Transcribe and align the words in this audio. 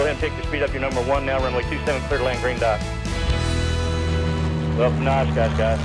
Go 0.00 0.06
ahead 0.06 0.16
and 0.16 0.32
pick 0.32 0.32
your 0.32 0.46
speed 0.46 0.62
up. 0.62 0.72
Your 0.72 0.80
number 0.80 1.02
one 1.02 1.26
now, 1.26 1.38
runway 1.40 1.60
27, 1.60 2.00
clear 2.04 2.20
to 2.20 2.24
land, 2.24 2.40
green 2.40 2.58
dot. 2.58 2.80
Welcome 4.78 5.04
to 5.04 5.10
Oshkosh, 5.10 5.58
guys. 5.58 5.78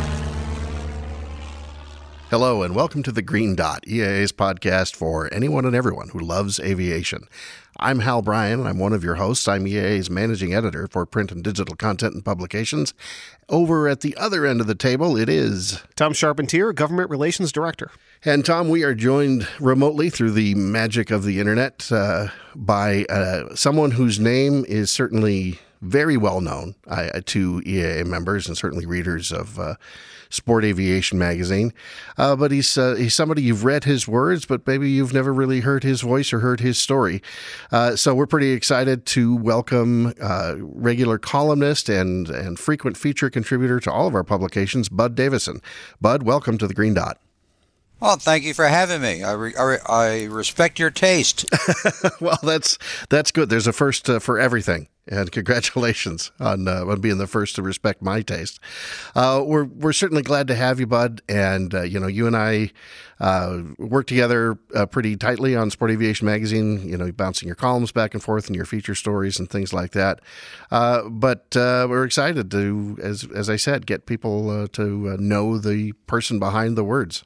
Hello, 2.30 2.64
and 2.64 2.74
welcome 2.74 3.04
to 3.04 3.12
the 3.12 3.22
Green 3.22 3.58
Dot, 3.58 3.84
EAA's 3.86 4.32
podcast 4.32 4.96
for 4.96 5.28
anyone 5.34 5.66
and 5.66 5.76
everyone 5.76 6.08
who 6.14 6.20
loves 6.20 6.62
aviation. 6.62 7.28
I'm 7.76 8.00
Hal 8.00 8.22
Bryan, 8.22 8.62
and 8.62 8.70
I'm 8.70 8.80
one 8.80 8.94
of 8.94 9.04
your 9.04 9.16
hosts. 9.16 9.50
I'm 9.50 9.66
EAA's 9.66 10.10
managing 10.10 10.54
editor 10.54 10.88
for 10.88 11.06
print 11.06 11.34
and 11.34 11.44
digital 11.44 11.76
content 11.76 12.14
and 12.14 12.24
publications. 12.24 12.94
Over 13.50 13.90
at 13.90 14.00
the 14.00 14.16
other 14.16 14.46
end 14.46 14.62
of 14.62 14.68
the 14.68 14.76
table, 14.76 15.18
it 15.18 15.28
is 15.28 15.84
Tom 15.98 16.14
Charpentier, 16.14 16.72
Government 16.72 17.10
Relations 17.10 17.52
Director. 17.52 17.92
And 18.28 18.44
Tom, 18.44 18.70
we 18.70 18.84
are 18.84 18.96
joined 18.96 19.48
remotely 19.60 20.10
through 20.10 20.32
the 20.32 20.56
magic 20.56 21.12
of 21.12 21.26
the 21.26 21.40
internet 21.40 21.92
uh, 21.92 22.30
by 22.56 23.06
uh, 23.08 23.54
someone 23.54 23.92
whose 23.92 24.20
name 24.20 24.66
is 24.68 24.90
certainly 24.90 25.60
very 25.82 26.18
well 26.18 26.42
known 26.42 26.74
uh, 26.88 27.22
to 27.28 27.62
EAA 27.62 28.04
members 28.04 28.48
and 28.48 28.58
certainly 28.58 28.88
readers 28.88 29.32
of 29.32 29.60
uh, 29.60 29.76
Sport 30.32 30.66
Aviation 30.66 31.20
magazine. 31.20 31.72
Uh, 32.18 32.36
but 32.36 32.50
he's 32.50 32.76
uh, 32.80 32.96
he's 32.96 33.14
somebody 33.14 33.44
you've 33.44 33.64
read 33.64 33.84
his 33.84 34.08
words, 34.08 34.48
but 34.48 34.66
maybe 34.66 34.90
you've 34.90 35.14
never 35.14 35.32
really 35.32 35.60
heard 35.60 35.84
his 35.84 36.02
voice 36.02 36.34
or 36.34 36.40
heard 36.40 36.62
his 36.62 36.80
story. 36.80 37.22
So 37.94 38.16
we're 38.16 38.26
pretty 38.26 38.54
excited 38.54 39.06
to 39.08 39.36
welcome 39.36 40.16
regular 40.60 41.20
columnist 41.20 41.90
and 41.90 42.28
and 42.32 42.58
frequent 42.58 42.98
feature 42.98 43.30
contributor 43.30 43.80
to 43.82 43.92
all 43.92 44.08
of 44.08 44.16
our 44.16 44.24
publications, 44.24 44.90
Budd 44.90 45.14
Davisson. 45.14 45.62
Budd, 46.02 46.24
welcome 46.24 46.58
to 46.58 46.66
the 46.66 46.74
Green 46.74 46.96
Dot. 46.96 47.20
Well, 48.06 48.18
thank 48.18 48.44
you 48.44 48.54
for 48.54 48.68
having 48.68 49.02
me. 49.02 49.24
I, 49.24 49.32
re- 49.32 49.56
I, 49.58 49.78
I 49.90 50.24
respect 50.26 50.78
your 50.78 50.92
taste. 50.92 51.44
well, 52.22 52.38
that's 52.44 52.78
that's 53.10 53.32
good. 53.32 53.50
There's 53.50 53.66
a 53.66 53.74
first 53.74 54.08
uh, 54.08 54.20
for 54.20 54.38
everything, 54.38 54.90
and 55.08 55.32
congratulations 55.32 56.32
on 56.40 56.68
uh, 56.68 56.86
on 56.86 57.02
being 57.02 57.18
the 57.18 57.26
first 57.26 57.56
to 57.56 57.64
respect 57.64 58.04
my 58.04 58.22
taste. 58.22 58.60
Uh, 59.16 59.42
we're 59.44 59.64
we're 59.64 59.92
certainly 59.92 60.22
glad 60.22 60.48
to 60.50 60.56
have 60.56 60.80
you, 60.80 60.86
Budd. 60.86 61.24
And 61.28 61.74
uh, 61.74 61.82
you 61.82 62.00
know, 62.00 62.06
you 62.06 62.28
and 62.28 62.38
I 62.38 62.70
uh, 63.20 63.64
work 63.80 64.06
together 64.06 64.60
uh, 64.76 64.86
pretty 64.86 65.18
tightly 65.18 65.56
on 65.56 65.72
Sport 65.72 65.90
Aviation 65.90 66.28
Magazine. 66.28 66.88
You 66.88 66.98
know, 66.98 67.12
bouncing 67.12 67.48
your 67.48 67.56
columns 67.56 67.92
back 67.92 68.14
and 68.14 68.22
forth 68.22 68.46
and 68.46 68.56
your 68.56 68.66
feature 68.66 68.94
stories 68.94 69.40
and 69.40 69.50
things 69.50 69.74
like 69.74 69.94
that. 69.94 70.20
but 70.70 71.48
we're 71.56 72.06
excited 72.06 72.52
to, 72.52 73.00
as 73.02 73.28
as 73.34 73.50
I 73.50 73.56
said, 73.56 73.88
get 73.88 74.06
people 74.06 74.68
to 74.68 75.18
know 75.18 75.58
the 75.58 75.94
person 76.06 76.38
behind 76.38 76.78
the 76.78 76.84
words. 76.84 77.24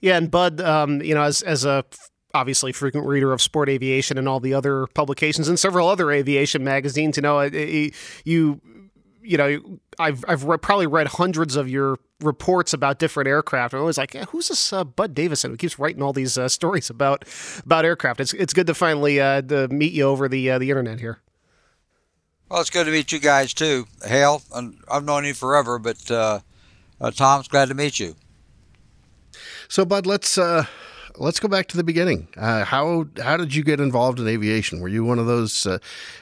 Yeah, 0.00 0.16
and 0.16 0.30
Budd, 0.30 0.60
um, 0.60 1.02
you 1.02 1.14
know, 1.14 1.22
as 1.22 1.42
as 1.42 1.64
a 1.64 1.84
obviously 2.32 2.72
frequent 2.72 3.06
reader 3.06 3.32
of 3.32 3.42
sport 3.42 3.68
aviation 3.68 4.16
and 4.16 4.28
all 4.28 4.40
the 4.40 4.54
other 4.54 4.86
publications 4.94 5.48
and 5.48 5.58
several 5.58 5.88
other 5.88 6.10
aviation 6.10 6.62
magazines, 6.62 7.16
you 7.16 7.22
know, 7.22 7.40
you 7.42 8.60
you 9.22 9.36
know, 9.36 9.60
I've 9.98 10.24
I've 10.26 10.44
re- 10.44 10.58
probably 10.58 10.86
read 10.86 11.08
hundreds 11.08 11.56
of 11.56 11.68
your 11.68 11.98
reports 12.20 12.72
about 12.72 12.98
different 12.98 13.28
aircraft. 13.28 13.74
I'm 13.74 13.80
always 13.80 13.98
like, 13.98 14.14
yeah, 14.14 14.24
who's 14.26 14.48
this 14.48 14.72
uh, 14.72 14.84
Budd 14.84 15.14
Davisson 15.14 15.50
who 15.50 15.56
keeps 15.56 15.78
writing 15.78 16.02
all 16.02 16.12
these 16.12 16.38
uh, 16.38 16.48
stories 16.58 16.90
about 16.90 17.24
about 17.64 17.84
aircraft? 17.84 18.20
It's 18.20 18.32
it's 18.34 18.52
good 18.52 18.66
to 18.66 18.74
finally 18.74 19.20
uh, 19.20 19.42
to 19.42 19.68
meet 19.68 19.92
you 19.92 20.04
over 20.04 20.28
the 20.28 20.50
uh, 20.50 20.58
the 20.58 20.70
internet 20.70 21.00
here. 21.00 21.20
Well, 22.50 22.60
it's 22.60 22.70
good 22.70 22.86
to 22.86 22.90
meet 22.90 23.12
you 23.12 23.20
guys 23.20 23.54
too, 23.54 23.86
Hale. 24.04 24.42
I've 24.90 25.04
known 25.04 25.24
you 25.24 25.34
forever, 25.34 25.78
but 25.78 26.10
uh, 26.10 26.40
uh, 27.00 27.10
Tom's 27.12 27.46
glad 27.46 27.68
to 27.68 27.74
meet 27.74 28.00
you. 28.00 28.16
So, 29.70 29.84
Budd, 29.84 30.04
let's 30.04 30.36
uh, 30.36 30.64
let's 31.16 31.38
go 31.38 31.46
back 31.46 31.68
to 31.68 31.76
the 31.76 31.84
beginning. 31.84 32.26
Uh, 32.36 32.64
how 32.64 33.06
how 33.22 33.36
did 33.36 33.54
you 33.54 33.62
get 33.62 33.78
involved 33.78 34.18
in 34.18 34.26
aviation? 34.26 34.80
Were 34.80 34.88
you 34.88 35.04
one 35.04 35.20
of 35.20 35.26
those? 35.26 35.64
Uh, 35.64 35.78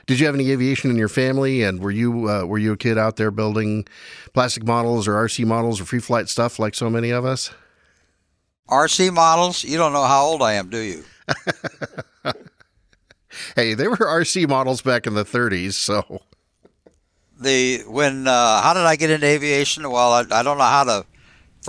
did 0.07 0.21
you 0.21 0.27
have 0.27 0.35
any 0.35 0.51
aviation 0.51 0.91
in 0.91 0.97
your 0.97 1.09
family? 1.09 1.63
And 1.63 1.81
were 1.81 1.91
you 1.91 2.29
uh, 2.29 2.45
were 2.45 2.59
you 2.59 2.73
a 2.73 2.77
kid 2.77 2.99
out 2.99 3.17
there 3.17 3.31
building 3.31 3.89
plastic 4.35 4.67
models 4.67 5.09
or 5.09 5.15
RC 5.15 5.47
models 5.47 5.81
or 5.81 5.87
free 5.87 5.99
flight 5.99 6.29
stuff 6.29 6.59
like 6.59 6.75
so 6.75 6.91
many 6.91 7.09
of 7.09 7.25
us? 7.25 7.51
RC 8.69 9.15
models? 9.15 9.65
You 9.65 9.79
don't 9.79 9.95
know 9.95 10.05
how 10.05 10.25
old 10.25 10.43
I 10.43 10.53
am, 10.53 10.69
do 10.69 10.81
you? 10.81 11.05
hey, 13.57 13.73
they 13.73 13.89
were 13.89 13.97
RC 13.97 14.47
models 14.47 14.83
back 14.83 15.07
in 15.07 15.15
the 15.15 15.25
30s, 15.25 15.73
so. 15.73 16.21
The 17.41 17.83
when 17.87 18.29
uh, 18.29 18.61
how 18.61 18.75
did 18.75 18.83
I 18.83 18.97
get 18.97 19.09
into 19.09 19.27
aviation? 19.27 19.91
Well, 19.91 20.13
I, 20.13 20.25
I 20.33 20.43
don't 20.43 20.59
know 20.59 20.65
how 20.65 20.85
to 20.85 21.07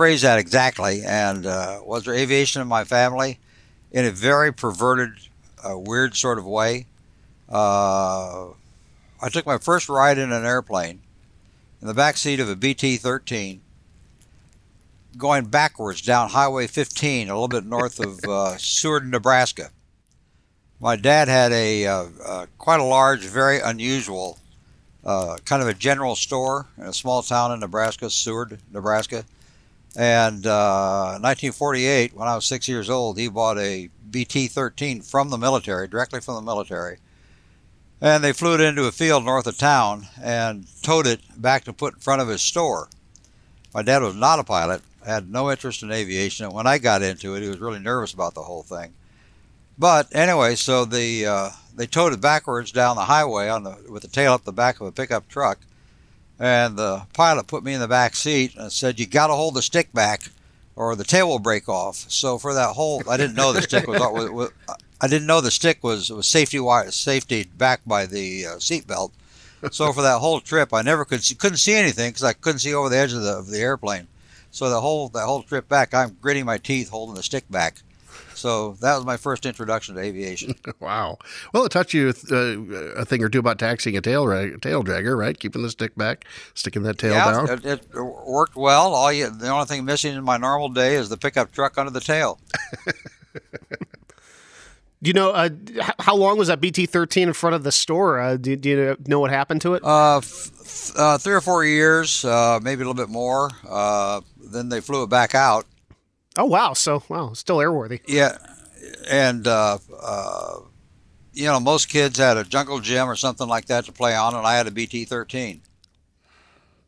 phrase 0.00 0.22
that 0.22 0.38
exactly. 0.38 1.02
And 1.04 1.44
uh, 1.44 1.80
was 1.84 2.04
there 2.04 2.14
aviation 2.14 2.62
in 2.62 2.68
my 2.68 2.84
family? 2.84 3.38
In 3.92 4.06
a 4.06 4.10
very 4.10 4.50
perverted, 4.50 5.10
uh, 5.62 5.78
weird 5.78 6.16
sort 6.16 6.38
of 6.38 6.46
way. 6.46 6.86
Uh, 7.50 8.46
I 9.20 9.28
took 9.30 9.44
my 9.44 9.58
first 9.58 9.90
ride 9.90 10.16
in 10.16 10.32
an 10.32 10.46
airplane 10.46 11.02
in 11.82 11.86
the 11.86 11.92
back 11.92 12.16
seat 12.16 12.40
of 12.40 12.48
a 12.48 12.56
BT 12.56 12.96
13 12.96 13.60
going 15.18 15.44
backwards 15.44 16.00
down 16.00 16.30
Highway 16.30 16.66
15, 16.66 17.28
a 17.28 17.34
little 17.34 17.46
bit 17.46 17.66
north 17.66 18.00
of 18.00 18.24
uh, 18.24 18.56
Seward, 18.58 19.06
Nebraska. 19.06 19.68
My 20.80 20.96
dad 20.96 21.28
had 21.28 21.52
a 21.52 21.86
uh, 21.86 22.04
uh, 22.24 22.46
quite 22.56 22.80
a 22.80 22.84
large, 22.84 23.26
very 23.26 23.60
unusual, 23.60 24.38
uh, 25.04 25.36
kind 25.44 25.60
of 25.60 25.68
a 25.68 25.74
general 25.74 26.16
store 26.16 26.68
in 26.78 26.84
a 26.84 26.94
small 26.94 27.22
town 27.22 27.52
in 27.52 27.60
Nebraska, 27.60 28.08
Seward, 28.08 28.60
Nebraska. 28.72 29.26
And 29.96 30.46
uh, 30.46 31.18
1948, 31.20 32.14
when 32.14 32.28
I 32.28 32.34
was 32.34 32.46
six 32.46 32.68
years 32.68 32.88
old, 32.88 33.18
he 33.18 33.28
bought 33.28 33.58
a 33.58 33.90
BT 34.10 34.46
13 34.46 35.02
from 35.02 35.30
the 35.30 35.38
military, 35.38 35.88
directly 35.88 36.20
from 36.20 36.36
the 36.36 36.42
military. 36.42 36.98
And 38.00 38.24
they 38.24 38.32
flew 38.32 38.54
it 38.54 38.60
into 38.60 38.86
a 38.86 38.92
field 38.92 39.24
north 39.24 39.46
of 39.46 39.58
town 39.58 40.06
and 40.22 40.66
towed 40.82 41.06
it 41.06 41.20
back 41.36 41.64
to 41.64 41.72
put 41.72 41.94
in 41.94 42.00
front 42.00 42.22
of 42.22 42.28
his 42.28 42.40
store. 42.40 42.88
My 43.74 43.82
dad 43.82 44.02
was 44.02 44.14
not 44.14 44.38
a 44.38 44.44
pilot, 44.44 44.82
had 45.04 45.30
no 45.30 45.50
interest 45.50 45.82
in 45.82 45.92
aviation. 45.92 46.46
And 46.46 46.54
when 46.54 46.66
I 46.66 46.78
got 46.78 47.02
into 47.02 47.34
it, 47.34 47.42
he 47.42 47.48
was 47.48 47.58
really 47.58 47.78
nervous 47.78 48.14
about 48.14 48.34
the 48.34 48.42
whole 48.42 48.62
thing. 48.62 48.94
But 49.78 50.08
anyway, 50.12 50.56
so 50.56 50.84
the 50.84 51.26
uh, 51.26 51.50
they 51.74 51.86
towed 51.86 52.12
it 52.12 52.20
backwards 52.20 52.70
down 52.70 52.96
the 52.96 53.04
highway 53.06 53.48
on 53.48 53.64
the 53.64 53.76
with 53.88 54.02
the 54.02 54.08
tail 54.08 54.32
up 54.34 54.44
the 54.44 54.52
back 54.52 54.80
of 54.80 54.86
a 54.86 54.92
pickup 54.92 55.28
truck 55.28 55.58
and 56.40 56.78
the 56.78 57.02
pilot 57.12 57.46
put 57.46 57.62
me 57.62 57.74
in 57.74 57.80
the 57.80 57.86
back 57.86 58.16
seat 58.16 58.56
and 58.56 58.72
said, 58.72 58.98
"You 58.98 59.06
got 59.06 59.26
to 59.28 59.34
hold 59.34 59.54
the 59.54 59.62
stick 59.62 59.92
back, 59.92 60.22
or 60.74 60.96
the 60.96 61.04
tail 61.04 61.28
will 61.28 61.38
break 61.38 61.68
off." 61.68 62.06
So 62.08 62.38
for 62.38 62.54
that 62.54 62.72
whole, 62.72 63.02
I 63.08 63.16
didn't 63.18 63.36
know 63.36 63.52
the 63.52 63.62
stick 63.62 63.86
was. 63.86 64.00
was 64.30 64.50
I 65.02 65.06
didn't 65.06 65.26
know 65.26 65.40
the 65.40 65.50
stick 65.50 65.82
was 65.82 66.10
was 66.10 66.26
safety 66.26 66.58
wire 66.58 66.90
safety 66.90 67.44
back 67.56 67.82
by 67.86 68.06
the 68.06 68.46
uh, 68.46 68.58
seat 68.58 68.86
belt. 68.86 69.12
So 69.70 69.92
for 69.92 70.02
that 70.02 70.20
whole 70.20 70.40
trip, 70.40 70.72
I 70.72 70.80
never 70.80 71.04
could 71.04 71.22
see, 71.22 71.34
couldn't 71.34 71.58
see 71.58 71.74
anything 71.74 72.10
because 72.10 72.24
I 72.24 72.32
couldn't 72.32 72.60
see 72.60 72.72
over 72.72 72.88
the 72.88 72.96
edge 72.96 73.12
of 73.12 73.22
the 73.22 73.32
of 73.32 73.48
the 73.48 73.60
airplane. 73.60 74.08
So 74.50 74.70
the 74.70 74.80
whole 74.80 75.08
that 75.10 75.26
whole 75.26 75.42
trip 75.42 75.68
back, 75.68 75.92
I'm 75.92 76.16
gritting 76.20 76.46
my 76.46 76.58
teeth 76.58 76.88
holding 76.88 77.14
the 77.14 77.22
stick 77.22 77.44
back. 77.50 77.82
So 78.40 78.72
that 78.80 78.96
was 78.96 79.04
my 79.04 79.16
first 79.18 79.44
introduction 79.44 79.94
to 79.94 80.00
aviation. 80.00 80.54
wow. 80.80 81.18
Well, 81.52 81.64
it 81.64 81.72
taught 81.72 81.92
you 81.92 82.14
uh, 82.30 82.34
a 82.96 83.04
thing 83.04 83.22
or 83.22 83.28
two 83.28 83.38
about 83.38 83.58
taxiing 83.58 83.96
a 83.96 84.00
tail 84.00 84.26
rag, 84.26 84.60
tail 84.62 84.82
dragger, 84.82 85.16
right? 85.16 85.38
Keeping 85.38 85.62
the 85.62 85.70
stick 85.70 85.94
back, 85.94 86.24
sticking 86.54 86.82
that 86.84 86.98
tail 86.98 87.12
yeah, 87.12 87.30
down. 87.30 87.48
It, 87.50 87.64
it 87.66 87.94
worked 87.94 88.56
well. 88.56 88.94
All 88.94 89.12
you, 89.12 89.28
the 89.28 89.48
only 89.48 89.66
thing 89.66 89.84
missing 89.84 90.14
in 90.14 90.24
my 90.24 90.38
normal 90.38 90.70
day 90.70 90.94
is 90.94 91.08
the 91.10 91.18
pickup 91.18 91.52
truck 91.52 91.76
under 91.76 91.90
the 91.90 92.00
tail. 92.00 92.38
Do 95.02 95.08
you 95.08 95.12
know 95.12 95.30
uh, 95.30 95.50
how 95.98 96.16
long 96.16 96.38
was 96.38 96.48
that 96.48 96.60
BT 96.60 96.86
thirteen 96.86 97.28
in 97.28 97.34
front 97.34 97.54
of 97.54 97.62
the 97.62 97.72
store? 97.72 98.18
Uh, 98.18 98.36
do, 98.36 98.56
do, 98.56 98.68
you 98.70 98.96
know 99.06 99.20
what 99.20 99.30
happened 99.30 99.60
to 99.62 99.74
it? 99.74 99.84
Uh, 99.84 100.18
f- 100.18 100.92
uh, 100.96 101.18
three 101.18 101.34
or 101.34 101.40
four 101.40 101.64
years, 101.64 102.24
uh, 102.24 102.58
maybe 102.62 102.82
a 102.82 102.86
little 102.86 102.94
bit 102.94 103.10
more. 103.10 103.50
Uh, 103.68 104.22
then 104.42 104.68
they 104.68 104.80
flew 104.80 105.04
it 105.04 105.10
back 105.10 105.34
out, 105.34 105.66
Oh 106.36 106.44
wow! 106.44 106.72
So 106.74 107.02
wow, 107.08 107.32
still 107.32 107.58
airworthy. 107.58 108.00
Yeah, 108.06 108.38
and 109.08 109.46
uh, 109.46 109.78
uh, 110.00 110.60
you 111.32 111.44
know 111.44 111.60
most 111.60 111.88
kids 111.88 112.18
had 112.18 112.36
a 112.36 112.44
jungle 112.44 112.80
gym 112.80 113.08
or 113.08 113.16
something 113.16 113.48
like 113.48 113.66
that 113.66 113.84
to 113.86 113.92
play 113.92 114.14
on, 114.14 114.34
and 114.34 114.46
I 114.46 114.56
had 114.56 114.66
a 114.66 114.70
BT 114.70 115.04
thirteen. 115.04 115.62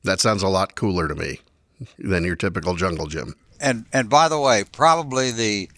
That 0.04 0.20
sounds 0.20 0.42
a 0.42 0.48
lot 0.48 0.74
cooler 0.74 1.08
to 1.08 1.14
me 1.14 1.40
than 1.98 2.24
your 2.24 2.36
typical 2.36 2.74
jungle 2.74 3.06
gym. 3.06 3.34
And 3.60 3.86
and 3.92 4.08
by 4.08 4.28
the 4.28 4.38
way, 4.38 4.64
probably 4.70 5.30
the 5.30 5.70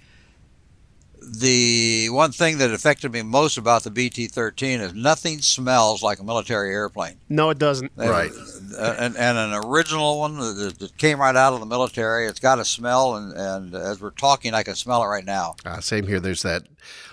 the 1.27 2.09
one 2.11 2.33
thing 2.33 2.59
that 2.59 2.71
affected 2.71 3.13
me 3.13 3.23
most 3.23 3.57
about 3.59 3.83
the 3.85 3.91
BT-13 3.91 4.81
is 4.81 4.95
nothing 4.95 5.41
smells 5.41 6.03
like 6.03 6.19
a 6.19 6.25
military 6.25 6.71
airplane. 6.71 7.17
No, 7.29 7.51
it 7.51 7.59
doesn't. 7.59 7.93
And, 7.97 8.11
right. 8.11 8.31
And, 8.79 9.17
and 9.17 9.39
an 9.39 9.55
original 9.65 10.19
one 10.21 10.37
that 10.37 10.93
came 10.99 11.21
right 11.21 11.37
out 11.37 11.53
of 11.53 11.61
the 11.61 11.67
military. 11.67 12.27
It's 12.27 12.41
got 12.41 12.59
a 12.59 12.65
smell, 12.65 13.17
and, 13.17 13.33
and 13.37 13.75
as 13.75 14.01
we're 14.01 14.11
talking, 14.11 14.55
I 14.55 14.63
can 14.63 14.75
smell 14.75 15.03
it 15.03 15.07
right 15.07 15.25
now. 15.25 15.57
Uh, 15.65 15.81
same 15.81 16.07
here. 16.07 16.21
There's 16.21 16.43
that 16.43 16.65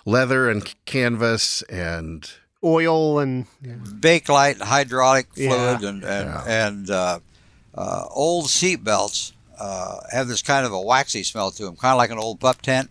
leather 0.05 0.49
and 0.49 0.73
canvas 0.85 1.61
and 1.63 2.29
oil 2.63 3.19
and 3.19 3.45
yeah. 3.61 3.73
Bakelite, 3.73 4.61
hydraulic 4.61 5.33
fluid, 5.33 5.81
yeah. 5.81 5.89
and 5.89 6.03
and, 6.03 6.29
yeah. 6.29 6.43
and 6.47 6.89
uh, 6.89 7.19
uh, 7.75 8.05
old 8.09 8.49
seat 8.49 8.83
belts 8.83 9.33
uh, 9.59 9.99
have 10.11 10.27
this 10.27 10.41
kind 10.41 10.65
of 10.65 10.73
a 10.73 10.81
waxy 10.81 11.23
smell 11.23 11.51
to 11.51 11.63
them, 11.63 11.75
kind 11.75 11.93
of 11.93 11.97
like 11.97 12.11
an 12.11 12.17
old 12.17 12.39
pup 12.39 12.61
tent. 12.61 12.89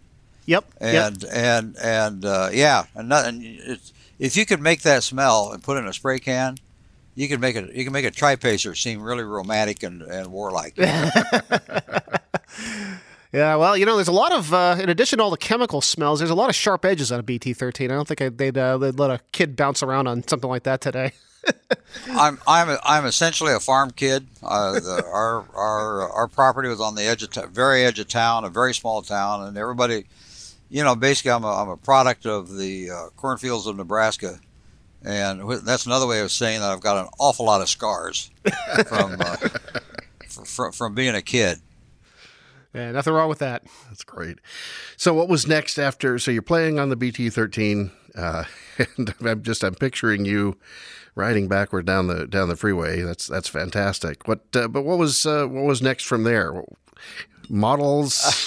Yep. 0.50 0.64
And 0.80 1.22
yep. 1.22 1.30
and 1.32 1.76
and 1.78 2.24
uh, 2.24 2.48
yeah, 2.52 2.86
and, 2.96 3.08
not, 3.08 3.26
and 3.26 3.40
it's 3.40 3.92
if 4.18 4.36
you 4.36 4.44
could 4.44 4.60
make 4.60 4.82
that 4.82 5.04
smell 5.04 5.52
and 5.52 5.62
put 5.62 5.76
it 5.76 5.80
in 5.80 5.86
a 5.86 5.92
spray 5.92 6.18
can, 6.18 6.56
you 7.14 7.28
can 7.28 7.38
make 7.38 7.54
it. 7.54 7.72
You 7.72 7.84
can 7.84 7.92
make 7.92 8.04
a 8.04 8.10
Tri-Pacer 8.10 8.74
seem 8.74 9.00
really 9.00 9.22
romantic 9.22 9.84
and, 9.84 10.02
and 10.02 10.32
warlike. 10.32 10.76
Yeah, 13.32 13.54
well, 13.54 13.76
you 13.76 13.86
know, 13.86 13.94
there's 13.94 14.08
a 14.08 14.12
lot 14.12 14.32
of, 14.32 14.52
uh, 14.52 14.76
in 14.80 14.88
addition 14.88 15.18
to 15.18 15.22
all 15.22 15.30
the 15.30 15.36
chemical 15.36 15.80
smells, 15.80 16.18
there's 16.18 16.32
a 16.32 16.34
lot 16.34 16.48
of 16.48 16.56
sharp 16.56 16.84
edges 16.84 17.12
on 17.12 17.20
a 17.20 17.22
BT-13. 17.22 17.84
I 17.84 17.86
don't 17.94 18.08
think 18.08 18.20
I, 18.20 18.28
they'd, 18.28 18.58
uh, 18.58 18.76
they'd 18.76 18.98
let 18.98 19.08
a 19.08 19.20
kid 19.30 19.54
bounce 19.54 19.84
around 19.84 20.08
on 20.08 20.26
something 20.26 20.50
like 20.50 20.64
that 20.64 20.80
today. 20.80 21.12
I'm 22.10 22.40
I'm 22.46 22.70
a, 22.70 22.78
I'm 22.84 23.06
essentially 23.06 23.52
a 23.52 23.60
farm 23.60 23.92
kid. 23.92 24.26
Uh, 24.42 24.72
the, 24.72 25.04
our 25.12 25.46
our 25.54 26.10
our 26.10 26.28
property 26.28 26.68
was 26.68 26.80
on 26.80 26.94
the 26.94 27.04
edge 27.04 27.22
of 27.22 27.30
t- 27.30 27.40
very 27.50 27.84
edge 27.84 27.98
of 27.98 28.08
town, 28.08 28.44
a 28.44 28.50
very 28.50 28.74
small 28.74 29.02
town, 29.02 29.44
and 29.46 29.56
everybody, 29.56 30.06
you 30.70 30.82
know, 30.84 30.94
basically 30.94 31.32
I'm 31.32 31.44
a, 31.44 31.52
I'm 31.52 31.68
a 31.68 31.76
product 31.76 32.26
of 32.26 32.56
the 32.56 32.90
uh, 32.90 33.08
cornfields 33.16 33.66
of 33.66 33.76
Nebraska, 33.76 34.38
and 35.04 35.42
wh- 35.42 35.62
that's 35.64 35.84
another 35.86 36.06
way 36.06 36.20
of 36.20 36.30
saying 36.30 36.60
that 36.60 36.70
I've 36.70 36.80
got 36.80 37.04
an 37.04 37.10
awful 37.18 37.44
lot 37.46 37.60
of 37.60 37.68
scars 37.68 38.30
from 38.88 39.20
uh, 39.20 39.36
from 40.28 40.72
from 40.72 40.94
being 40.94 41.14
a 41.14 41.22
kid. 41.22 41.58
Yeah, 42.74 42.92
nothing 42.92 43.12
wrong 43.12 43.28
with 43.28 43.40
that. 43.40 43.64
That's 43.88 44.04
great. 44.04 44.38
So, 44.96 45.12
what 45.12 45.28
was 45.28 45.46
next 45.46 45.76
after? 45.78 46.18
So, 46.20 46.30
you're 46.30 46.40
playing 46.40 46.78
on 46.78 46.88
the 46.88 46.94
BT 46.94 47.28
13, 47.28 47.90
uh, 48.14 48.44
and 48.96 49.12
I'm 49.20 49.42
just 49.42 49.64
I'm 49.64 49.74
picturing 49.74 50.24
you 50.24 50.56
riding 51.16 51.48
backward 51.48 51.84
down 51.84 52.06
the 52.06 52.26
down 52.28 52.48
the 52.48 52.56
freeway. 52.56 53.02
That's 53.02 53.26
that's 53.26 53.48
fantastic. 53.48 54.28
What 54.28 54.40
uh, 54.54 54.68
but 54.68 54.82
what 54.82 54.98
was 54.98 55.26
uh, 55.26 55.46
what 55.46 55.64
was 55.64 55.82
next 55.82 56.04
from 56.04 56.22
there? 56.22 56.62
Models. 57.48 58.46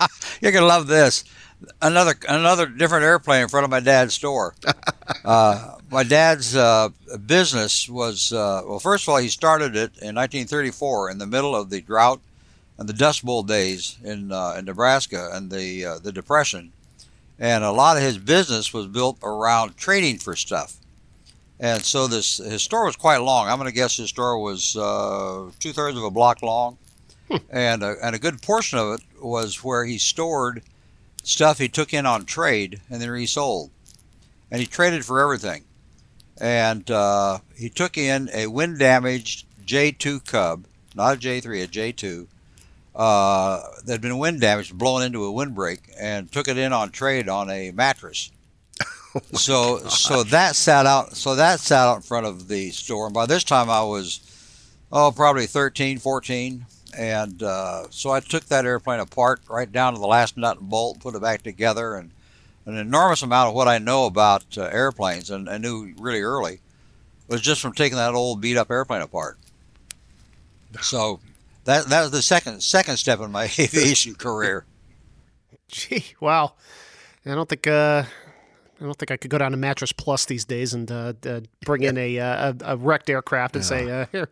You're 0.40 0.52
gonna 0.52 0.66
love 0.66 0.86
this. 0.86 1.24
Another 1.80 2.14
another 2.28 2.66
different 2.66 3.04
airplane 3.04 3.42
in 3.42 3.48
front 3.48 3.64
of 3.64 3.70
my 3.70 3.80
dad's 3.80 4.14
store. 4.14 4.54
uh, 5.24 5.76
my 5.90 6.02
dad's 6.02 6.54
uh, 6.54 6.90
business 7.24 7.88
was 7.88 8.32
uh, 8.32 8.62
well. 8.66 8.78
First 8.78 9.04
of 9.04 9.10
all, 9.10 9.18
he 9.18 9.28
started 9.28 9.74
it 9.74 9.96
in 10.02 10.14
1934 10.14 11.10
in 11.10 11.18
the 11.18 11.26
middle 11.26 11.56
of 11.56 11.70
the 11.70 11.80
drought 11.80 12.20
and 12.78 12.88
the 12.88 12.92
Dust 12.92 13.24
Bowl 13.24 13.42
days 13.42 13.96
in 14.04 14.32
uh, 14.32 14.54
in 14.58 14.66
Nebraska 14.66 15.30
and 15.32 15.50
the 15.50 15.84
uh, 15.84 15.98
the 15.98 16.12
Depression, 16.12 16.72
and 17.38 17.64
a 17.64 17.72
lot 17.72 17.96
of 17.96 18.02
his 18.02 18.18
business 18.18 18.72
was 18.72 18.86
built 18.86 19.18
around 19.22 19.76
trading 19.76 20.18
for 20.18 20.36
stuff. 20.36 20.76
And 21.58 21.82
so 21.82 22.06
this 22.06 22.36
his 22.36 22.62
store 22.62 22.84
was 22.84 22.96
quite 22.96 23.18
long. 23.18 23.48
I'm 23.48 23.58
going 23.58 23.68
to 23.68 23.74
guess 23.74 23.96
his 23.96 24.10
store 24.10 24.38
was 24.38 24.76
uh, 24.76 25.50
two 25.58 25.72
thirds 25.72 25.96
of 25.96 26.04
a 26.04 26.10
block 26.10 26.42
long, 26.42 26.76
and 27.50 27.82
a, 27.82 27.96
and 28.02 28.14
a 28.14 28.18
good 28.18 28.42
portion 28.42 28.78
of 28.78 29.00
it 29.00 29.00
was 29.22 29.64
where 29.64 29.86
he 29.86 29.96
stored 29.96 30.62
stuff 31.26 31.58
he 31.58 31.68
took 31.68 31.92
in 31.92 32.06
on 32.06 32.24
trade 32.24 32.80
and 32.88 33.02
then 33.02 33.10
resold, 33.10 33.70
and 34.50 34.60
he 34.60 34.66
traded 34.66 35.04
for 35.04 35.20
everything. 35.20 35.64
And 36.40 36.88
uh, 36.90 37.40
he 37.56 37.68
took 37.68 37.98
in 37.98 38.30
a 38.32 38.46
wind 38.46 38.78
damaged 38.78 39.44
J2 39.64 40.24
Cub, 40.24 40.66
not 40.94 41.16
a 41.16 41.18
J3, 41.18 41.64
a 41.64 41.66
J2, 41.66 42.26
uh, 42.94 43.62
that 43.84 43.92
had 43.92 44.00
been 44.00 44.18
wind 44.18 44.40
damaged, 44.40 44.78
blown 44.78 45.02
into 45.02 45.24
a 45.24 45.32
windbreak, 45.32 45.80
and 45.98 46.30
took 46.30 46.48
it 46.48 46.56
in 46.56 46.72
on 46.72 46.90
trade 46.90 47.28
on 47.28 47.50
a 47.50 47.72
mattress. 47.72 48.30
so 49.32 49.78
so 49.88 50.22
that 50.24 50.54
sat 50.54 50.84
out 50.84 51.16
so 51.16 51.34
that 51.34 51.58
sat 51.58 51.86
out 51.86 51.96
in 51.96 52.02
front 52.02 52.26
of 52.26 52.48
the 52.48 52.70
store 52.70 53.06
and 53.06 53.14
by 53.14 53.24
this 53.24 53.44
time 53.44 53.70
i 53.70 53.82
was 53.82 54.20
oh 54.92 55.10
probably 55.10 55.46
13 55.46 55.96
14 55.98 56.66
and 56.96 57.42
uh, 57.42 57.84
so 57.90 58.10
i 58.10 58.20
took 58.20 58.44
that 58.46 58.64
airplane 58.64 59.00
apart 59.00 59.40
right 59.48 59.70
down 59.72 59.92
to 59.92 59.98
the 59.98 60.06
last 60.06 60.36
nut 60.36 60.58
and 60.58 60.68
bolt 60.68 61.00
put 61.00 61.14
it 61.14 61.22
back 61.22 61.42
together 61.42 61.94
and 61.94 62.10
an 62.64 62.76
enormous 62.76 63.22
amount 63.22 63.48
of 63.48 63.54
what 63.54 63.68
i 63.68 63.78
know 63.78 64.06
about 64.06 64.44
uh, 64.58 64.62
airplanes 64.64 65.30
and 65.30 65.48
i 65.48 65.58
knew 65.58 65.92
really 65.98 66.22
early 66.22 66.60
was 67.28 67.40
just 67.40 67.60
from 67.60 67.72
taking 67.72 67.96
that 67.96 68.14
old 68.14 68.40
beat 68.40 68.56
up 68.56 68.70
airplane 68.70 69.02
apart. 69.02 69.38
So 70.80 71.20
that 71.64 71.86
that 71.86 72.02
was 72.02 72.10
the 72.10 72.22
second 72.22 72.62
second 72.62 72.96
step 72.96 73.20
in 73.20 73.32
my 73.32 73.44
aviation 73.58 74.14
career. 74.14 74.64
Gee, 75.68 76.04
wow. 76.20 76.54
I 77.24 77.34
don't 77.34 77.48
think 77.48 77.66
uh, 77.66 78.04
I 78.80 78.84
don't 78.84 78.96
think 78.96 79.10
I 79.10 79.16
could 79.16 79.30
go 79.30 79.38
down 79.38 79.50
to 79.50 79.56
Mattress 79.56 79.92
Plus 79.92 80.26
these 80.26 80.44
days 80.44 80.74
and 80.74 80.90
uh, 80.90 81.14
uh, 81.26 81.40
bring 81.64 81.82
in 81.82 81.98
a, 81.98 82.18
uh, 82.20 82.52
a 82.60 82.74
a 82.74 82.76
wrecked 82.76 83.10
aircraft 83.10 83.56
and 83.56 83.64
say, 83.64 83.90
uh, 83.90 84.06
"Here, 84.12 84.28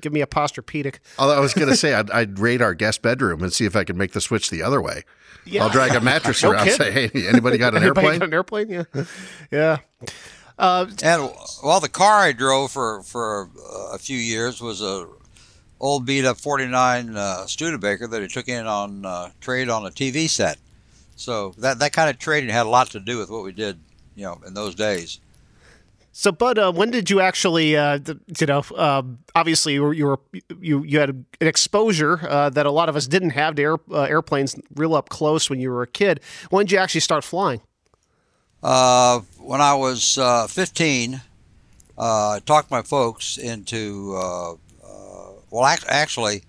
give 0.00 0.12
me 0.12 0.20
a 0.20 0.26
Posturepedic." 0.26 0.96
Although 1.18 1.36
I 1.36 1.40
was 1.40 1.54
going 1.54 1.68
to 1.68 1.76
say 1.76 1.94
I'd, 1.94 2.10
I'd 2.10 2.38
raid 2.38 2.60
our 2.62 2.74
guest 2.74 3.02
bedroom 3.02 3.42
and 3.42 3.52
see 3.52 3.64
if 3.64 3.74
I 3.76 3.84
could 3.84 3.96
make 3.96 4.12
the 4.12 4.20
switch 4.20 4.50
the 4.50 4.62
other 4.62 4.80
way. 4.80 5.04
Yeah. 5.46 5.62
I'll 5.64 5.70
drag 5.70 5.94
a 5.94 6.00
mattress 6.00 6.42
No 6.42 6.50
around. 6.52 6.68
and 6.68 6.76
Say, 6.76 6.90
hey, 6.92 7.10
anybody 7.28 7.56
got 7.58 7.74
an 7.74 7.82
Anybody 7.82 8.06
airplane? 8.06 8.18
got 8.20 8.28
an 8.28 8.34
airplane? 8.34 8.68
Yeah, 8.68 9.04
yeah. 9.50 9.78
Uh, 10.58 10.86
And 11.02 11.30
well, 11.64 11.80
the 11.80 11.88
car 11.88 12.18
I 12.20 12.32
drove 12.32 12.70
for 12.72 13.02
for 13.02 13.48
a 13.92 13.98
few 13.98 14.18
years 14.18 14.60
was 14.60 14.82
a 14.82 15.06
old 15.80 16.04
beat 16.04 16.26
up 16.26 16.36
'49 16.38 17.16
uh, 17.16 17.46
Studebaker 17.46 18.06
that 18.06 18.20
he 18.20 18.28
took 18.28 18.48
in 18.48 18.66
on 18.66 19.06
uh, 19.06 19.30
trade 19.40 19.70
on 19.70 19.86
a 19.86 19.90
TV 19.90 20.28
set. 20.28 20.58
So 21.16 21.54
that 21.58 21.78
that 21.78 21.92
kind 21.94 22.10
of 22.10 22.18
trading 22.18 22.50
had 22.50 22.66
a 22.66 22.68
lot 22.68 22.90
to 22.90 23.00
do 23.00 23.16
with 23.18 23.30
what 23.30 23.42
we 23.42 23.52
did, 23.52 23.78
you 24.14 24.24
know, 24.24 24.38
in 24.46 24.52
those 24.54 24.74
days. 24.74 25.20
So, 26.20 26.30
Budd, 26.32 26.58
uh, 26.58 26.70
when 26.70 26.90
did 26.90 27.08
you 27.08 27.22
actually, 27.22 27.78
uh, 27.78 27.98
you 28.38 28.46
know, 28.46 28.62
um, 28.76 29.20
obviously 29.34 29.72
you 29.72 29.82
were, 29.82 29.94
you 29.94 30.04
were 30.04 30.20
you 30.60 30.84
you 30.84 31.00
had 31.00 31.08
an 31.08 31.24
exposure 31.40 32.20
uh, 32.28 32.50
that 32.50 32.66
a 32.66 32.70
lot 32.70 32.90
of 32.90 32.96
us 32.96 33.06
didn't 33.06 33.30
have 33.30 33.54
to 33.54 33.62
air, 33.62 33.76
uh, 33.90 34.02
airplanes 34.02 34.54
real 34.74 34.94
up 34.94 35.08
close 35.08 35.48
when 35.48 35.60
you 35.60 35.70
were 35.70 35.80
a 35.80 35.86
kid. 35.86 36.20
When 36.50 36.66
did 36.66 36.72
you 36.72 36.78
actually 36.78 37.00
start 37.00 37.24
flying? 37.24 37.62
Uh, 38.62 39.20
when 39.38 39.62
I 39.62 39.72
was 39.72 40.18
uh, 40.18 40.46
15, 40.46 41.14
uh, 41.14 41.20
I 41.96 42.40
talked 42.44 42.70
my 42.70 42.82
folks 42.82 43.38
into, 43.38 44.12
well, 44.12 45.64
act- 45.64 45.86
actually, 45.88 46.42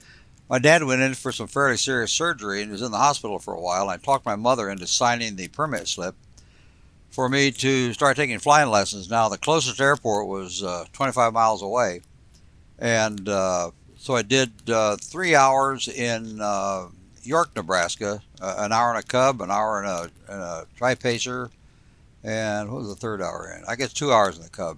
my 0.50 0.59
dad 0.59 0.83
went 0.83 1.01
in 1.01 1.13
for 1.13 1.31
some 1.31 1.47
fairly 1.47 1.77
serious 1.77 2.12
surgery 2.12 2.62
and 2.62 2.74
was 2.74 2.81
in 2.81 2.91
the 2.91 2.97
hospital 2.97 3.39
for 3.39 3.53
a 3.53 3.62
while. 3.62 3.88
I 3.88 3.95
talked 3.95 4.25
my 4.25 4.35
mother 4.35 4.69
into 4.69 4.85
signing 4.85 5.38
the 5.38 5.47
permit 5.47 5.88
slip 5.88 6.15
for 7.12 7.28
me 7.28 7.52
to 7.52 7.94
start 7.94 8.16
taking 8.16 8.40
flying 8.40 8.69
lessons. 8.69 9.10
Now, 9.10 9.30
the 9.30 9.38
closest 9.38 9.80
airport 9.80 10.28
was 10.28 10.63
uh, 10.63 10.86
25 10.94 11.34
miles 11.34 11.62
away. 11.62 12.02
And 12.80 13.28
uh, 13.30 13.72
so 13.98 14.16
I 14.16 14.24
did 14.24 14.52
uh, 14.69 14.96
three 14.96 15.36
hours 15.36 15.88
in 15.88 16.40
uh, 16.42 16.88
York, 17.22 17.56
Nebraska, 17.56 18.22
uh, 18.42 18.56
an 18.58 18.72
hour 18.72 18.92
in 18.92 18.98
a 18.98 19.04
Cub, 19.04 19.42
an 19.42 19.52
hour 19.52 19.84
in 19.84 19.90
a, 19.90 20.04
in 20.34 20.40
a 20.40 20.66
Tri-Pacer, 20.75 21.52
and 22.24 22.72
what 22.72 22.80
was 22.80 22.90
the 22.90 22.96
third 22.96 23.22
hour 23.22 23.54
in? 23.56 23.63
I 23.68 23.75
guess 23.75 23.94
two 23.94 24.12
hours 24.12 24.38
in 24.38 24.44
the 24.44 24.50
Cub. 24.50 24.78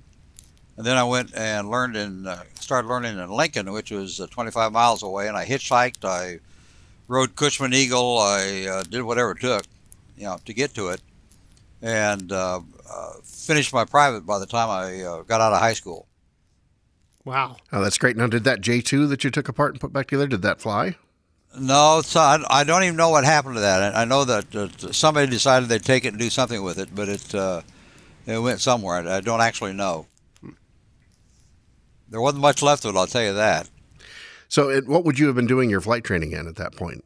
And 0.76 0.86
then 0.86 0.98
I 0.98 1.04
went 1.04 1.36
and 1.36 1.70
learned 1.70 1.96
in, 1.96 2.26
uh, 2.26 2.44
started 2.60 2.88
learning 2.88 3.20
in 3.20 3.30
Lincoln, 3.30 3.72
which 3.72 3.92
was 3.92 4.20
uh, 4.20 4.28
25 4.28 4.72
miles 4.72 5.04
away, 5.04 5.28
and 5.28 5.38
I 5.38 5.46
hitchhiked, 5.46 6.04
I 6.04 6.40
rode 7.08 7.36
Cushman 7.36 7.74
Eagle, 7.74 8.18
I 8.18 8.84
did 8.90 9.04
whatever 9.04 9.32
it 9.32 9.40
took, 9.40 9.66
you 10.18 10.24
know, 10.24 10.40
to 10.46 10.54
get 10.54 10.74
to 10.76 10.90
it, 10.90 11.02
and 11.84 12.32
uh, 12.32 12.62
uh, 12.90 13.12
finished 13.24 13.74
my 13.74 13.86
private 13.86 14.26
by 14.26 14.40
the 14.40 14.46
time 14.46 14.70
I 14.70 15.02
uh, 15.04 15.22
got 15.24 15.42
out 15.42 15.54
of 15.54 15.60
high 15.60 15.74
school. 15.74 16.08
Wow. 17.26 17.58
Oh, 17.72 17.82
that's 17.84 17.98
great. 17.98 18.18
Now, 18.18 18.28
did 18.28 18.46
that 18.46 18.62
J2 18.62 19.10
that 19.10 19.24
you 19.24 19.30
took 19.30 19.50
apart 19.50 19.74
and 19.74 19.82
put 19.82 19.94
back 19.94 20.08
together, 20.08 20.28
did 20.28 20.42
that 20.42 20.62
fly? 20.62 20.96
No, 21.60 22.02
so 22.04 22.20
I, 22.20 22.44
I 22.50 22.64
don't 22.64 22.84
even 22.84 22.96
know 22.96 23.10
what 23.10 23.26
happened 23.26 23.56
to 23.56 23.62
that. 23.62 23.94
I, 23.96 24.02
I 24.02 24.06
know 24.06 24.24
that 24.24 24.56
uh, 24.56 24.92
somebody 24.92 25.30
decided 25.30 25.70
they'd 25.70 25.84
take 25.84 26.06
it 26.06 26.10
and 26.10 26.20
do 26.20 26.30
something 26.30 26.64
with 26.64 26.80
it, 26.80 26.90
but 26.96 27.10
it 27.10 27.36
uh, 27.36 27.62
it 28.26 28.40
went 28.40 28.60
somewhere. 28.60 29.08
I 29.08 29.22
don't 29.22 29.42
actually 29.42 29.74
know. 29.74 30.08
There 32.10 32.22
wasn't 32.22 32.42
much 32.42 32.62
left 32.62 32.86
of 32.86 32.96
it, 32.96 32.98
I'll 32.98 33.08
tell 33.08 33.24
you 33.24 33.34
that. 33.34 33.70
So, 34.48 34.70
it, 34.70 34.88
what 34.88 35.04
would 35.06 35.20
you 35.20 35.28
have 35.28 35.36
been 35.36 35.48
doing 35.48 35.70
your 35.70 35.82
flight 35.82 36.04
training 36.04 36.32
in 36.32 36.48
at 36.48 36.56
that 36.56 36.76
point? 36.76 37.04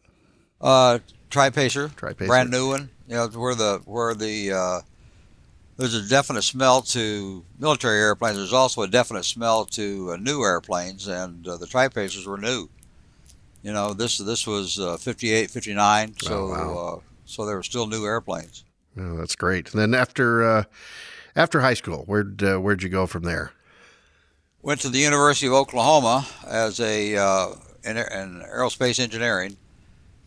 Uh, 0.60 1.00
Tri-Pacer, 1.30 1.90
Tri-Pacer. 1.96 2.28
brand 2.28 2.50
new 2.50 2.70
one. 2.70 2.90
You 3.08 3.16
know, 3.16 3.28
where 3.28 3.56
the 3.56 3.82
where 3.86 4.14
the 4.14 4.52
uh, 4.52 4.82
there's 5.78 5.94
a 5.94 6.08
definite 6.10 6.42
smell 6.42 6.82
to 6.82 7.46
military 7.58 8.00
airplanes. 8.00 8.38
There's 8.38 8.54
also 8.54 8.82
a 8.82 8.88
definite 8.88 9.24
smell 9.24 9.66
to 9.66 10.12
uh, 10.14 10.18
new 10.18 10.42
airplanes, 10.44 11.08
and 11.08 11.48
uh, 11.48 11.58
the 11.58 11.68
Tri-Pacers 11.68 12.26
were 12.26 12.38
new. 12.38 12.68
You 13.64 13.72
know, 13.74 13.94
this 13.94 14.18
this 14.18 14.46
was 14.46 14.80
uh, 14.80 14.98
58, 14.98 15.50
59, 15.52 16.16
so 16.22 16.34
Oh, 16.36 16.48
wow. 16.50 16.78
uh, 16.98 17.00
so 17.26 17.46
they 17.46 17.54
were 17.54 17.64
still 17.64 17.88
new 17.88 18.06
airplanes. 18.06 18.64
Oh, 19.00 19.18
that's 19.18 19.36
great. 19.36 19.72
And 19.72 19.80
then 19.82 19.94
after 19.94 20.44
uh, 20.44 20.64
after 21.36 21.62
high 21.62 21.76
school, 21.76 22.04
where'd 22.08 22.44
uh, 22.44 22.58
where'd 22.58 22.84
you 22.84 22.90
go 22.90 23.06
from 23.08 23.24
there? 23.24 23.52
Went 24.62 24.82
to 24.82 24.90
the 24.90 25.00
University 25.00 25.48
of 25.48 25.54
Oklahoma 25.54 26.28
as 26.46 26.80
a 26.82 27.16
uh, 27.16 27.48
in, 27.84 27.96
in 27.98 28.42
aerospace 28.42 29.00
engineering. 29.00 29.56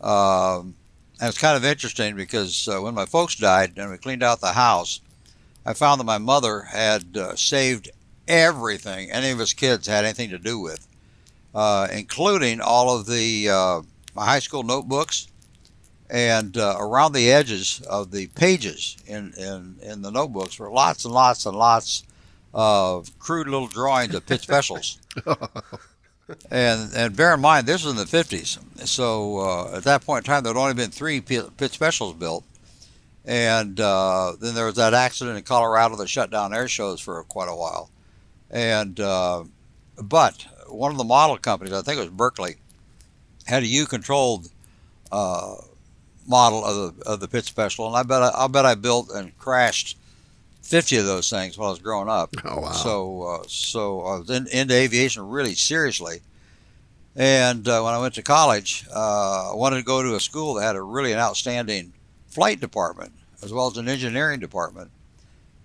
Um, 0.00 0.76
and 1.20 1.28
it's 1.28 1.38
kind 1.38 1.56
of 1.56 1.64
interesting 1.64 2.16
because 2.16 2.66
uh, 2.66 2.80
when 2.80 2.94
my 2.94 3.04
folks 3.04 3.34
died 3.34 3.74
and 3.76 3.90
we 3.90 3.98
cleaned 3.98 4.22
out 4.22 4.40
the 4.40 4.52
house, 4.52 5.00
I 5.66 5.74
found 5.74 6.00
that 6.00 6.04
my 6.04 6.18
mother 6.18 6.62
had 6.62 7.16
uh, 7.16 7.36
saved 7.36 7.90
everything 8.26 9.10
any 9.10 9.30
of 9.30 9.40
us 9.40 9.52
kids 9.52 9.86
had 9.86 10.04
anything 10.04 10.30
to 10.30 10.38
do 10.38 10.58
with, 10.58 10.86
uh, 11.54 11.88
including 11.92 12.60
all 12.60 12.96
of 12.96 13.06
the 13.06 13.50
uh, 13.50 13.82
my 14.14 14.24
high 14.24 14.38
school 14.38 14.62
notebooks 14.62 15.28
and 16.08 16.56
uh, 16.56 16.76
around 16.78 17.12
the 17.12 17.30
edges 17.30 17.80
of 17.88 18.10
the 18.10 18.26
pages 18.28 18.96
in, 19.06 19.32
in, 19.36 19.76
in 19.82 20.02
the 20.02 20.10
notebooks 20.10 20.58
were 20.58 20.70
lots 20.70 21.04
and 21.04 21.14
lots 21.14 21.46
and 21.46 21.56
lots 21.56 22.02
of 22.52 23.16
crude 23.18 23.46
little 23.46 23.68
drawings 23.68 24.14
of 24.14 24.26
Pitts 24.26 24.42
specials. 24.50 24.98
and 26.50 26.92
and 26.94 27.16
bear 27.16 27.34
in 27.34 27.40
mind, 27.40 27.66
this 27.66 27.84
was 27.84 27.92
in 27.92 27.96
the 27.96 28.04
50s. 28.04 28.58
So 28.86 29.38
uh, 29.38 29.76
at 29.76 29.84
that 29.84 30.04
point 30.04 30.26
in 30.26 30.32
time, 30.32 30.42
there'd 30.42 30.56
only 30.56 30.74
been 30.74 30.90
three 30.90 31.20
Pitts 31.20 31.74
Specials 31.74 32.14
built. 32.14 32.44
And 33.24 33.78
uh, 33.78 34.32
then 34.40 34.54
there 34.54 34.66
was 34.66 34.76
that 34.76 34.94
accident 34.94 35.36
in 35.36 35.44
Colorado 35.44 35.96
that 35.96 36.08
shut 36.08 36.30
down 36.30 36.54
air 36.54 36.68
shows 36.68 37.00
for 37.00 37.22
quite 37.24 37.48
a 37.48 37.54
while. 37.54 37.90
And 38.50 38.98
uh, 38.98 39.44
but 40.02 40.46
one 40.68 40.90
of 40.90 40.98
the 40.98 41.04
model 41.04 41.36
companies, 41.36 41.74
I 41.74 41.82
think 41.82 41.98
it 41.98 42.02
was 42.02 42.10
Berkeley, 42.10 42.56
had 43.46 43.62
a 43.62 43.66
U-controlled 43.66 44.48
uh, 45.12 45.56
model 46.26 46.64
of 46.64 46.96
the 46.96 47.04
of 47.04 47.20
the 47.20 47.28
Pitts 47.28 47.48
Special, 47.48 47.86
and 47.86 47.96
I 47.96 48.02
bet 48.02 48.22
I, 48.22 48.30
I 48.44 48.46
bet 48.48 48.64
I 48.64 48.74
built 48.74 49.10
and 49.10 49.36
crashed 49.38 49.98
50 50.70 50.98
of 50.98 51.06
those 51.06 51.28
things 51.28 51.58
while 51.58 51.68
I 51.68 51.72
was 51.72 51.80
growing 51.80 52.08
up. 52.08 52.32
Oh, 52.44 52.60
wow. 52.60 52.70
So, 52.70 53.22
uh, 53.22 53.42
so 53.48 54.02
I 54.02 54.18
was 54.20 54.30
in, 54.30 54.46
into 54.46 54.72
aviation 54.72 55.28
really 55.28 55.56
seriously. 55.56 56.20
And 57.16 57.66
uh, 57.66 57.82
when 57.82 57.92
I 57.92 57.98
went 57.98 58.14
to 58.14 58.22
college, 58.22 58.86
uh, 58.94 59.50
I 59.50 59.54
wanted 59.56 59.78
to 59.78 59.82
go 59.82 60.00
to 60.00 60.14
a 60.14 60.20
school 60.20 60.54
that 60.54 60.62
had 60.62 60.76
a 60.76 60.82
really 60.82 61.12
an 61.12 61.18
outstanding 61.18 61.92
flight 62.28 62.60
department 62.60 63.12
as 63.42 63.52
well 63.52 63.66
as 63.66 63.78
an 63.78 63.88
engineering 63.88 64.38
department. 64.38 64.92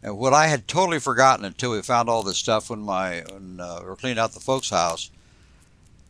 And 0.01 0.17
what 0.17 0.33
I 0.33 0.47
had 0.47 0.67
totally 0.67 0.99
forgotten 0.99 1.45
until 1.45 1.71
we 1.71 1.83
found 1.83 2.09
all 2.09 2.23
this 2.23 2.37
stuff 2.37 2.71
when 2.71 2.79
my 2.79 3.23
when 3.31 3.59
uh, 3.59 3.79
we 3.81 3.87
were 3.87 3.95
cleaning 3.95 4.19
out 4.19 4.33
the 4.33 4.39
folks' 4.39 4.71
house 4.71 5.11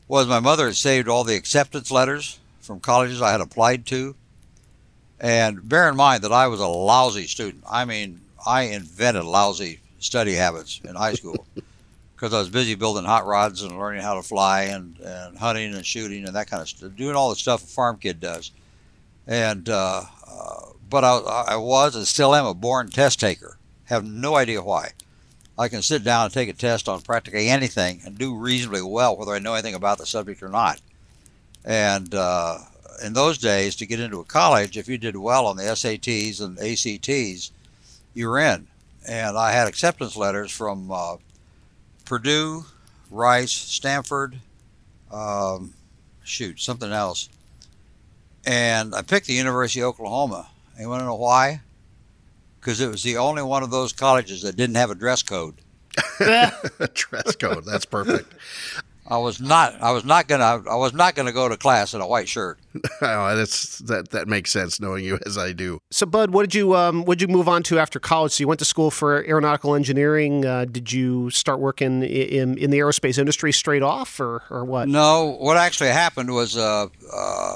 was 0.07 0.25
my 0.27 0.39
mother 0.39 0.67
had 0.67 0.75
saved 0.75 1.09
all 1.09 1.25
the 1.25 1.35
acceptance 1.35 1.91
letters 1.91 2.39
from 2.61 2.79
colleges 2.79 3.21
I 3.21 3.31
had 3.33 3.41
applied 3.41 3.85
to. 3.87 4.15
And 5.19 5.67
bear 5.67 5.89
in 5.89 5.97
mind 5.97 6.23
that 6.23 6.31
I 6.31 6.47
was 6.47 6.61
a 6.61 6.67
lousy 6.67 7.27
student. 7.27 7.63
I 7.69 7.85
mean, 7.85 8.21
I 8.45 8.63
invented 8.63 9.23
lousy 9.23 9.79
study 9.99 10.33
habits 10.33 10.79
in 10.83 10.95
high 10.95 11.13
school 11.13 11.45
because 12.15 12.33
I 12.33 12.39
was 12.39 12.49
busy 12.49 12.75
building 12.75 13.05
hot 13.05 13.25
rods 13.25 13.61
and 13.61 13.77
learning 13.77 14.01
how 14.01 14.15
to 14.15 14.23
fly 14.23 14.63
and, 14.63 14.97
and 14.99 15.37
hunting 15.37 15.73
and 15.73 15.85
shooting 15.85 16.25
and 16.25 16.35
that 16.35 16.47
kind 16.47 16.61
of 16.61 16.69
stuff, 16.69 16.95
doing 16.95 17.15
all 17.15 17.29
the 17.29 17.35
stuff 17.35 17.63
a 17.63 17.67
farm 17.67 17.97
kid 17.97 18.19
does. 18.19 18.51
And 19.27 19.67
uh, 19.69 20.03
uh, 20.27 20.61
but 20.89 21.03
I, 21.03 21.17
I 21.47 21.55
was 21.57 21.95
and 21.95 22.07
still 22.07 22.35
am 22.35 22.45
a 22.45 22.53
born 22.53 22.89
test 22.89 23.19
taker. 23.19 23.57
Have 23.85 24.05
no 24.05 24.35
idea 24.35 24.61
why. 24.61 24.91
I 25.57 25.67
can 25.69 25.81
sit 25.81 26.03
down 26.03 26.25
and 26.25 26.33
take 26.33 26.49
a 26.49 26.53
test 26.53 26.89
on 26.89 27.01
practically 27.01 27.47
anything 27.49 28.01
and 28.05 28.17
do 28.17 28.35
reasonably 28.35 28.81
well, 28.81 29.15
whether 29.15 29.31
I 29.31 29.39
know 29.39 29.53
anything 29.53 29.73
about 29.73 29.97
the 29.97 30.05
subject 30.05 30.43
or 30.43 30.49
not. 30.49 30.81
And 31.63 32.13
uh, 32.13 32.57
in 33.03 33.13
those 33.13 33.37
days, 33.37 33.75
to 33.77 33.85
get 33.85 33.99
into 33.99 34.19
a 34.19 34.25
college, 34.25 34.77
if 34.77 34.87
you 34.87 34.97
did 34.97 35.15
well 35.15 35.47
on 35.47 35.55
the 35.55 35.63
SATs 35.63 36.41
and 36.41 36.59
ACTs, 36.59 37.51
you 38.15 38.27
were 38.27 38.39
in. 38.39 38.67
And 39.07 39.37
I 39.37 39.51
had 39.51 39.67
acceptance 39.67 40.15
letters 40.15 40.51
from 40.51 40.89
uh, 40.91 41.17
Purdue, 42.05 42.65
Rice, 43.11 43.51
Stanford, 43.51 44.39
um, 45.11 45.75
shoot, 46.23 46.59
something 46.59 46.91
else. 46.91 47.29
And 48.47 48.95
I 48.95 49.03
picked 49.03 49.27
the 49.27 49.33
University 49.33 49.81
of 49.81 49.89
Oklahoma. 49.89 50.47
To 50.77 50.83
know 50.83 51.15
why? 51.15 51.61
Because 52.59 52.81
it 52.81 52.89
was 52.89 53.03
the 53.03 53.17
only 53.17 53.43
one 53.43 53.63
of 53.63 53.69
those 53.69 53.93
colleges 53.93 54.41
that 54.41 54.55
didn't 54.55 54.75
have 54.75 54.89
a 54.89 54.95
dress 54.95 55.21
code. 55.21 55.55
dress 56.17 57.35
code. 57.35 57.63
That's 57.65 57.85
perfect. 57.85 58.33
I 59.07 59.17
was 59.17 59.39
not. 59.39 59.79
I 59.81 59.91
was 59.91 60.03
not 60.03 60.27
gonna. 60.27 60.63
I 60.67 60.75
was 60.75 60.93
not 60.93 61.13
gonna 61.13 61.31
go 61.31 61.47
to 61.47 61.55
class 61.55 61.93
in 61.93 62.01
a 62.01 62.07
white 62.07 62.27
shirt. 62.27 62.59
oh, 63.01 63.35
that's 63.35 63.77
that. 63.79 64.09
That 64.09 64.27
makes 64.27 64.51
sense, 64.51 64.79
knowing 64.79 65.05
you 65.05 65.19
as 65.27 65.37
I 65.37 65.51
do. 65.51 65.79
So, 65.91 66.07
Budd, 66.07 66.31
what 66.31 66.41
did 66.41 66.55
you 66.55 66.75
um, 66.75 67.05
what 67.05 67.19
did 67.19 67.29
you 67.29 67.35
move 67.35 67.47
on 67.47 67.61
to 67.63 67.77
after 67.77 67.99
college? 67.99 68.31
So, 68.31 68.41
you 68.41 68.47
went 68.47 68.59
to 68.59 68.65
school 68.65 68.89
for 68.89 69.23
aeronautical 69.25 69.75
engineering. 69.75 70.43
Uh, 70.43 70.65
did 70.65 70.91
you 70.91 71.29
start 71.29 71.59
working 71.59 72.01
in 72.01 72.57
in 72.57 72.71
the 72.71 72.79
aerospace 72.79 73.19
industry 73.19 73.51
straight 73.51 73.83
off, 73.83 74.19
or 74.19 74.41
or 74.49 74.65
what? 74.65 74.87
No. 74.87 75.37
What 75.39 75.57
actually 75.57 75.89
happened 75.89 76.33
was, 76.33 76.57
uh, 76.57 76.87
uh, 77.13 77.55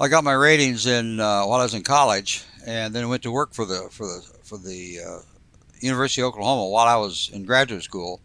I 0.00 0.08
got 0.08 0.24
my 0.24 0.32
ratings 0.32 0.86
in 0.86 1.20
uh, 1.20 1.44
while 1.44 1.60
I 1.60 1.62
was 1.62 1.74
in 1.74 1.82
college, 1.82 2.42
and 2.66 2.92
then 2.92 3.08
went 3.08 3.22
to 3.22 3.30
work 3.30 3.54
for 3.54 3.64
the 3.64 3.88
for 3.92 4.06
the 4.06 4.28
for 4.42 4.58
the 4.58 4.98
uh, 5.06 5.18
University 5.78 6.22
of 6.22 6.28
Oklahoma 6.28 6.68
while 6.68 6.88
I 6.88 6.96
was 6.96 7.30
in 7.32 7.44
graduate 7.44 7.84
school 7.84 8.20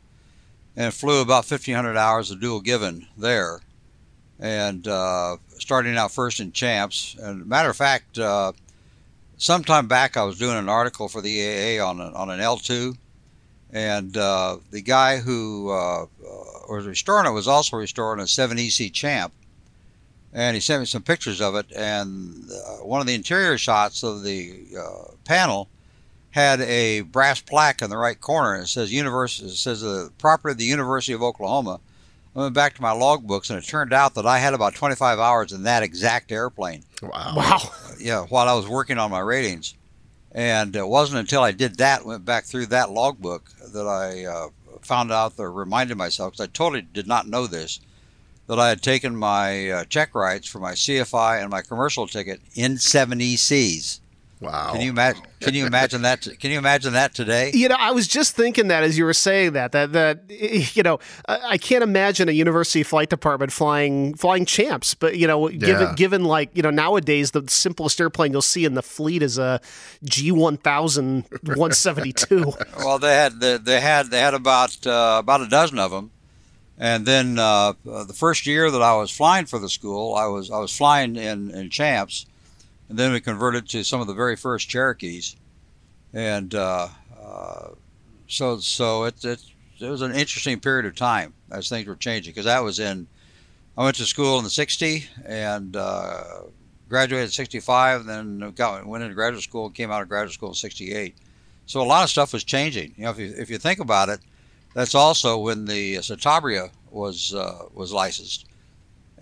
and 0.76 0.94
flew 0.94 1.22
about 1.22 1.50
1,500 1.50 1.98
hours 1.98 2.32
of 2.32 2.40
dual 2.40 2.62
given 2.62 3.08
there. 3.18 3.60
And 4.40 4.88
uh, 4.88 5.38
starting 5.60 5.96
out 5.96 6.12
first 6.12 6.40
in 6.40 6.52
champs. 6.52 7.16
And 7.20 7.48
matter 7.48 7.70
of 7.70 7.78
fact, 7.78 8.18
uh, 8.18 8.54
sometime 9.38 9.88
back 9.88 10.18
I 10.18 10.24
was 10.24 10.38
doing 10.38 10.58
an 10.58 10.70
article 10.70 11.08
for 11.08 11.22
the 11.22 11.38
AAA 11.38 11.88
on, 11.88 12.00
a, 12.00 12.12
on 12.14 12.30
an 12.30 12.40
L2. 12.40 12.98
And 13.72 14.16
uh, 14.18 14.58
the 14.72 14.82
guy 14.82 15.18
who 15.18 15.70
uh, 15.70 16.04
uh, 16.04 16.08
was 16.70 16.86
restoring 16.86 17.28
it 17.28 17.34
was 17.34 17.48
also 17.48 17.78
restoring 17.78 18.20
a 18.20 18.24
7EC 18.24 18.92
champ. 18.92 19.34
And 20.32 20.56
he 20.56 20.62
sent 20.62 20.82
me 20.82 20.86
some 20.88 21.04
pictures 21.04 21.42
of 21.42 21.56
it. 21.56 21.72
And 21.76 22.50
uh, 22.52 22.84
one 22.84 23.02
of 23.02 23.08
the 23.08 23.14
interior 23.14 23.58
shots 23.58 24.04
of 24.04 24.24
the 24.24 24.66
panel 25.26 25.70
had 26.34 26.62
a 26.62 27.02
brass 27.02 27.40
plaque 27.42 27.84
in 27.84 27.92
the 27.92 27.98
right 27.98 28.20
corner. 28.20 28.56
And 28.56 28.64
it 28.64 28.68
says 28.68 28.92
University. 28.92 29.48
It 29.48 29.52
says 29.52 29.82
the 29.82 30.12
property 30.18 30.52
of 30.52 30.58
the 30.58 30.66
University 30.66 31.14
of 31.14 31.22
Oklahoma. 31.22 31.80
I 32.36 32.40
went 32.40 32.56
back 32.56 32.74
to 32.76 32.82
my 32.82 32.90
logbooks, 32.90 33.52
and 33.52 33.60
it 33.60 33.68
turned 33.68 33.94
out 33.94 34.16
that 34.16 34.26
I 34.26 34.40
had 34.40 34.56
about 34.56 34.74
25 34.74 35.20
hours 35.20 35.52
in 35.52 35.64
that 35.64 35.84
exact 35.84 36.32
airplane. 36.32 36.84
Wow! 37.02 37.34
Wow! 37.36 37.60
Yeah, 38.00 38.24
while 38.24 38.50
I 38.50 38.54
was 38.54 38.68
working 38.68 38.98
on 38.98 39.12
my 39.12 39.20
ratings, 39.20 39.76
and 40.32 40.76
it 40.76 40.88
wasn't 40.88 41.20
until 41.20 41.44
I 41.44 41.52
did 41.52 41.78
that, 41.78 42.06
went 42.06 42.26
back 42.26 42.44
through 42.46 42.66
that 42.66 42.90
logbook, 42.90 43.52
that 43.72 43.88
I 43.88 44.26
uh, 44.26 44.50
found 44.82 45.12
out 45.12 45.36
or 45.38 45.52
reminded 45.52 45.96
myself, 45.96 46.34
because 46.34 46.44
I 46.44 46.48
totally 46.48 46.82
did 46.82 47.08
not 47.08 47.28
know 47.28 47.46
this, 47.46 47.80
that 48.48 48.60
I 48.60 48.70
had 48.70 48.82
taken 48.82 49.16
my 49.16 49.70
uh, 49.70 49.84
check 49.86 50.16
rides 50.16 50.48
for 50.48 50.58
my 50.58 50.74
CFI 50.74 51.40
and 51.40 51.52
my 51.52 51.62
commercial 51.62 52.08
ticket 52.08 52.42
in 52.56 52.74
7ECs. 52.74 54.00
Wow. 54.44 54.74
Can 54.74 54.82
you 54.82 54.90
imagine? 54.90 55.24
Can 55.40 55.54
you 55.54 55.66
imagine 55.66 56.02
that? 56.02 56.28
Can 56.40 56.52
you 56.52 56.58
imagine 56.58 56.94
that 56.94 57.16
today? 57.16 57.52
You 57.54 57.70
know, 57.70 57.78
I 57.80 57.92
was 57.92 58.10
just 58.10 58.36
thinking 58.36 58.68
that 58.68 58.84
as 58.84 58.98
you 58.98 59.06
were 59.06 59.14
saying 59.14 59.54
that. 59.54 59.72
That 59.72 59.94
that 59.94 60.24
you 60.76 60.84
know, 60.84 61.00
I 61.28 61.58
can't 61.58 61.84
imagine 61.84 62.28
a 62.28 62.34
university 62.34 62.84
flight 62.84 63.10
department 63.10 63.54
flying 63.54 64.16
flying 64.16 64.46
champs. 64.46 64.96
But 64.96 65.18
you 65.18 65.28
know, 65.28 65.48
given 65.48 65.88
yeah. 65.88 65.94
given 65.96 66.26
like 66.26 66.50
you 66.56 66.62
know 66.62 66.72
nowadays 66.72 67.32
the 67.32 67.46
simplest 67.48 68.02
airplane 68.02 68.34
you'll 68.34 68.42
see 68.42 68.66
in 68.66 68.74
the 68.74 68.84
fleet 68.84 69.24
is 69.24 69.38
a 69.38 69.62
G 70.04 70.32
one 70.32 70.58
thousand 70.58 71.26
one 71.56 71.72
seventy 71.72 72.12
two. 72.12 72.54
Well, 72.78 73.00
they 73.00 73.14
had 73.14 73.40
they 73.40 73.80
had 73.80 74.08
they 74.08 74.20
had 74.20 74.34
about 74.34 74.86
uh, 74.86 75.18
about 75.20 75.42
a 75.42 75.48
dozen 75.48 75.80
of 75.80 75.92
them. 75.92 76.12
And 76.78 77.06
then 77.06 77.38
uh, 77.38 77.74
the 77.86 78.16
first 78.16 78.48
year 78.48 78.72
that 78.72 78.82
I 78.82 78.96
was 78.96 79.12
flying 79.12 79.46
for 79.46 79.60
the 79.60 79.70
school, 79.70 80.16
I 80.16 80.26
was 80.26 80.52
I 80.52 80.58
was 80.58 80.76
flying 80.76 81.16
in, 81.16 81.52
in 81.52 81.70
champs, 81.70 82.26
and 82.94 83.00
then 83.00 83.12
we 83.12 83.20
converted 83.20 83.68
to 83.68 83.84
some 83.84 84.02
of 84.02 84.06
the 84.06 84.14
very 84.14 84.36
first 84.36 84.70
Cherokees, 84.70 85.36
and 86.14 86.54
uh, 86.54 86.90
uh, 87.20 87.70
so 88.28 88.60
so 88.60 89.06
it, 89.06 89.26
it 89.26 89.44
it 89.80 89.90
was 89.90 90.04
an 90.04 90.12
interesting 90.12 90.60
period 90.60 90.86
of 90.86 90.96
time 90.96 91.34
as 91.50 91.68
things 91.68 91.88
were 91.88 91.96
changing 91.96 92.34
because 92.34 92.46
that 92.46 92.64
was 92.64 92.78
in 92.78 93.08
I 93.76 93.84
went 93.84 93.96
to 93.96 94.06
school 94.06 94.38
in 94.38 94.44
the 94.44 94.52
'60 94.52 95.08
and 95.26 95.76
uh, 95.76 96.24
graduated 96.88 97.30
in 97.30 97.32
'65, 97.32 98.02
and 98.02 98.10
then 98.42 98.52
got 98.52 98.86
went 98.86 99.04
into 99.04 99.16
graduate 99.16 99.42
school 99.42 99.66
and 99.66 99.74
came 99.74 99.90
out 99.90 100.04
of 100.04 100.08
graduate 100.08 100.36
school 100.36 100.50
in 100.50 100.54
'68. 100.54 101.16
So 101.66 101.82
a 101.82 101.90
lot 101.90 102.04
of 102.04 102.12
stuff 102.12 102.32
was 102.32 102.44
changing. 102.44 102.94
You 102.96 103.06
know, 103.06 103.10
if 103.10 103.18
you 103.18 103.34
if 103.36 103.50
you 103.50 103.58
think 103.58 103.80
about 103.80 104.10
it, 104.10 104.20
that's 104.76 104.94
also 104.94 105.40
when 105.40 105.66
the 105.66 105.96
Citabria 105.96 106.70
was 106.92 107.34
uh, 107.34 107.66
was 107.74 107.92
licensed. 107.92 108.46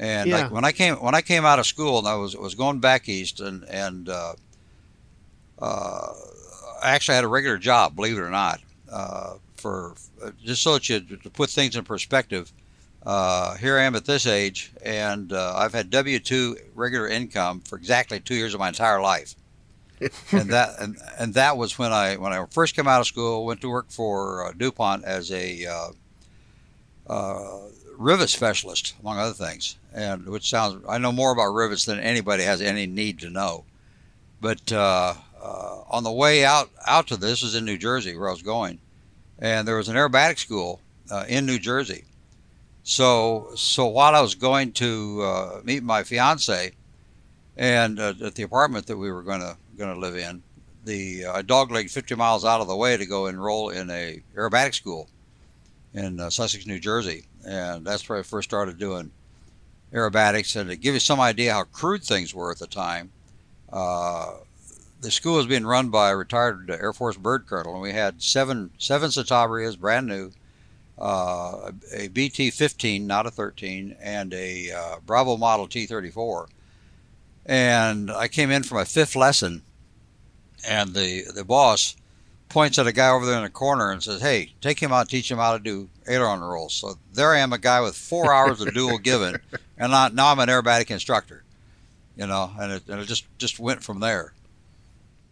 And 0.01 0.31
yeah. 0.31 0.37
like 0.37 0.51
when 0.51 0.65
I 0.65 0.71
came 0.71 0.95
when 0.95 1.13
I 1.13 1.21
came 1.21 1.45
out 1.45 1.59
of 1.59 1.67
school 1.67 1.99
and 1.99 2.07
I 2.07 2.15
was 2.15 2.35
was 2.35 2.55
going 2.55 2.79
back 2.79 3.07
east 3.07 3.39
and 3.39 3.63
and 3.65 4.09
uh, 4.09 4.33
uh, 5.59 6.13
I 6.81 6.89
actually 6.95 7.15
had 7.15 7.23
a 7.23 7.27
regular 7.27 7.59
job, 7.59 7.95
believe 7.95 8.17
it 8.17 8.21
or 8.21 8.31
not, 8.31 8.61
uh, 8.91 9.35
for 9.57 9.93
just 10.43 10.63
so 10.63 10.73
that 10.73 10.89
you 10.89 11.01
to 11.01 11.29
put 11.29 11.51
things 11.51 11.75
in 11.75 11.83
perspective. 11.83 12.51
Uh, 13.05 13.55
here 13.57 13.77
I 13.77 13.83
am 13.83 13.95
at 13.95 14.05
this 14.05 14.25
age, 14.25 14.71
and 14.83 15.31
uh, 15.33 15.53
I've 15.55 15.73
had 15.73 15.91
W 15.91 16.17
two 16.17 16.57
regular 16.73 17.07
income 17.07 17.61
for 17.61 17.77
exactly 17.77 18.19
two 18.19 18.35
years 18.35 18.55
of 18.55 18.59
my 18.59 18.69
entire 18.69 19.01
life. 19.01 19.35
and 20.31 20.49
that 20.49 20.79
and, 20.79 20.97
and 21.19 21.35
that 21.35 21.57
was 21.57 21.77
when 21.77 21.93
I 21.93 22.17
when 22.17 22.33
I 22.33 22.43
first 22.49 22.75
came 22.75 22.87
out 22.87 23.01
of 23.01 23.05
school, 23.05 23.45
went 23.45 23.61
to 23.61 23.69
work 23.69 23.91
for 23.91 24.47
uh, 24.47 24.51
DuPont 24.53 25.03
as 25.05 25.31
a 25.31 25.91
rivet 27.99 28.29
specialist, 28.29 28.95
among 28.99 29.19
other 29.19 29.33
things, 29.33 29.77
and 29.93 30.25
which 30.25 30.49
sounds 30.49 30.83
I 30.87 30.97
know 30.97 31.11
more 31.11 31.31
about 31.31 31.53
rivets 31.53 31.85
than 31.85 31.99
anybody 31.99 32.43
has 32.43 32.61
any 32.61 32.85
need 32.85 33.19
to 33.19 33.29
know. 33.29 33.65
But 34.39 34.71
uh, 34.71 35.13
uh, 35.41 35.81
on 35.89 36.03
the 36.03 36.11
way 36.11 36.45
out 36.45 36.69
out 36.87 37.07
to 37.07 37.17
this 37.17 37.43
is 37.43 37.55
in 37.55 37.65
New 37.65 37.77
Jersey 37.77 38.17
where 38.17 38.29
I 38.29 38.31
was 38.31 38.41
going, 38.41 38.79
and 39.39 39.67
there 39.67 39.77
was 39.77 39.89
an 39.89 39.95
aerobatic 39.95 40.39
school 40.39 40.79
uh, 41.09 41.25
in 41.27 41.45
New 41.45 41.59
Jersey. 41.59 42.05
So 42.83 43.51
so 43.55 43.87
while 43.87 44.15
I 44.15 44.21
was 44.21 44.35
going 44.35 44.71
to 44.73 45.21
uh, 45.21 45.61
meet 45.63 45.83
my 45.83 46.03
fiance, 46.03 46.71
and 47.57 47.99
uh, 47.99 48.13
at 48.23 48.35
the 48.35 48.43
apartment 48.43 48.87
that 48.87 48.97
we 48.97 49.11
were 49.11 49.23
going 49.23 49.41
to 49.41 49.57
going 49.77 49.93
to 49.93 49.99
live 49.99 50.15
in, 50.15 50.41
the 50.85 51.25
uh, 51.25 51.33
I 51.33 51.41
doglegged 51.41 51.91
50 51.91 52.15
miles 52.15 52.45
out 52.45 52.61
of 52.61 52.67
the 52.67 52.75
way 52.75 52.97
to 52.97 53.05
go 53.05 53.27
enroll 53.27 53.69
in 53.69 53.89
a 53.89 54.21
aerobatic 54.35 54.73
school 54.73 55.09
in 55.93 56.19
uh, 56.19 56.29
Sussex, 56.29 56.65
New 56.65 56.79
Jersey, 56.79 57.25
and 57.45 57.85
that's 57.85 58.07
where 58.07 58.19
I 58.19 58.23
first 58.23 58.49
started 58.49 58.77
doing 58.77 59.11
aerobatics. 59.93 60.55
And 60.55 60.69
to 60.69 60.75
give 60.75 60.93
you 60.93 60.99
some 60.99 61.19
idea 61.19 61.53
how 61.53 61.63
crude 61.63 62.03
things 62.03 62.33
were 62.33 62.51
at 62.51 62.59
the 62.59 62.67
time, 62.67 63.11
uh, 63.71 64.33
the 65.01 65.11
school 65.11 65.37
was 65.37 65.47
being 65.47 65.65
run 65.65 65.89
by 65.89 66.11
a 66.11 66.15
retired 66.15 66.69
Air 66.69 66.93
Force 66.93 67.17
bird 67.17 67.47
colonel, 67.47 67.73
and 67.73 67.81
we 67.81 67.91
had 67.91 68.21
seven 68.21 68.71
seven 68.77 69.09
Citabrias, 69.09 69.75
brand 69.79 70.07
new, 70.07 70.31
uh, 70.99 71.71
a 71.91 72.07
BT-15, 72.09 73.01
not 73.01 73.25
a 73.25 73.31
13, 73.31 73.95
and 73.99 74.33
a 74.33 74.71
uh, 74.71 74.95
Bravo 75.03 75.37
model 75.37 75.67
T-34. 75.67 76.47
And 77.47 78.11
I 78.11 78.27
came 78.27 78.51
in 78.51 78.61
for 78.61 78.75
my 78.75 78.83
fifth 78.83 79.15
lesson, 79.15 79.63
and 80.67 80.93
the 80.93 81.23
the 81.33 81.43
boss 81.43 81.95
points 82.51 82.77
at 82.77 82.87
a 82.87 82.91
guy 82.91 83.09
over 83.09 83.25
there 83.25 83.37
in 83.37 83.43
the 83.43 83.49
corner 83.49 83.91
and 83.91 84.03
says, 84.03 84.21
"Hey, 84.21 84.53
take 84.61 84.79
him 84.79 84.91
out, 84.91 85.09
teach 85.09 85.31
him 85.31 85.37
how 85.37 85.57
to 85.57 85.63
do 85.63 85.89
aileron 86.07 86.41
rolls." 86.41 86.73
So 86.73 86.95
there 87.13 87.31
I 87.31 87.39
am, 87.39 87.53
a 87.53 87.57
guy 87.57 87.81
with 87.81 87.95
four 87.95 88.33
hours 88.33 88.61
of 88.61 88.73
dual 88.73 88.97
given, 88.97 89.39
and 89.77 89.93
I, 89.93 90.09
now 90.09 90.31
I'm 90.31 90.39
an 90.39 90.49
aerobatic 90.49 90.91
instructor. 90.91 91.43
You 92.15 92.27
know, 92.27 92.51
and 92.59 92.73
it, 92.73 92.83
and 92.87 92.99
it 92.99 93.05
just 93.05 93.25
just 93.37 93.59
went 93.59 93.83
from 93.83 93.99
there. 93.99 94.33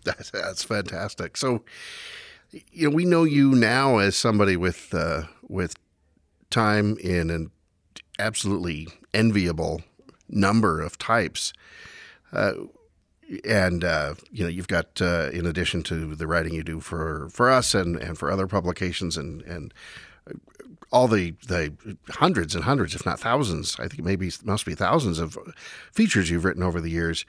That's, 0.05 0.31
that's 0.31 0.63
fantastic. 0.63 1.35
So, 1.35 1.61
you 2.71 2.89
know, 2.89 2.95
we 2.95 3.03
know 3.05 3.25
you 3.25 3.51
now 3.51 3.97
as 3.97 4.15
somebody 4.15 4.55
with 4.55 4.93
uh, 4.93 5.23
with 5.47 5.75
time 6.49 6.97
in 6.99 7.29
an 7.29 7.51
absolutely 8.17 8.87
enviable 9.13 9.81
number 10.29 10.81
of 10.81 10.97
types. 10.97 11.53
Uh, 12.31 12.53
and 13.45 13.83
uh, 13.83 14.15
you 14.31 14.43
know 14.43 14.49
you've 14.49 14.67
got 14.67 15.01
uh, 15.01 15.29
in 15.31 15.45
addition 15.45 15.83
to 15.83 16.15
the 16.15 16.27
writing 16.27 16.53
you 16.53 16.63
do 16.63 16.79
for 16.79 17.29
for 17.29 17.49
us 17.49 17.75
and 17.75 17.97
and 17.97 18.17
for 18.17 18.31
other 18.31 18.47
publications 18.47 19.17
and 19.17 19.41
and 19.43 19.73
all 20.91 21.07
the 21.07 21.35
the 21.47 21.73
hundreds 22.09 22.55
and 22.55 22.63
hundreds 22.63 22.95
if 22.95 23.05
not 23.05 23.19
thousands 23.19 23.79
i 23.79 23.87
think 23.87 24.03
maybe 24.03 24.31
must 24.43 24.65
be 24.65 24.73
thousands 24.73 25.19
of 25.19 25.37
features 25.91 26.29
you've 26.29 26.45
written 26.45 26.63
over 26.63 26.81
the 26.81 26.89
years 26.89 27.25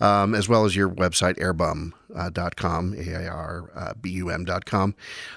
um, 0.00 0.34
as 0.34 0.48
well 0.48 0.64
as 0.64 0.76
your 0.76 0.88
website 0.88 1.38
airbum.com 1.38 2.94
a-i-r-b-u-m.com 2.94 4.94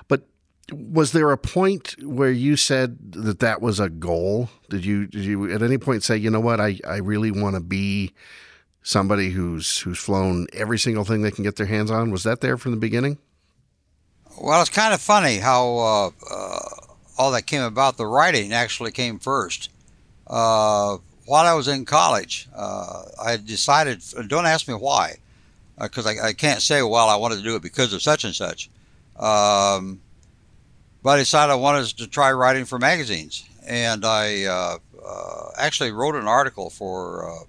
but 0.07 0.27
was 0.71 1.11
there 1.11 1.31
a 1.31 1.37
point 1.37 1.95
where 2.01 2.31
you 2.31 2.55
said 2.55 2.97
that 3.11 3.39
that 3.39 3.61
was 3.61 3.79
a 3.79 3.89
goal? 3.89 4.49
Did 4.69 4.85
you 4.85 5.07
did 5.07 5.25
you 5.25 5.51
at 5.51 5.61
any 5.61 5.77
point 5.77 6.03
say 6.03 6.15
you 6.15 6.29
know 6.29 6.39
what? 6.39 6.61
I, 6.61 6.79
I 6.87 6.97
really 6.97 7.31
want 7.31 7.55
to 7.55 7.61
be 7.61 8.13
somebody 8.83 9.31
who's 9.31 9.79
who's 9.79 9.99
flown 9.99 10.47
every 10.53 10.79
single 10.79 11.03
thing 11.03 11.21
they 11.21 11.31
can 11.31 11.43
get 11.43 11.55
their 11.55 11.67
hands 11.67 11.91
on. 11.91 12.11
Was 12.11 12.23
that 12.23 12.41
there 12.41 12.57
from 12.57 12.71
the 12.71 12.77
beginning? 12.77 13.17
Well, 14.39 14.61
it's 14.61 14.69
kind 14.69 14.93
of 14.93 15.01
funny 15.01 15.37
how 15.37 15.77
uh, 15.77 16.09
uh, 16.31 16.59
all 17.17 17.31
that 17.31 17.43
came 17.43 17.61
about. 17.61 17.97
The 17.97 18.05
writing 18.05 18.53
actually 18.53 18.91
came 18.91 19.19
first. 19.19 19.69
Uh, 20.25 20.97
while 21.25 21.45
I 21.45 21.53
was 21.53 21.67
in 21.67 21.85
college, 21.85 22.47
uh, 22.55 23.03
I 23.21 23.37
decided. 23.37 24.01
Don't 24.27 24.45
ask 24.45 24.67
me 24.67 24.73
why, 24.73 25.17
because 25.79 26.05
uh, 26.05 26.09
I, 26.09 26.27
I, 26.29 26.33
can't 26.33 26.61
say. 26.61 26.81
Well, 26.81 27.09
I 27.09 27.15
wanted 27.17 27.37
to 27.37 27.43
do 27.43 27.55
it 27.55 27.61
because 27.61 27.93
of 27.93 28.01
such 28.01 28.23
and 28.23 28.33
such. 28.33 28.69
Um, 29.17 30.01
but 31.03 31.11
I 31.11 31.17
decided 31.17 31.51
I 31.51 31.55
wanted 31.55 31.97
to 31.97 32.07
try 32.07 32.31
writing 32.31 32.65
for 32.65 32.79
magazines, 32.79 33.43
and 33.67 34.05
I 34.05 34.45
uh, 34.45 34.77
actually 35.57 35.91
wrote 35.91 36.15
an 36.15 36.27
article 36.27 36.69
for 36.69 37.45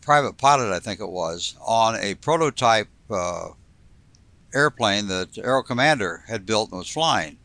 private 0.00 0.36
pilot, 0.38 0.74
I 0.74 0.80
think 0.80 1.00
it 1.00 1.08
was, 1.08 1.56
on 1.60 1.96
a 1.96 2.14
prototype 2.16 2.88
uh, 3.10 3.48
airplane 4.54 5.08
that 5.08 5.38
Aero 5.38 5.62
Commander 5.62 6.24
had 6.26 6.46
built 6.46 6.70
and 6.70 6.78
was 6.78 6.88
flying. 6.88 7.38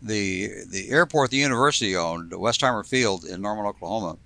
The 0.00 0.50
the 0.68 0.90
airport 0.90 1.30
the 1.30 1.36
university 1.36 1.94
owned, 1.96 2.32
Westheimer 2.32 2.84
Field 2.84 3.24
in 3.24 3.40
Norman, 3.40 3.66
Oklahoma, 3.66 4.18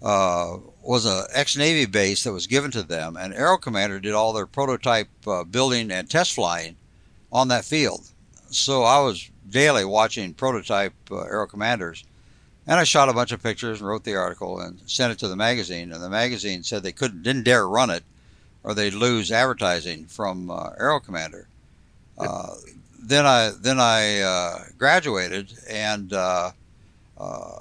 uh, 0.00 0.58
was 0.82 1.04
an 1.04 1.24
ex-Navy 1.32 1.86
base 1.86 2.22
that 2.22 2.32
was 2.32 2.46
given 2.46 2.70
to 2.70 2.82
them, 2.82 3.16
and 3.16 3.34
Aero 3.34 3.56
Commander 3.56 3.98
did 3.98 4.12
all 4.12 4.32
their 4.32 4.46
prototype 4.46 5.08
uh, 5.26 5.42
building 5.42 5.90
and 5.90 6.08
test 6.08 6.34
flying 6.34 6.76
on 7.32 7.48
that 7.48 7.64
field. 7.64 8.08
So 8.50 8.84
I 8.84 9.00
was 9.00 9.28
daily 9.48 9.84
watching 9.84 10.34
prototype 10.34 10.94
uh, 11.10 11.22
Aero 11.22 11.48
Commanders 11.48 12.04
and 12.66 12.80
I 12.80 12.84
shot 12.84 13.08
a 13.08 13.14
bunch 13.14 13.32
of 13.32 13.42
pictures 13.42 13.80
and 13.80 13.88
wrote 13.88 14.04
the 14.04 14.16
article 14.16 14.60
and 14.60 14.80
sent 14.86 15.12
it 15.12 15.18
to 15.18 15.28
the 15.28 15.36
magazine. 15.36 15.92
And 15.92 16.02
the 16.02 16.10
magazine 16.10 16.62
said 16.62 16.82
they 16.82 16.92
couldn't, 16.92 17.22
didn't 17.22 17.44
dare 17.44 17.68
run 17.68 17.90
it, 17.90 18.04
or 18.62 18.74
they'd 18.74 18.94
lose 18.94 19.30
advertising 19.30 20.06
from 20.06 20.50
uh, 20.50 20.70
Aero 20.78 21.00
Commander. 21.00 21.46
Uh, 22.16 22.54
then 23.02 23.26
I 23.26 23.52
then 23.60 23.78
I 23.78 24.20
uh, 24.20 24.58
graduated, 24.78 25.52
and 25.68 26.12
uh, 26.12 26.52
uh, 27.18 27.58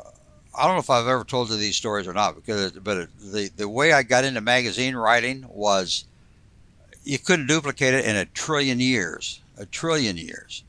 I 0.55 0.65
don't 0.65 0.75
know 0.75 0.79
if 0.79 0.89
I've 0.89 1.07
ever 1.07 1.25
told 1.25 1.49
you 1.49 1.57
these 1.57 1.75
stories 1.75 2.07
or 2.07 2.13
not, 2.13 2.35
because 2.35 2.71
but 2.71 2.97
it, 2.97 3.09
the 3.19 3.49
the 3.57 3.67
way 3.67 3.91
I 3.91 4.03
got 4.03 4.23
into 4.23 4.39
magazine 4.41 4.95
writing 4.95 5.45
was 5.49 6.05
you 7.03 7.19
couldn't 7.19 7.47
duplicate 7.47 7.93
it 7.93 8.05
in 8.05 8.15
a 8.15 8.25
trillion 8.25 8.79
years, 8.79 9.41
a 9.57 9.65
trillion 9.65 10.15
years 10.17 10.63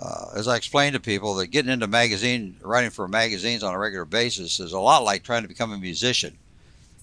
uh, 0.00 0.30
as 0.34 0.48
I 0.48 0.56
explained 0.56 0.94
to 0.94 1.00
people, 1.00 1.34
that 1.34 1.48
getting 1.48 1.70
into 1.70 1.86
magazine, 1.86 2.56
writing 2.62 2.90
for 2.90 3.06
magazines 3.06 3.62
on 3.62 3.74
a 3.74 3.78
regular 3.78 4.06
basis 4.06 4.58
is 4.58 4.72
a 4.72 4.80
lot 4.80 5.04
like 5.04 5.22
trying 5.22 5.42
to 5.42 5.48
become 5.48 5.72
a 5.72 5.78
musician. 5.78 6.38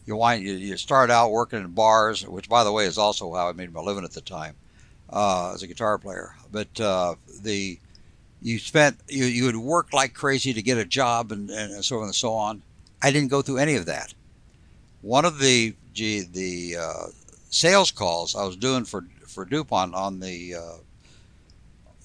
You 0.08 0.16
wind, 0.16 0.44
you, 0.44 0.54
you 0.54 0.78
start 0.78 1.12
out 1.12 1.32
working 1.32 1.60
in 1.60 1.68
bars, 1.68 2.28
which, 2.28 2.50
by 2.50 2.64
the 2.64 2.72
way, 2.72 2.86
is 2.86 2.98
also 2.98 3.32
how 3.34 3.50
I 3.50 3.52
made 3.52 3.72
my 3.72 3.82
living 3.82 4.04
at 4.04 4.14
the 4.14 4.22
time 4.22 4.56
uh, 5.12 5.52
as 5.54 5.62
a 5.62 5.68
guitar 5.68 5.98
player. 6.00 6.34
But 6.52 6.80
uh, 6.80 7.16
the 7.42 7.80
you 8.42 8.58
spent 8.58 8.98
you 9.08 9.26
you 9.26 9.46
would 9.46 9.58
work 9.58 9.94
like 9.94 10.14
crazy 10.14 10.54
to 10.54 10.62
get 10.62 10.78
a 10.78 10.86
job 10.86 11.32
and, 11.32 11.50
and 11.50 11.84
so 11.84 11.98
on 11.98 12.06
and 12.06 12.16
so 12.16 12.34
on. 12.34 12.62
I 13.02 13.12
didn't 13.12 13.30
go 13.30 13.42
through 13.42 13.58
any 13.58 13.76
of 13.76 13.86
that. 13.86 14.14
One 15.02 15.26
of 15.26 15.40
the 15.40 15.76
gee, 15.94 16.22
the 16.22 16.78
uh, 16.78 17.06
sales 17.50 17.92
calls 17.92 18.36
I 18.36 18.44
was 18.46 18.56
doing 18.56 18.86
for 18.86 19.06
for 19.28 19.46
DuPont 19.46 19.94
on 19.94 20.20
the 20.20 20.56
uh, 20.56 20.78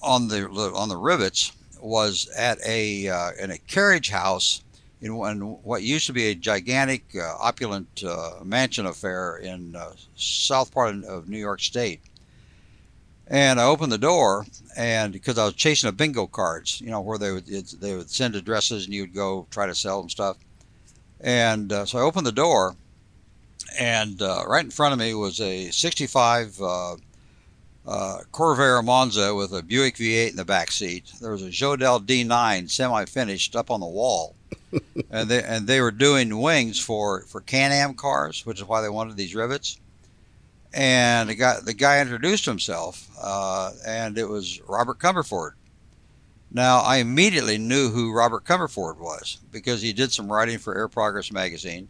on 0.03 0.27
the 0.27 0.45
on 0.75 0.89
the 0.89 0.97
rivets 0.97 1.53
was 1.81 2.29
at 2.35 2.59
a 2.65 3.07
uh, 3.07 3.31
in 3.39 3.51
a 3.51 3.57
carriage 3.57 4.09
house 4.09 4.63
in, 5.03 5.11
in, 5.11 5.41
what 5.63 5.83
used 5.83 6.07
to 6.07 6.13
be 6.13 6.27
a 6.27 6.35
gigantic, 6.35 7.03
uh, 7.15 7.35
opulent 7.39 8.03
uh, 8.07 8.35
mansion 8.43 8.85
affair 8.85 9.37
in 9.37 9.75
uh, 9.75 9.91
south 10.15 10.71
part 10.71 11.03
of 11.03 11.27
New 11.27 11.37
York 11.37 11.59
State. 11.59 11.99
And 13.27 13.59
I 13.59 13.65
opened 13.65 13.91
the 13.91 13.97
door, 13.97 14.45
and 14.77 15.11
because 15.11 15.37
I 15.37 15.45
was 15.45 15.55
chasing 15.55 15.89
a 15.89 15.93
bingo 15.93 16.27
cards, 16.27 16.79
you 16.79 16.89
know, 16.89 17.01
where 17.01 17.17
they 17.17 17.31
would 17.31 17.45
they 17.45 17.95
would 17.95 18.09
send 18.09 18.35
addresses, 18.35 18.85
and 18.85 18.93
you'd 18.93 19.13
go 19.13 19.47
try 19.49 19.65
to 19.65 19.75
sell 19.75 19.99
them 19.99 20.09
stuff. 20.09 20.37
And 21.19 21.71
uh, 21.71 21.85
so 21.85 21.99
I 21.99 22.01
opened 22.01 22.27
the 22.27 22.31
door, 22.31 22.75
and 23.79 24.21
uh, 24.21 24.43
right 24.47 24.63
in 24.63 24.71
front 24.71 24.93
of 24.93 24.99
me 24.99 25.13
was 25.13 25.39
a 25.39 25.69
65 25.71 26.61
uh, 27.85 28.19
Corvair 28.31 28.83
Monza 28.83 29.35
with 29.35 29.53
a 29.53 29.61
Buick 29.61 29.95
V8 29.95 30.31
in 30.31 30.35
the 30.35 30.45
back 30.45 30.71
seat. 30.71 31.11
There 31.19 31.31
was 31.31 31.43
a 31.43 31.49
Jodel 31.49 32.05
D9 32.05 32.69
semi-finished 32.69 33.55
up 33.55 33.69
on 33.69 33.81
the 33.81 33.85
wall, 33.85 34.35
and 35.11 35.29
they 35.29 35.43
and 35.43 35.67
they 35.67 35.81
were 35.81 35.91
doing 35.91 36.39
wings 36.39 36.79
for 36.79 37.21
for 37.23 37.41
Can-Am 37.41 37.95
cars, 37.95 38.45
which 38.45 38.59
is 38.59 38.67
why 38.67 38.81
they 38.81 38.89
wanted 38.89 39.17
these 39.17 39.35
rivets. 39.35 39.79
And 40.73 41.29
the 41.29 41.35
guy 41.35 41.59
the 41.59 41.73
guy 41.73 41.99
introduced 42.01 42.45
himself, 42.45 43.09
uh, 43.21 43.71
and 43.85 44.17
it 44.17 44.27
was 44.27 44.61
Robert 44.61 44.99
Cumberford. 44.99 45.51
Now 46.51 46.79
I 46.79 46.97
immediately 46.97 47.57
knew 47.57 47.89
who 47.89 48.13
Robert 48.13 48.45
Cumberford 48.45 48.97
was 48.97 49.39
because 49.51 49.81
he 49.81 49.91
did 49.91 50.11
some 50.11 50.31
writing 50.31 50.57
for 50.57 50.75
Air 50.75 50.87
Progress 50.87 51.31
magazine, 51.31 51.89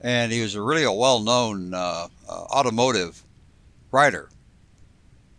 and 0.00 0.32
he 0.32 0.40
was 0.40 0.54
a 0.54 0.62
really 0.62 0.84
a 0.84 0.92
well-known 0.92 1.74
uh, 1.74 2.08
uh 2.28 2.32
automotive 2.32 3.22
writer 3.92 4.30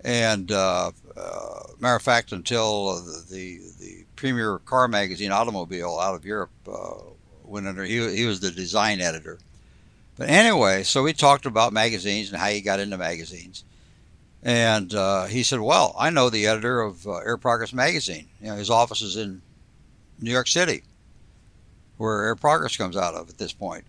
and 0.04 0.52
uh, 0.52 0.92
uh, 1.16 1.60
matter 1.80 1.96
of 1.96 2.02
fact, 2.02 2.32
until 2.32 2.96
the 3.30 3.60
the 3.80 4.06
premier 4.16 4.60
car 4.60 4.88
magazine, 4.88 5.32
Automobile, 5.32 5.98
out 6.00 6.16
of 6.16 6.26
Europe, 6.26 6.52
uh, 6.68 6.96
went 7.44 7.68
under, 7.68 7.84
he, 7.84 8.16
he 8.16 8.26
was 8.26 8.40
the 8.40 8.52
design 8.52 9.02
editor. 9.02 9.40
But 10.18 10.30
anyway, 10.30 10.84
so 10.84 11.04
we 11.04 11.14
talked 11.14 11.46
about 11.46 11.74
magazines 11.74 12.32
and 12.32 12.40
how 12.40 12.48
he 12.48 12.62
got 12.62 12.80
into 12.80 12.98
magazines. 12.98 13.64
And 14.44 14.94
uh, 14.94 15.26
he 15.26 15.44
said, 15.44 15.60
"Well, 15.60 15.96
I 15.98 16.10
know 16.10 16.30
the 16.30 16.48
editor 16.48 16.82
of 16.82 17.08
uh, 17.08 17.18
Air 17.18 17.38
Progress 17.38 17.74
magazine. 17.74 18.28
You 18.42 18.48
know, 18.48 18.56
his 18.56 18.70
office 18.70 19.02
is 19.02 19.18
in 19.18 19.42
New 20.20 20.32
York 20.32 20.48
City, 20.48 20.84
where 21.98 22.24
Air 22.24 22.36
Progress 22.36 22.78
comes 22.78 22.96
out 22.96 23.16
of 23.16 23.30
at 23.30 23.38
this 23.38 23.54
point." 23.54 23.86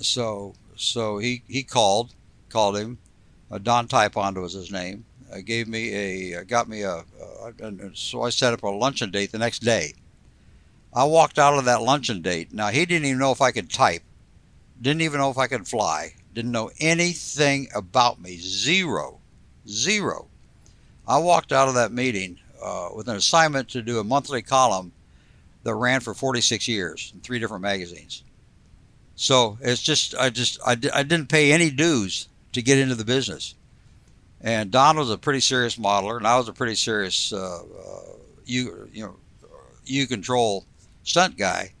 So, 0.00 0.54
so 0.76 1.18
he 1.18 1.42
he 1.48 1.62
called, 1.64 2.14
called 2.48 2.76
him. 2.76 2.98
Uh, 3.50 3.58
Don 3.58 3.88
Typond 3.88 4.40
was 4.40 4.52
his 4.52 4.70
name, 4.70 5.04
gave 5.44 5.68
me 5.68 5.94
a 5.94 6.40
uh, 6.40 6.44
got 6.44 6.68
me 6.68 6.82
a, 6.82 6.96
uh, 6.98 7.70
so 7.94 8.22
I 8.22 8.30
set 8.30 8.52
up 8.52 8.62
a 8.62 8.68
luncheon 8.68 9.10
date 9.10 9.32
the 9.32 9.38
next 9.38 9.60
day. 9.60 9.94
I 10.94 11.04
walked 11.04 11.38
out 11.38 11.58
of 11.58 11.66
that 11.66 11.82
luncheon 11.82 12.22
date. 12.22 12.52
Now 12.52 12.68
he 12.68 12.86
didn't 12.86 13.06
even 13.06 13.18
know 13.18 13.32
if 13.32 13.40
I 13.40 13.52
could 13.52 13.70
type, 13.70 14.02
didn't 14.80 15.02
even 15.02 15.20
know 15.20 15.30
if 15.30 15.38
I 15.38 15.46
could 15.46 15.68
fly. 15.68 16.14
didn't 16.34 16.52
know 16.52 16.70
anything 16.80 17.68
about 17.74 18.20
me. 18.20 18.38
Zero. 18.38 19.20
Zero. 19.66 20.28
I 21.06 21.18
walked 21.18 21.52
out 21.52 21.68
of 21.68 21.74
that 21.74 21.92
meeting 21.92 22.38
uh, 22.62 22.90
with 22.94 23.08
an 23.08 23.16
assignment 23.16 23.68
to 23.70 23.82
do 23.82 23.98
a 23.98 24.04
monthly 24.04 24.42
column 24.42 24.92
that 25.64 25.74
ran 25.74 26.00
for 26.00 26.14
46 26.14 26.68
years 26.68 27.12
in 27.14 27.20
three 27.20 27.38
different 27.38 27.62
magazines. 27.62 28.22
So 29.16 29.58
it's 29.60 29.82
just, 29.82 30.14
I 30.14 30.30
just, 30.30 30.60
I, 30.64 30.72
I 30.94 31.02
didn't 31.02 31.28
pay 31.28 31.52
any 31.52 31.70
dues 31.70 32.28
to 32.52 32.62
get 32.62 32.78
into 32.78 32.94
the 32.94 33.04
business. 33.04 33.54
And 34.40 34.70
Don 34.70 34.96
was 34.96 35.10
a 35.10 35.18
pretty 35.18 35.40
serious 35.40 35.76
modeler, 35.76 36.16
and 36.16 36.26
I 36.26 36.36
was 36.36 36.48
a 36.48 36.52
pretty 36.52 36.76
serious, 36.76 37.32
uh, 37.32 37.60
uh, 37.62 38.12
you, 38.44 38.88
you 38.92 39.04
know, 39.04 39.16
you 39.84 40.06
control 40.06 40.64
stunt 41.02 41.36
guy. 41.36 41.72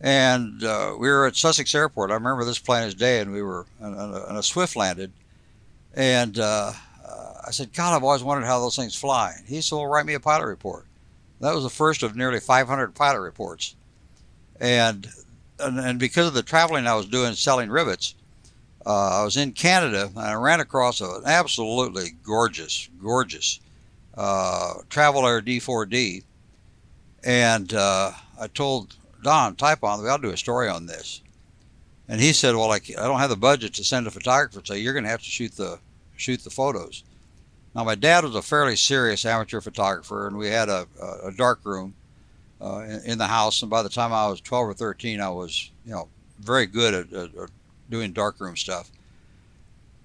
And 0.00 0.64
uh, 0.64 0.96
we 0.98 1.08
were 1.08 1.26
at 1.26 1.36
Sussex 1.36 1.74
Airport. 1.74 2.10
I 2.10 2.14
remember 2.14 2.44
this 2.44 2.58
plain 2.58 2.84
as 2.84 2.94
day, 2.94 3.20
and 3.20 3.32
we 3.32 3.42
were 3.42 3.66
on 3.80 3.94
a, 3.94 4.38
a 4.38 4.42
Swift 4.42 4.76
landed. 4.76 5.12
And 5.94 6.38
uh, 6.38 6.72
I 7.46 7.50
said, 7.50 7.72
God, 7.72 7.94
I've 7.94 8.04
always 8.04 8.22
wondered 8.22 8.46
how 8.46 8.60
those 8.60 8.76
things 8.76 8.94
fly. 8.94 9.34
He 9.46 9.60
said, 9.60 9.76
Well, 9.76 9.86
write 9.86 10.06
me 10.06 10.14
a 10.14 10.20
pilot 10.20 10.46
report. 10.46 10.86
That 11.40 11.54
was 11.54 11.64
the 11.64 11.70
first 11.70 12.02
of 12.02 12.16
nearly 12.16 12.40
500 12.40 12.94
pilot 12.94 13.20
reports. 13.20 13.76
And, 14.60 15.06
and, 15.58 15.78
and 15.78 15.98
because 15.98 16.26
of 16.26 16.34
the 16.34 16.42
traveling 16.42 16.86
I 16.86 16.94
was 16.94 17.06
doing 17.06 17.34
selling 17.34 17.68
rivets, 17.68 18.14
uh, 18.86 19.20
I 19.20 19.24
was 19.24 19.36
in 19.36 19.52
Canada 19.52 20.10
and 20.14 20.18
I 20.18 20.34
ran 20.34 20.60
across 20.60 21.00
an 21.00 21.22
absolutely 21.24 22.10
gorgeous, 22.22 22.88
gorgeous 23.02 23.60
uh, 24.16 24.74
Travel 24.90 25.26
Air 25.26 25.40
D4D. 25.40 26.22
And 27.24 27.72
uh, 27.72 28.12
I 28.38 28.48
told 28.48 28.96
Don 29.22 29.56
we 29.60 29.66
ought 29.66 30.16
to 30.16 30.22
do 30.22 30.30
a 30.30 30.36
story 30.36 30.68
on 30.68 30.86
this. 30.86 31.22
And 32.08 32.20
he 32.20 32.34
said, 32.34 32.54
well, 32.54 32.70
I, 32.70 32.76
I 32.76 33.06
don't 33.06 33.20
have 33.20 33.30
the 33.30 33.36
budget 33.36 33.72
to 33.74 33.84
send 33.84 34.06
a 34.06 34.10
photographer, 34.10 34.60
so 34.62 34.74
you're 34.74 34.92
going 34.92 35.04
to 35.04 35.10
have 35.10 35.22
to 35.22 35.30
shoot 35.30 35.52
the 35.52 35.78
shoot 36.16 36.44
the 36.44 36.50
photos. 36.50 37.02
Now, 37.74 37.82
my 37.84 37.94
dad 37.94 38.24
was 38.24 38.36
a 38.36 38.42
fairly 38.42 38.76
serious 38.76 39.24
amateur 39.24 39.60
photographer, 39.60 40.28
and 40.28 40.36
we 40.36 40.48
had 40.48 40.68
a, 40.68 40.86
a, 41.02 41.28
a 41.28 41.32
dark 41.32 41.60
room 41.64 41.94
uh, 42.60 42.80
in, 42.80 43.00
in, 43.04 43.18
the 43.18 43.26
house. 43.26 43.62
And 43.62 43.70
by 43.70 43.82
the 43.82 43.88
time 43.88 44.12
I 44.12 44.28
was 44.28 44.40
12 44.42 44.68
or 44.68 44.74
13, 44.74 45.20
I 45.20 45.30
was, 45.30 45.70
you 45.84 45.92
know, 45.92 46.08
very 46.38 46.66
good 46.66 46.94
at, 46.94 47.12
at, 47.12 47.34
at 47.34 47.50
doing 47.88 48.12
darkroom 48.12 48.56
stuff. 48.56 48.90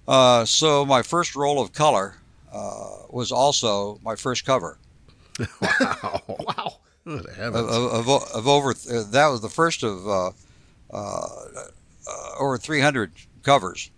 Uh, 0.06 0.44
so 0.44 0.84
my 0.84 1.02
first 1.02 1.36
roll 1.36 1.60
of 1.60 1.72
color 1.72 2.16
uh, 2.52 2.96
was 3.10 3.30
also 3.30 3.98
my 4.02 4.16
first 4.16 4.44
cover. 4.44 4.78
wow! 5.60 6.22
wow! 6.28 6.76
Of, 7.06 7.54
of, 7.54 8.08
of, 8.08 8.08
of, 8.34 8.48
over 8.48 8.70
uh, 8.70 9.04
that 9.10 9.28
was 9.28 9.40
the 9.40 9.48
first 9.48 9.82
of 9.82 10.06
uh, 10.06 10.30
uh, 10.92 11.28
over 12.38 12.58
300 12.58 13.12
covers. 13.42 13.90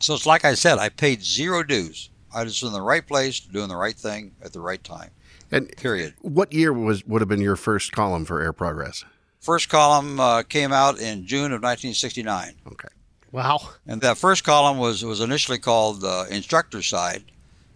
So 0.00 0.14
it's 0.14 0.26
like 0.26 0.44
I 0.44 0.54
said, 0.54 0.78
I 0.78 0.88
paid 0.88 1.22
zero 1.22 1.62
dues. 1.62 2.10
I 2.34 2.44
was 2.44 2.62
in 2.62 2.72
the 2.72 2.82
right 2.82 3.06
place, 3.06 3.40
doing 3.40 3.68
the 3.68 3.76
right 3.76 3.94
thing 3.94 4.32
at 4.42 4.52
the 4.52 4.60
right 4.60 4.82
time. 4.82 5.10
And 5.50 5.68
period. 5.76 6.14
What 6.22 6.52
year 6.52 6.72
was 6.72 7.06
would 7.06 7.20
have 7.20 7.28
been 7.28 7.40
your 7.40 7.56
first 7.56 7.92
column 7.92 8.24
for 8.24 8.40
Air 8.40 8.52
Progress? 8.52 9.04
First 9.42 9.68
column 9.68 10.20
uh, 10.20 10.44
came 10.44 10.72
out 10.72 11.00
in 11.00 11.26
June 11.26 11.46
of 11.46 11.62
1969. 11.62 12.54
Okay. 12.68 12.88
Wow. 13.32 13.70
And 13.88 14.00
that 14.00 14.16
first 14.16 14.44
column 14.44 14.78
was 14.78 15.04
was 15.04 15.20
initially 15.20 15.58
called 15.58 16.04
uh, 16.04 16.26
Instructor 16.30 16.80
Side, 16.80 17.24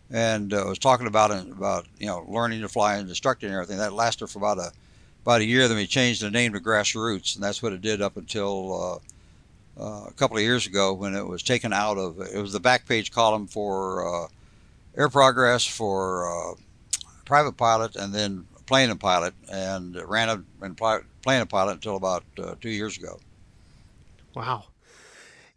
and 0.09 0.55
uh, 0.55 0.65
was 0.69 0.79
talking 0.79 1.09
about 1.09 1.33
about 1.33 1.87
you 1.99 2.07
know 2.07 2.25
learning 2.29 2.61
to 2.61 2.69
fly 2.69 2.97
and 2.97 3.09
instructing 3.09 3.49
and 3.49 3.57
everything. 3.57 3.79
That 3.79 3.93
lasted 3.93 4.29
for 4.29 4.39
about 4.39 4.59
a 4.59 4.71
about 5.23 5.41
a 5.41 5.45
year. 5.45 5.67
Then 5.67 5.77
we 5.77 5.89
changed 5.89 6.23
the 6.23 6.31
name 6.31 6.53
to 6.53 6.61
Grassroots, 6.61 7.35
and 7.35 7.43
that's 7.43 7.61
what 7.61 7.73
it 7.73 7.81
did 7.81 8.01
up 8.01 8.17
until 8.17 9.03
uh, 9.77 9.83
uh, 9.83 10.05
a 10.07 10.13
couple 10.13 10.37
of 10.37 10.45
years 10.45 10.69
ago 10.69 10.95
when 10.95 11.17
it 11.17 11.27
was 11.27 11.43
taken 11.43 11.73
out 11.73 11.99
of. 11.99 12.21
It 12.21 12.41
was 12.41 12.53
the 12.53 12.61
back 12.61 12.87
page 12.87 13.11
column 13.11 13.49
for 13.49 14.07
uh, 14.07 14.29
air 14.97 15.09
progress 15.09 15.67
for 15.67 16.31
uh, 16.31 16.55
private 17.25 17.57
pilot 17.57 17.97
and 17.97 18.15
then 18.15 18.47
plane 18.67 18.91
and 18.91 19.01
pilot, 19.01 19.35
and 19.51 19.97
ran 20.07 20.29
a 20.29 20.43
and 20.63 20.77
plane 20.77 21.03
and 21.27 21.49
pilot 21.49 21.75
until 21.75 21.97
about 21.97 22.25
uh, 22.39 22.55
two 22.61 22.71
years 22.71 22.99
ago. 22.99 23.19
Wow. 24.35 24.65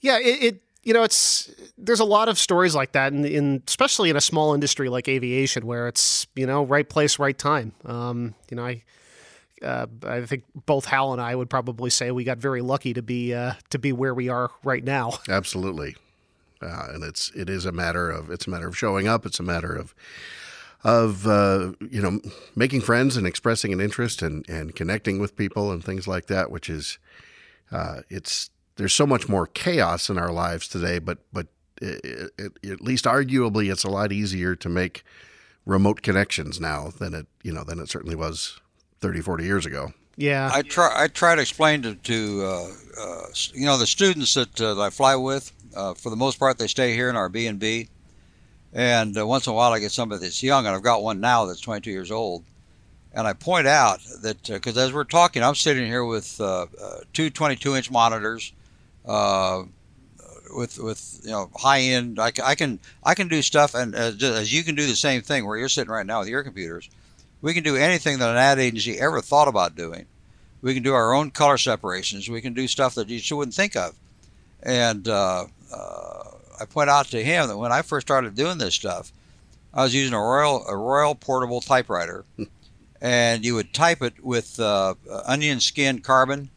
Yeah, 0.01 0.19
it, 0.19 0.43
it, 0.43 0.61
you 0.83 0.93
know 0.93 1.03
it's 1.03 1.51
there's 1.77 1.99
a 1.99 2.05
lot 2.05 2.29
of 2.29 2.39
stories 2.39 2.73
like 2.73 2.93
that, 2.93 3.11
in, 3.11 3.25
in 3.25 3.63
especially 3.67 4.09
in 4.09 4.15
a 4.15 4.21
small 4.21 4.53
industry 4.53 4.89
like 4.89 5.07
aviation, 5.07 5.65
where 5.65 5.87
it's 5.87 6.27
you 6.35 6.45
know 6.45 6.63
right 6.63 6.87
place, 6.87 7.19
right 7.19 7.37
time. 7.37 7.73
Um, 7.85 8.35
you 8.49 8.57
know, 8.57 8.65
I. 8.65 8.83
Uh, 9.61 9.87
I 10.03 10.21
think 10.21 10.45
both 10.65 10.85
Hal 10.85 11.11
and 11.11 11.21
I 11.21 11.35
would 11.35 11.49
probably 11.49 11.89
say 11.89 12.11
we 12.11 12.23
got 12.23 12.37
very 12.37 12.61
lucky 12.61 12.93
to 12.93 13.01
be 13.01 13.33
uh, 13.33 13.55
to 13.71 13.77
be 13.77 13.91
where 13.91 14.13
we 14.13 14.29
are 14.29 14.51
right 14.63 14.81
now. 14.81 15.19
Absolutely. 15.27 15.97
Uh, 16.61 16.87
and 16.93 17.03
it's 17.03 17.29
it 17.35 17.49
is 17.49 17.65
a 17.65 17.73
matter 17.73 18.09
of 18.09 18.29
it's 18.29 18.47
a 18.47 18.49
matter 18.49 18.69
of 18.69 18.77
showing 18.77 19.09
up. 19.09 19.25
It's 19.25 19.37
a 19.37 19.43
matter 19.43 19.73
of 19.75 19.93
of 20.83 21.27
uh, 21.27 21.73
you 21.89 22.01
know 22.01 22.19
making 22.55 22.81
friends 22.81 23.17
and 23.17 23.27
expressing 23.27 23.73
an 23.73 23.81
interest 23.81 24.21
and 24.21 24.47
and 24.49 24.75
connecting 24.75 25.19
with 25.19 25.35
people 25.35 25.71
and 25.71 25.83
things 25.83 26.07
like 26.07 26.27
that. 26.27 26.51
Which 26.51 26.69
is 26.69 26.99
uh, 27.71 28.01
it's 28.09 28.49
there's 28.75 28.93
so 28.93 29.05
much 29.05 29.27
more 29.27 29.47
chaos 29.47 30.09
in 30.09 30.17
our 30.17 30.31
lives 30.31 30.67
today, 30.67 30.99
but 30.99 31.19
but 31.33 31.47
it, 31.81 32.31
it, 32.37 32.71
at 32.71 32.81
least 32.81 33.05
arguably 33.05 33.71
it's 33.71 33.83
a 33.83 33.89
lot 33.89 34.11
easier 34.11 34.55
to 34.55 34.69
make 34.69 35.03
remote 35.65 36.01
connections 36.01 36.59
now 36.59 36.89
than 36.99 37.13
it 37.13 37.27
you 37.43 37.53
know 37.53 37.63
than 37.63 37.79
it 37.79 37.89
certainly 37.89 38.15
was 38.15 38.59
30 38.99 39.21
40 39.21 39.45
years 39.45 39.65
ago 39.65 39.93
yeah 40.17 40.49
i 40.53 40.61
try 40.61 40.91
i 40.95 41.07
try 41.07 41.35
to 41.35 41.41
explain 41.41 41.81
to, 41.81 41.95
to 41.95 42.43
uh, 42.43 42.67
uh, 42.99 43.25
you 43.53 43.65
know 43.65 43.77
the 43.77 43.87
students 43.87 44.33
that, 44.33 44.59
uh, 44.59 44.73
that 44.73 44.81
i 44.81 44.89
fly 44.89 45.15
with 45.15 45.53
uh, 45.75 45.93
for 45.93 46.09
the 46.09 46.15
most 46.15 46.39
part, 46.39 46.57
they 46.57 46.67
stay 46.67 46.93
here 46.93 47.09
in 47.09 47.15
our 47.15 47.29
B 47.29 47.47
and 47.47 47.59
B 47.59 47.89
and 48.73 49.17
uh, 49.17 49.25
once 49.25 49.47
in 49.47 49.51
a 49.51 49.55
while, 49.55 49.71
I 49.71 49.79
get 49.79 49.91
somebody 49.91 50.21
that's 50.21 50.43
young, 50.43 50.65
and 50.65 50.75
I've 50.75 50.83
got 50.83 51.01
one 51.01 51.19
now 51.19 51.45
that's 51.45 51.61
22 51.61 51.89
years 51.89 52.11
old. 52.11 52.43
And 53.11 53.27
I 53.27 53.33
point 53.33 53.65
out 53.65 54.01
that 54.21 54.43
because 54.43 54.77
uh, 54.77 54.81
as 54.81 54.93
we're 54.93 55.03
talking, 55.03 55.43
I'm 55.43 55.55
sitting 55.55 55.87
here 55.87 56.05
with 56.05 56.39
uh, 56.39 56.67
uh, 56.79 56.99
two 57.11 57.31
22-inch 57.31 57.89
monitors, 57.89 58.53
uh, 59.05 59.63
with 60.55 60.77
with 60.77 61.21
you 61.23 61.31
know 61.31 61.49
high 61.55 61.81
end. 61.81 62.19
I, 62.19 62.31
I 62.43 62.53
can 62.53 62.79
I 63.03 63.15
can 63.15 63.27
do 63.27 63.41
stuff, 63.41 63.73
and 63.73 63.95
as, 63.95 64.21
as 64.21 64.53
you 64.53 64.63
can 64.63 64.75
do 64.75 64.85
the 64.85 64.95
same 64.95 65.21
thing 65.21 65.45
where 65.45 65.57
you're 65.57 65.69
sitting 65.69 65.91
right 65.91 66.05
now 66.05 66.19
with 66.19 66.29
your 66.29 66.43
computers. 66.43 66.89
We 67.41 67.53
can 67.53 67.63
do 67.63 67.77
anything 67.77 68.19
that 68.19 68.29
an 68.29 68.37
ad 68.37 68.59
agency 68.59 68.99
ever 68.99 69.21
thought 69.21 69.47
about 69.47 69.75
doing. 69.75 70.05
We 70.61 70.73
can 70.73 70.83
do 70.83 70.93
our 70.93 71.13
own 71.13 71.31
color 71.31 71.57
separations. 71.57 72.29
We 72.29 72.41
can 72.41 72.53
do 72.53 72.67
stuff 72.67 72.95
that 72.95 73.07
you 73.07 73.37
wouldn't 73.37 73.55
think 73.55 73.77
of. 73.77 73.95
And 74.61 75.07
uh, 75.07 75.45
I 76.59 76.65
point 76.65 76.89
out 76.89 77.07
to 77.07 77.23
him 77.23 77.47
that 77.47 77.57
when 77.57 77.71
I 77.71 77.81
first 77.81 78.07
started 78.07 78.35
doing 78.35 78.57
this 78.57 78.75
stuff, 78.75 79.11
I 79.73 79.83
was 79.83 79.93
using 79.93 80.13
a 80.13 80.19
Royal 80.19 80.65
a 80.67 80.75
Royal 80.75 81.15
portable 81.15 81.61
typewriter, 81.61 82.25
and 83.01 83.45
you 83.45 83.55
would 83.55 83.73
type 83.73 84.01
it 84.01 84.23
with 84.23 84.59
uh, 84.59 84.95
onion 85.25 85.59
skin 85.59 85.99
carbon, 85.99 86.49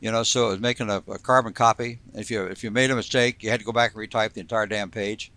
you 0.00 0.10
know, 0.10 0.22
so 0.22 0.48
it 0.48 0.50
was 0.50 0.60
making 0.60 0.90
a, 0.90 1.02
a, 1.08 1.18
carbon 1.18 1.52
copy. 1.52 1.98
If 2.14 2.30
you 2.30 2.44
if 2.44 2.62
you 2.62 2.70
made 2.70 2.90
a 2.90 2.96
mistake, 2.96 3.42
you 3.42 3.50
had 3.50 3.60
to 3.60 3.66
go 3.66 3.72
back 3.72 3.94
and 3.94 4.02
retype 4.02 4.32
the 4.32 4.40
entire 4.40 4.66
damn 4.66 4.90
page, 4.90 5.30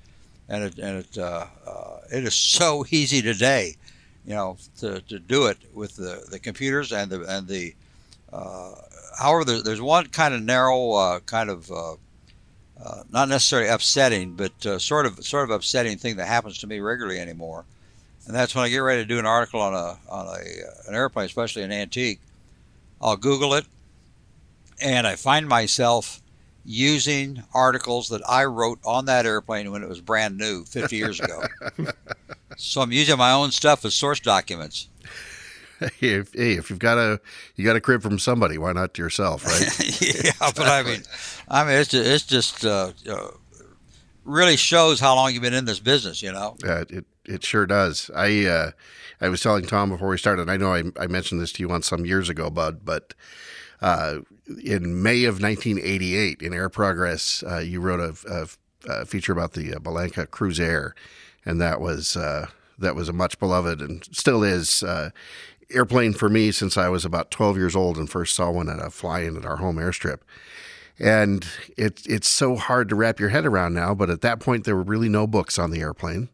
and 0.49 0.63
it 0.63 0.77
and 0.77 0.99
it 0.99 1.17
uh, 1.17 1.45
uh, 1.65 1.97
it 2.11 2.23
is 2.23 2.35
so 2.35 2.85
easy 2.91 3.21
today, 3.21 3.75
you 4.25 4.33
know, 4.33 4.57
to, 4.79 5.01
to 5.01 5.19
do 5.19 5.47
it 5.47 5.57
with 5.73 5.95
the, 5.95 6.25
the 6.29 6.39
computers 6.39 6.91
and 6.91 7.11
the 7.11 7.21
and 7.23 7.47
the. 7.47 7.75
Uh, 8.33 8.73
however, 9.19 9.43
there, 9.43 9.61
there's 9.61 9.81
one 9.81 10.07
kind 10.07 10.33
of 10.33 10.41
narrow 10.41 10.91
uh, 10.91 11.19
kind 11.21 11.49
of 11.49 11.69
uh, 12.83 13.03
not 13.11 13.29
necessarily 13.29 13.69
upsetting, 13.69 14.33
but 14.33 14.65
uh, 14.65 14.79
sort 14.79 15.05
of 15.05 15.23
sort 15.25 15.43
of 15.43 15.51
upsetting 15.51 15.97
thing 15.97 16.15
that 16.17 16.27
happens 16.27 16.57
to 16.59 16.67
me 16.67 16.79
regularly 16.79 17.19
anymore. 17.19 17.65
And 18.25 18.35
that's 18.35 18.55
when 18.55 18.63
I 18.63 18.69
get 18.69 18.79
ready 18.79 19.01
to 19.01 19.07
do 19.07 19.19
an 19.19 19.25
article 19.25 19.61
on 19.61 19.73
a 19.73 19.97
on 20.09 20.27
a 20.27 20.31
uh, 20.31 20.87
an 20.87 20.95
airplane, 20.95 21.25
especially 21.25 21.63
an 21.63 21.71
antique. 21.71 22.19
I'll 23.01 23.17
Google 23.17 23.53
it, 23.55 23.65
and 24.81 25.07
I 25.07 25.15
find 25.15 25.47
myself 25.47 26.21
using 26.63 27.43
articles 27.53 28.09
that 28.09 28.21
I 28.27 28.45
wrote 28.45 28.79
on 28.85 29.05
that 29.05 29.25
airplane 29.25 29.71
when 29.71 29.83
it 29.83 29.89
was 29.89 30.01
brand 30.01 30.37
new 30.37 30.63
50 30.65 30.95
years 30.95 31.19
ago. 31.19 31.41
so 32.57 32.81
I'm 32.81 32.91
using 32.91 33.17
my 33.17 33.31
own 33.31 33.51
stuff 33.51 33.83
as 33.83 33.95
source 33.95 34.19
documents. 34.19 34.87
Hey, 35.99 36.09
if, 36.09 36.33
hey, 36.33 36.53
if 36.53 36.69
you've 36.69 36.79
got 36.79 36.97
a 36.97 37.19
you 37.55 37.65
got 37.65 37.75
a 37.75 37.81
crib 37.81 38.01
from 38.01 38.19
somebody, 38.19 38.57
why 38.57 38.71
not 38.71 38.93
to 38.93 39.01
yourself, 39.01 39.45
right? 39.45 40.01
yeah, 40.25 40.31
but 40.39 40.67
I 40.67 40.83
mean, 40.83 41.01
I 41.47 41.63
mean, 41.63 41.73
it's 41.73 41.89
just, 41.89 42.07
it's 42.07 42.23
just 42.23 42.65
uh, 42.65 42.91
uh, 43.09 43.27
really 44.23 44.57
shows 44.57 44.99
how 44.99 45.15
long 45.15 45.33
you've 45.33 45.41
been 45.41 45.53
in 45.53 45.65
this 45.65 45.79
business, 45.79 46.21
you 46.21 46.31
know. 46.31 46.55
Yeah, 46.63 46.83
it 46.87 47.05
it 47.25 47.43
sure 47.43 47.65
does. 47.65 48.11
I 48.15 48.45
uh, 48.45 48.71
I 49.21 49.29
was 49.29 49.41
telling 49.41 49.65
Tom 49.65 49.89
before 49.89 50.09
we 50.09 50.17
started. 50.17 50.49
I 50.49 50.57
know 50.57 50.73
I, 50.73 50.83
I 50.99 51.07
mentioned 51.07 51.41
this 51.41 51.51
to 51.53 51.63
you 51.63 51.69
once 51.69 51.87
some 51.87 52.05
years 52.05 52.29
ago, 52.29 52.51
Budd, 52.51 52.85
but 52.85 53.15
uh, 53.81 54.19
in 54.63 55.01
May 55.01 55.23
of 55.23 55.41
1988, 55.41 56.43
in 56.43 56.53
Air 56.53 56.69
Progress, 56.69 57.43
uh, 57.49 57.57
you 57.57 57.81
wrote 57.81 57.99
a, 57.99 58.31
a, 58.87 58.91
a, 59.01 59.05
feature 59.07 59.33
about 59.33 59.53
the 59.53 59.73
uh, 59.73 59.79
Bellanca 59.79 60.27
Cruisair, 60.27 60.91
and 61.43 61.59
that 61.59 61.81
was 61.81 62.13
that 62.77 62.95
was 62.95 63.09
a 63.09 63.13
much 63.13 63.39
beloved 63.39 63.81
and 63.81 64.07
still 64.11 64.43
is 64.43 64.83
airplane 65.73 66.13
for 66.13 66.29
me 66.29 66.51
since 66.51 66.77
I 66.77 66.89
was 66.89 67.05
about 67.05 67.31
12 67.31 67.57
years 67.57 67.75
old 67.75 67.97
and 67.97 68.09
first 68.09 68.35
saw 68.35 68.51
one 68.51 68.69
at 68.69 68.79
a 68.79 68.89
fly 68.89 69.21
in 69.21 69.37
at 69.37 69.45
our 69.45 69.57
home 69.57 69.77
airstrip. 69.77 70.19
And 70.99 71.45
it, 71.77 72.01
it's 72.05 72.27
so 72.27 72.55
hard 72.55 72.89
to 72.89 72.95
wrap 72.95 73.19
your 73.19 73.29
head 73.29 73.45
around 73.45 73.73
now. 73.73 73.95
But 73.95 74.09
at 74.09 74.21
that 74.21 74.39
point, 74.39 74.65
there 74.65 74.75
were 74.75 74.83
really 74.83 75.09
no 75.09 75.25
books 75.25 75.57
on 75.57 75.71
the 75.71 75.81
airplane. 75.81 76.29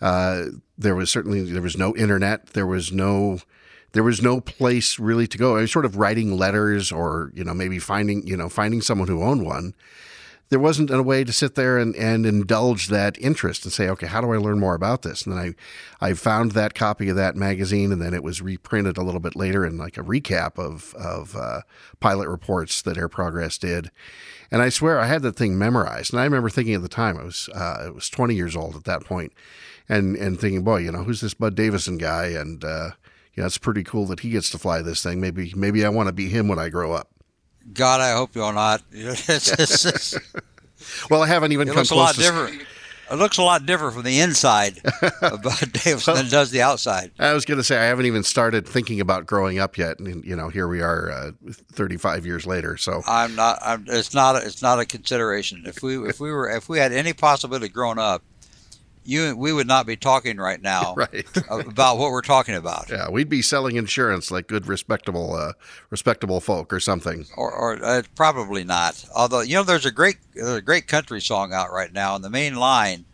Uh, 0.00 0.44
there 0.78 0.94
was 0.94 1.10
certainly 1.10 1.42
there 1.42 1.62
was 1.62 1.76
no 1.76 1.94
internet. 1.96 2.48
There 2.48 2.66
was 2.66 2.92
no 2.92 3.40
there 3.92 4.02
was 4.02 4.22
no 4.22 4.40
place 4.40 4.98
really 4.98 5.26
to 5.26 5.36
go. 5.36 5.56
I 5.56 5.62
was 5.62 5.72
sort 5.72 5.84
of 5.84 5.96
writing 5.96 6.36
letters 6.36 6.92
or 6.92 7.32
you 7.34 7.44
know 7.44 7.54
maybe 7.54 7.78
finding 7.78 8.26
you 8.26 8.36
know 8.36 8.48
finding 8.48 8.80
someone 8.80 9.08
who 9.08 9.22
owned 9.22 9.44
one 9.44 9.74
there 10.50 10.58
wasn't 10.58 10.90
a 10.90 11.02
way 11.02 11.22
to 11.22 11.32
sit 11.32 11.54
there 11.54 11.78
and, 11.78 11.94
and 11.94 12.26
indulge 12.26 12.88
that 12.88 13.16
interest 13.18 13.64
and 13.64 13.72
say, 13.72 13.88
okay, 13.88 14.08
how 14.08 14.20
do 14.20 14.32
I 14.32 14.36
learn 14.36 14.58
more 14.58 14.74
about 14.74 15.02
this? 15.02 15.22
And 15.22 15.32
then 15.32 15.54
I, 16.00 16.08
I 16.08 16.14
found 16.14 16.52
that 16.52 16.74
copy 16.74 17.08
of 17.08 17.14
that 17.16 17.36
magazine, 17.36 17.92
and 17.92 18.02
then 18.02 18.14
it 18.14 18.24
was 18.24 18.42
reprinted 18.42 18.98
a 18.98 19.02
little 19.02 19.20
bit 19.20 19.36
later 19.36 19.64
in 19.64 19.78
like 19.78 19.96
a 19.96 20.02
recap 20.02 20.58
of 20.58 20.92
of 20.94 21.36
uh, 21.36 21.60
pilot 22.00 22.28
reports 22.28 22.82
that 22.82 22.98
Air 22.98 23.08
Progress 23.08 23.58
did. 23.58 23.92
And 24.50 24.60
I 24.60 24.68
swear 24.68 24.98
I 24.98 25.06
had 25.06 25.22
that 25.22 25.36
thing 25.36 25.56
memorized. 25.56 26.12
And 26.12 26.20
I 26.20 26.24
remember 26.24 26.50
thinking 26.50 26.74
at 26.74 26.82
the 26.82 26.88
time 26.88 27.16
I 27.16 27.24
was 27.24 27.48
uh, 27.54 27.92
was 27.94 28.10
20 28.10 28.34
years 28.34 28.56
old 28.56 28.74
at 28.74 28.84
that 28.84 29.04
point, 29.04 29.32
and 29.88 30.16
and 30.16 30.38
thinking, 30.38 30.64
boy, 30.64 30.78
you 30.78 30.90
know, 30.90 31.04
who's 31.04 31.20
this 31.20 31.34
Budd 31.34 31.54
Davisson 31.54 31.96
guy? 31.96 32.26
And 32.26 32.64
uh, 32.64 32.90
you 33.34 33.42
know, 33.42 33.46
it's 33.46 33.58
pretty 33.58 33.84
cool 33.84 34.06
that 34.06 34.20
he 34.20 34.30
gets 34.30 34.50
to 34.50 34.58
fly 34.58 34.82
this 34.82 35.00
thing. 35.00 35.20
Maybe 35.20 35.52
maybe 35.54 35.84
I 35.84 35.90
want 35.90 36.08
to 36.08 36.12
be 36.12 36.28
him 36.28 36.48
when 36.48 36.58
I 36.58 36.70
grow 36.70 36.92
up. 36.92 37.08
God, 37.72 38.00
I 38.00 38.12
hope 38.12 38.34
you're 38.34 38.52
not. 38.52 38.82
well, 41.10 41.22
I 41.22 41.26
haven't 41.26 41.52
even 41.52 41.68
it 41.68 41.72
come 41.72 41.78
looks 41.78 41.90
a 41.90 41.94
lot 41.94 42.14
to. 42.14 42.20
different. 42.20 42.62
It 43.10 43.16
looks 43.16 43.38
a 43.38 43.42
lot 43.42 43.66
different 43.66 43.94
from 43.94 44.04
the 44.04 44.20
inside 44.20 44.78
about 45.20 45.58
Davisson 45.72 46.14
than 46.14 46.26
it 46.26 46.30
does 46.30 46.52
the 46.52 46.62
outside. 46.62 47.10
I 47.18 47.32
was 47.32 47.44
going 47.44 47.58
to 47.58 47.64
say 47.64 47.76
I 47.76 47.86
haven't 47.86 48.06
even 48.06 48.22
started 48.22 48.68
thinking 48.68 49.00
about 49.00 49.26
growing 49.26 49.58
up 49.58 49.76
yet, 49.76 49.98
and 49.98 50.24
you 50.24 50.36
know 50.36 50.48
here 50.48 50.68
we 50.68 50.80
are, 50.80 51.10
uh, 51.10 51.32
35 51.72 52.24
years 52.24 52.46
later. 52.46 52.76
So 52.76 53.02
I'm 53.08 53.34
not. 53.34 53.58
I'm, 53.62 53.84
it's 53.88 54.14
not. 54.14 54.36
A, 54.36 54.46
it's 54.46 54.62
not 54.62 54.78
a 54.78 54.86
consideration. 54.86 55.64
If 55.66 55.82
we 55.82 55.98
if 56.08 56.20
we 56.20 56.30
were 56.30 56.48
if 56.48 56.68
we 56.68 56.78
had 56.78 56.92
any 56.92 57.12
possibility 57.12 57.66
of 57.66 57.72
growing 57.72 57.98
up, 57.98 58.22
you 59.10 59.36
we 59.36 59.52
would 59.52 59.66
not 59.66 59.86
be 59.86 59.96
talking 59.96 60.36
right 60.36 60.60
now 60.60 60.94
right. 60.96 61.26
about 61.48 61.98
what 61.98 62.10
we're 62.10 62.22
talking 62.22 62.54
about. 62.54 62.88
Yeah, 62.88 63.10
we'd 63.10 63.28
be 63.28 63.42
selling 63.42 63.76
insurance 63.76 64.30
like 64.30 64.46
good, 64.46 64.66
respectable, 64.66 65.34
uh, 65.34 65.52
respectable 65.90 66.40
folk 66.40 66.72
or 66.72 66.80
something. 66.80 67.26
Or, 67.36 67.52
or 67.52 67.84
uh, 67.84 68.02
probably 68.14 68.64
not. 68.64 69.04
Although 69.14 69.40
you 69.40 69.54
know, 69.54 69.62
there's 69.62 69.86
a 69.86 69.90
great 69.90 70.16
there's 70.34 70.56
a 70.56 70.62
great 70.62 70.86
country 70.86 71.20
song 71.20 71.52
out 71.52 71.72
right 71.72 71.92
now, 71.92 72.14
and 72.14 72.24
the 72.24 72.30
main 72.30 72.54
line 72.54 73.04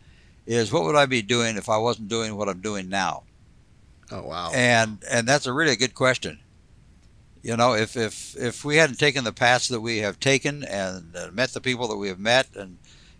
is, 0.45 0.71
"What 0.71 0.83
would 0.83 0.95
I 0.95 1.05
be 1.05 1.21
doing 1.21 1.57
if 1.57 1.69
I 1.69 1.77
wasn't 1.77 2.09
doing 2.09 2.35
what 2.35 2.49
I'm 2.49 2.61
doing 2.61 2.89
now?" 2.89 3.23
Oh 4.11 4.23
wow! 4.23 4.51
And 4.53 5.03
and 5.09 5.27
that's 5.27 5.47
a 5.47 5.53
really 5.53 5.75
good 5.75 5.95
question. 5.95 6.39
You 7.41 7.55
know, 7.55 7.73
if 7.73 7.95
if 7.95 8.35
if 8.37 8.65
we 8.65 8.77
hadn't 8.77 8.99
taken 8.99 9.23
the 9.23 9.33
paths 9.33 9.67
that 9.69 9.81
we 9.81 9.97
have 9.99 10.19
taken 10.19 10.63
and 10.63 11.15
uh, 11.15 11.29
met 11.31 11.53
the 11.53 11.61
people 11.61 11.87
that 11.87 11.97
we 11.97 12.09
have 12.09 12.19
met 12.19 12.47
and 12.55 12.77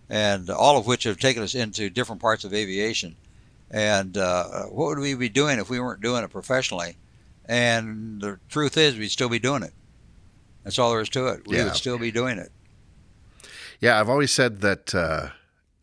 and 0.10 0.50
all 0.50 0.78
of 0.78 0.88
which 0.88 1.04
have 1.04 1.20
taken 1.20 1.44
us 1.44 1.56
into 1.56 1.90
different 1.90 2.22
parts 2.22 2.44
of 2.44 2.54
aviation. 2.54 3.16
And 3.70 4.18
uh, 4.18 4.64
what 4.66 4.88
would 4.88 5.00
we 5.00 5.14
be 5.16 5.30
doing 5.30 5.60
if 5.60 5.70
we 5.70 5.80
weren't 5.80 6.02
doing 6.02 6.24
it 6.24 6.30
professionally? 6.30 6.96
And 7.46 8.22
the 8.22 8.40
truth 8.50 8.78
is, 8.78 8.98
we'd 8.98 9.10
still 9.10 9.30
be 9.30 9.40
doing 9.40 9.64
it. 9.64 9.74
That's 10.64 10.80
all 10.80 10.92
there 10.92 11.02
is 11.02 11.10
to 11.10 11.28
it. 11.28 11.48
We 11.48 11.58
Yeah. 11.58 11.66
would 11.66 11.76
still 11.76 11.98
be 11.98 12.12
doing 12.12 12.38
it. 12.38 12.52
Yeah, 13.80 14.00
I've 14.00 14.10
always 14.10 14.32
said 14.32 14.62
that 14.62 14.94
uh, 14.96 15.30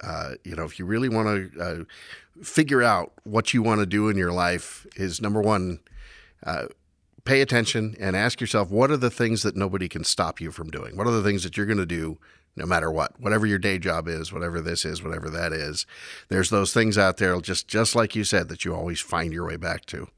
uh, 0.02 0.32
you 0.42 0.56
know 0.56 0.64
if 0.64 0.78
you 0.78 0.84
really 0.84 1.08
want 1.08 1.52
to 1.52 1.60
uh, 1.60 1.84
figure 2.42 2.82
out 2.82 3.12
what 3.24 3.54
you 3.54 3.62
want 3.62 3.80
to 3.80 3.86
do 3.86 4.08
in 4.08 4.16
your 4.16 4.32
life, 4.32 4.86
is 4.96 5.20
number 5.20 5.40
one, 5.40 5.80
uh, 6.44 6.66
pay 7.24 7.40
attention 7.40 7.96
and 8.00 8.16
ask 8.16 8.40
yourself 8.40 8.70
what 8.70 8.90
are 8.90 8.96
the 8.96 9.10
things 9.10 9.42
that 9.42 9.56
nobody 9.56 9.88
can 9.88 10.04
stop 10.04 10.40
you 10.40 10.50
from 10.50 10.70
doing. 10.70 10.96
What 10.96 11.06
are 11.06 11.12
the 11.12 11.22
things 11.22 11.44
that 11.44 11.56
you're 11.56 11.66
going 11.66 11.78
to 11.78 11.86
do 11.86 12.18
no 12.56 12.66
matter 12.66 12.90
what, 12.90 13.20
whatever 13.20 13.46
your 13.46 13.58
day 13.58 13.78
job 13.78 14.08
is, 14.08 14.32
whatever 14.32 14.60
this 14.60 14.84
is, 14.84 15.02
whatever 15.02 15.28
that 15.30 15.52
is. 15.52 15.86
There's 16.28 16.50
those 16.50 16.72
things 16.72 16.96
out 16.96 17.16
there, 17.16 17.40
just 17.40 17.68
just 17.68 17.94
like 17.94 18.14
you 18.14 18.24
said, 18.24 18.48
that 18.48 18.64
you 18.64 18.74
always 18.74 19.00
find 19.00 19.32
your 19.32 19.46
way 19.46 19.56
back 19.56 19.86
to. 19.86 20.08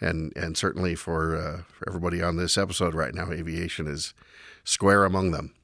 And 0.00 0.32
and 0.36 0.56
certainly 0.56 0.94
for 0.94 1.36
uh, 1.36 1.62
for 1.72 1.88
everybody 1.88 2.22
on 2.22 2.36
this 2.36 2.58
episode 2.58 2.94
right 2.94 3.14
now, 3.14 3.30
aviation 3.30 3.86
is 3.86 4.14
square 4.64 5.04
among 5.04 5.30
them. 5.30 5.54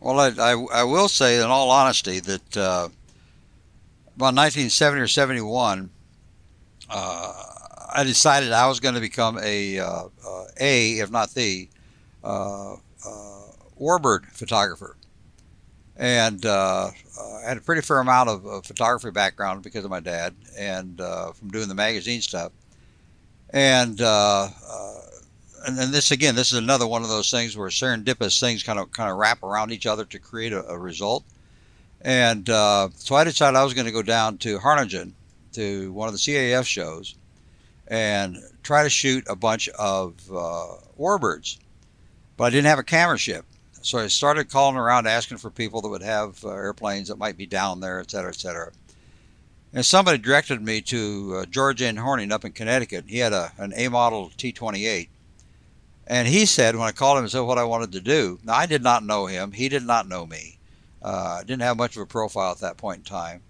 Well, 0.00 0.18
I, 0.18 0.30
I, 0.38 0.80
I 0.80 0.84
will 0.84 1.08
say, 1.08 1.36
in 1.36 1.44
all 1.44 1.70
honesty, 1.70 2.18
that 2.18 2.56
uh, 2.56 2.88
about 4.16 4.34
1970 4.34 5.00
or 5.00 5.06
71, 5.06 5.90
uh, 6.90 7.32
I 7.94 8.02
decided 8.02 8.50
I 8.50 8.66
was 8.66 8.80
going 8.80 8.96
to 8.96 9.00
become 9.00 9.38
a, 9.40 9.78
uh, 9.78 10.04
uh, 10.26 10.44
a 10.58 10.94
if 10.94 11.10
not 11.12 11.30
the, 11.34 11.68
uh, 12.24 12.76
warbird 13.80 14.26
photographer. 14.32 14.96
And 15.96 16.44
uh, 16.46 16.90
I 17.44 17.48
had 17.48 17.58
a 17.58 17.60
pretty 17.60 17.82
fair 17.82 17.98
amount 17.98 18.30
of, 18.30 18.46
of 18.46 18.66
photography 18.66 19.10
background 19.10 19.62
because 19.62 19.84
of 19.84 19.90
my 19.90 20.00
dad 20.00 20.34
and 20.58 21.00
uh, 21.00 21.32
from 21.32 21.48
doing 21.50 21.68
the 21.68 21.74
magazine 21.74 22.22
stuff. 22.22 22.52
And 23.50 24.00
uh, 24.00 24.48
uh, 24.68 25.00
and 25.66 25.78
then 25.78 25.92
this 25.92 26.10
again, 26.10 26.34
this 26.34 26.52
is 26.52 26.58
another 26.58 26.86
one 26.86 27.02
of 27.02 27.08
those 27.08 27.30
things 27.30 27.56
where 27.56 27.68
serendipitous 27.68 28.40
things 28.40 28.62
kind 28.62 28.78
of 28.78 28.90
kind 28.92 29.10
of 29.10 29.18
wrap 29.18 29.42
around 29.42 29.70
each 29.70 29.86
other 29.86 30.04
to 30.06 30.18
create 30.18 30.52
a, 30.52 30.66
a 30.66 30.78
result. 30.78 31.24
And 32.00 32.48
uh, 32.50 32.88
so 32.96 33.14
I 33.14 33.24
decided 33.24 33.56
I 33.56 33.64
was 33.64 33.74
going 33.74 33.86
to 33.86 33.92
go 33.92 34.02
down 34.02 34.38
to 34.38 34.58
Harlingen 34.58 35.14
to 35.52 35.92
one 35.92 36.08
of 36.08 36.14
the 36.14 36.18
CAF 36.18 36.64
shows 36.64 37.14
and 37.86 38.38
try 38.62 38.82
to 38.82 38.90
shoot 38.90 39.24
a 39.28 39.36
bunch 39.36 39.68
of 39.68 40.14
uh, 40.30 40.74
warbirds, 40.98 41.58
but 42.36 42.44
I 42.44 42.50
didn't 42.50 42.66
have 42.66 42.78
a 42.78 42.84
camera 42.84 43.18
ship. 43.18 43.44
So 43.82 43.98
I 43.98 44.06
started 44.06 44.48
calling 44.48 44.76
around 44.76 45.08
asking 45.08 45.38
for 45.38 45.50
people 45.50 45.80
that 45.80 45.88
would 45.88 46.02
have 46.02 46.42
uh, 46.44 46.50
airplanes 46.50 47.08
that 47.08 47.18
might 47.18 47.36
be 47.36 47.46
down 47.46 47.80
there, 47.80 47.98
et 47.98 48.12
cetera, 48.12 48.30
et 48.30 48.36
cetera. 48.36 48.70
And 49.72 49.84
somebody 49.84 50.18
directed 50.18 50.62
me 50.62 50.80
to 50.82 51.38
uh, 51.38 51.46
George 51.46 51.82
Enhorning 51.82 52.30
up 52.30 52.44
in 52.44 52.52
Connecticut. 52.52 53.06
He 53.08 53.18
had 53.18 53.32
a, 53.32 53.52
an 53.58 53.72
A 53.74 53.88
model 53.88 54.30
T 54.36 54.52
28. 54.52 55.08
And 56.06 56.28
he 56.28 56.46
said, 56.46 56.76
when 56.76 56.86
I 56.86 56.92
called 56.92 57.18
him 57.18 57.24
and 57.24 57.30
said 57.30 57.40
what 57.40 57.58
I 57.58 57.64
wanted 57.64 57.92
to 57.92 58.00
do, 58.00 58.38
now 58.44 58.54
I 58.54 58.66
did 58.66 58.82
not 58.82 59.04
know 59.04 59.26
him. 59.26 59.50
He 59.50 59.68
did 59.68 59.84
not 59.84 60.08
know 60.08 60.26
me. 60.26 60.58
Uh, 61.00 61.40
didn't 61.42 61.62
have 61.62 61.76
much 61.76 61.96
of 61.96 62.02
a 62.02 62.06
profile 62.06 62.52
at 62.52 62.58
that 62.58 62.76
point 62.76 62.98
in 62.98 63.04
time. 63.04 63.42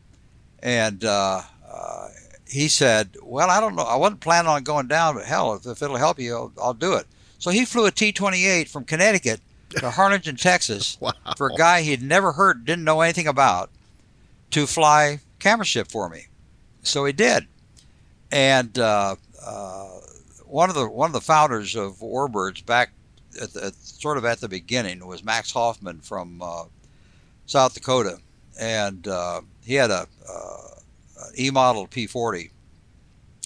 And 0.62 1.04
uh, 1.04 1.42
uh, 1.70 2.08
he 2.48 2.68
said, 2.68 3.16
Well, 3.22 3.50
I 3.50 3.60
don't 3.60 3.76
know. 3.76 3.82
I 3.82 3.96
wasn't 3.96 4.20
planning 4.20 4.48
on 4.48 4.62
going 4.62 4.86
down, 4.86 5.16
but 5.16 5.26
hell, 5.26 5.54
if, 5.54 5.66
if 5.66 5.82
it'll 5.82 5.96
help 5.96 6.18
you, 6.18 6.34
I'll, 6.34 6.52
I'll 6.62 6.74
do 6.74 6.94
it. 6.94 7.06
So 7.38 7.50
he 7.50 7.66
flew 7.66 7.84
a 7.84 7.90
T 7.90 8.12
28 8.12 8.68
from 8.68 8.84
Connecticut 8.84 9.40
to 9.72 9.90
Harlingen, 9.90 10.36
Texas, 10.36 10.96
Wow. 11.00 11.12
for 11.36 11.48
a 11.48 11.54
guy 11.56 11.82
he'd 11.82 12.02
never 12.02 12.32
heard, 12.32 12.64
didn't 12.64 12.84
know 12.84 13.00
anything 13.00 13.26
about, 13.26 13.70
to 14.50 14.66
fly 14.66 15.20
camera 15.38 15.64
ship 15.66 15.90
for 15.90 16.08
me. 16.08 16.26
So 16.82 17.04
he 17.04 17.12
did. 17.12 17.46
And 18.30 18.78
uh, 18.78 19.16
uh, 19.44 19.88
one 20.46 20.68
of 20.70 20.74
the 20.74 20.88
one 20.88 21.08
of 21.08 21.12
the 21.12 21.20
founders 21.20 21.74
of 21.76 21.96
Warbirds 21.98 22.64
back 22.64 22.90
at 23.40 23.52
the, 23.52 23.74
sort 23.82 24.18
of 24.18 24.24
at 24.24 24.40
the 24.40 24.48
beginning 24.48 25.06
was 25.06 25.22
Max 25.24 25.52
Hoffman 25.52 26.00
from 26.00 26.40
uh, 26.42 26.64
South 27.46 27.74
Dakota, 27.74 28.18
and 28.60 29.06
uh, 29.06 29.42
he 29.64 29.74
had 29.74 29.90
a 29.90 30.06
uh, 30.28 30.56
an 31.26 31.32
E 31.38 31.50
model 31.50 31.86
P40, 31.86 32.50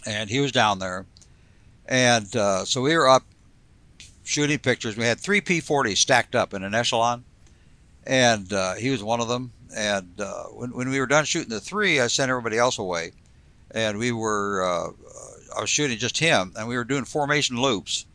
and 0.06 0.30
he 0.30 0.38
was 0.40 0.52
down 0.52 0.78
there, 0.78 1.04
and 1.86 2.34
uh, 2.36 2.64
so 2.64 2.80
we 2.82 2.96
were 2.96 3.08
up 3.08 3.22
shooting 4.26 4.58
pictures. 4.58 4.96
We 4.96 5.04
had 5.04 5.20
three 5.20 5.40
P40s 5.40 5.96
stacked 5.96 6.34
up 6.34 6.52
in 6.52 6.64
an 6.64 6.74
echelon, 6.74 7.24
and 8.04 8.52
uh, 8.52 8.74
he 8.74 8.90
was 8.90 9.02
one 9.02 9.20
of 9.20 9.28
them. 9.28 9.52
And 9.74 10.20
uh, 10.20 10.44
when 10.44 10.72
when 10.72 10.90
we 10.90 11.00
were 11.00 11.06
done 11.06 11.24
shooting 11.24 11.48
the 11.48 11.60
three, 11.60 12.00
I 12.00 12.08
sent 12.08 12.30
everybody 12.30 12.58
else 12.58 12.78
away, 12.78 13.12
and 13.70 13.98
we 13.98 14.12
were 14.12 14.62
uh, 14.62 15.56
I 15.56 15.60
was 15.60 15.70
shooting 15.70 15.96
just 15.98 16.18
him, 16.18 16.52
and 16.56 16.68
we 16.68 16.76
were 16.76 16.84
doing 16.84 17.04
formation 17.04 17.60
loops. 17.60 18.06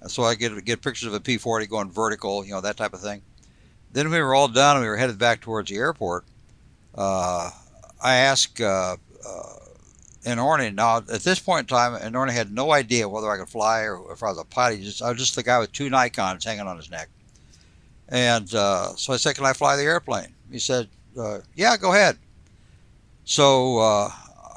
And 0.00 0.10
so 0.10 0.22
I 0.24 0.34
get 0.34 0.64
get 0.64 0.82
pictures 0.82 1.08
of 1.08 1.14
a 1.14 1.20
P40 1.20 1.68
going 1.68 1.90
vertical, 1.90 2.44
you 2.44 2.52
know 2.52 2.60
that 2.60 2.76
type 2.76 2.92
of 2.92 3.00
thing. 3.00 3.22
Then 3.92 4.10
we 4.10 4.20
were 4.20 4.34
all 4.34 4.48
done, 4.48 4.76
and 4.76 4.84
we 4.84 4.88
were 4.88 4.96
headed 4.96 5.18
back 5.18 5.40
towards 5.40 5.70
the 5.70 5.76
airport. 5.76 6.24
Uh, 6.94 7.50
I 8.02 8.16
asked 8.16 8.60
uh, 10.26 10.30
uh, 10.30 10.70
Now 10.70 10.98
at 10.98 11.06
this 11.06 11.38
point 11.38 11.70
in 11.70 11.76
time, 11.76 12.00
Enorni 12.00 12.32
had 12.32 12.52
no 12.52 12.72
idea 12.72 13.08
whether 13.08 13.30
I 13.30 13.38
could 13.38 13.48
fly 13.48 13.80
or 13.82 14.12
if 14.12 14.22
I 14.22 14.28
was 14.28 14.38
a 14.38 14.44
pilot. 14.44 14.82
Just 14.82 15.02
I 15.02 15.10
was 15.10 15.18
just 15.18 15.34
the 15.34 15.42
guy 15.42 15.58
with 15.58 15.72
two 15.72 15.90
Nikons 15.90 16.44
hanging 16.44 16.66
on 16.66 16.76
his 16.76 16.90
neck. 16.90 17.08
And 18.08 18.52
uh, 18.54 18.94
so 18.96 19.12
I 19.12 19.16
said, 19.16 19.36
"Can 19.36 19.46
I 19.46 19.52
fly 19.52 19.76
the 19.76 19.84
airplane?" 19.84 20.34
He 20.50 20.58
said, 20.58 20.88
uh, 21.18 21.40
"Yeah, 21.54 21.76
go 21.76 21.92
ahead." 21.92 22.18
So 23.24 23.78
uh, 23.78 24.10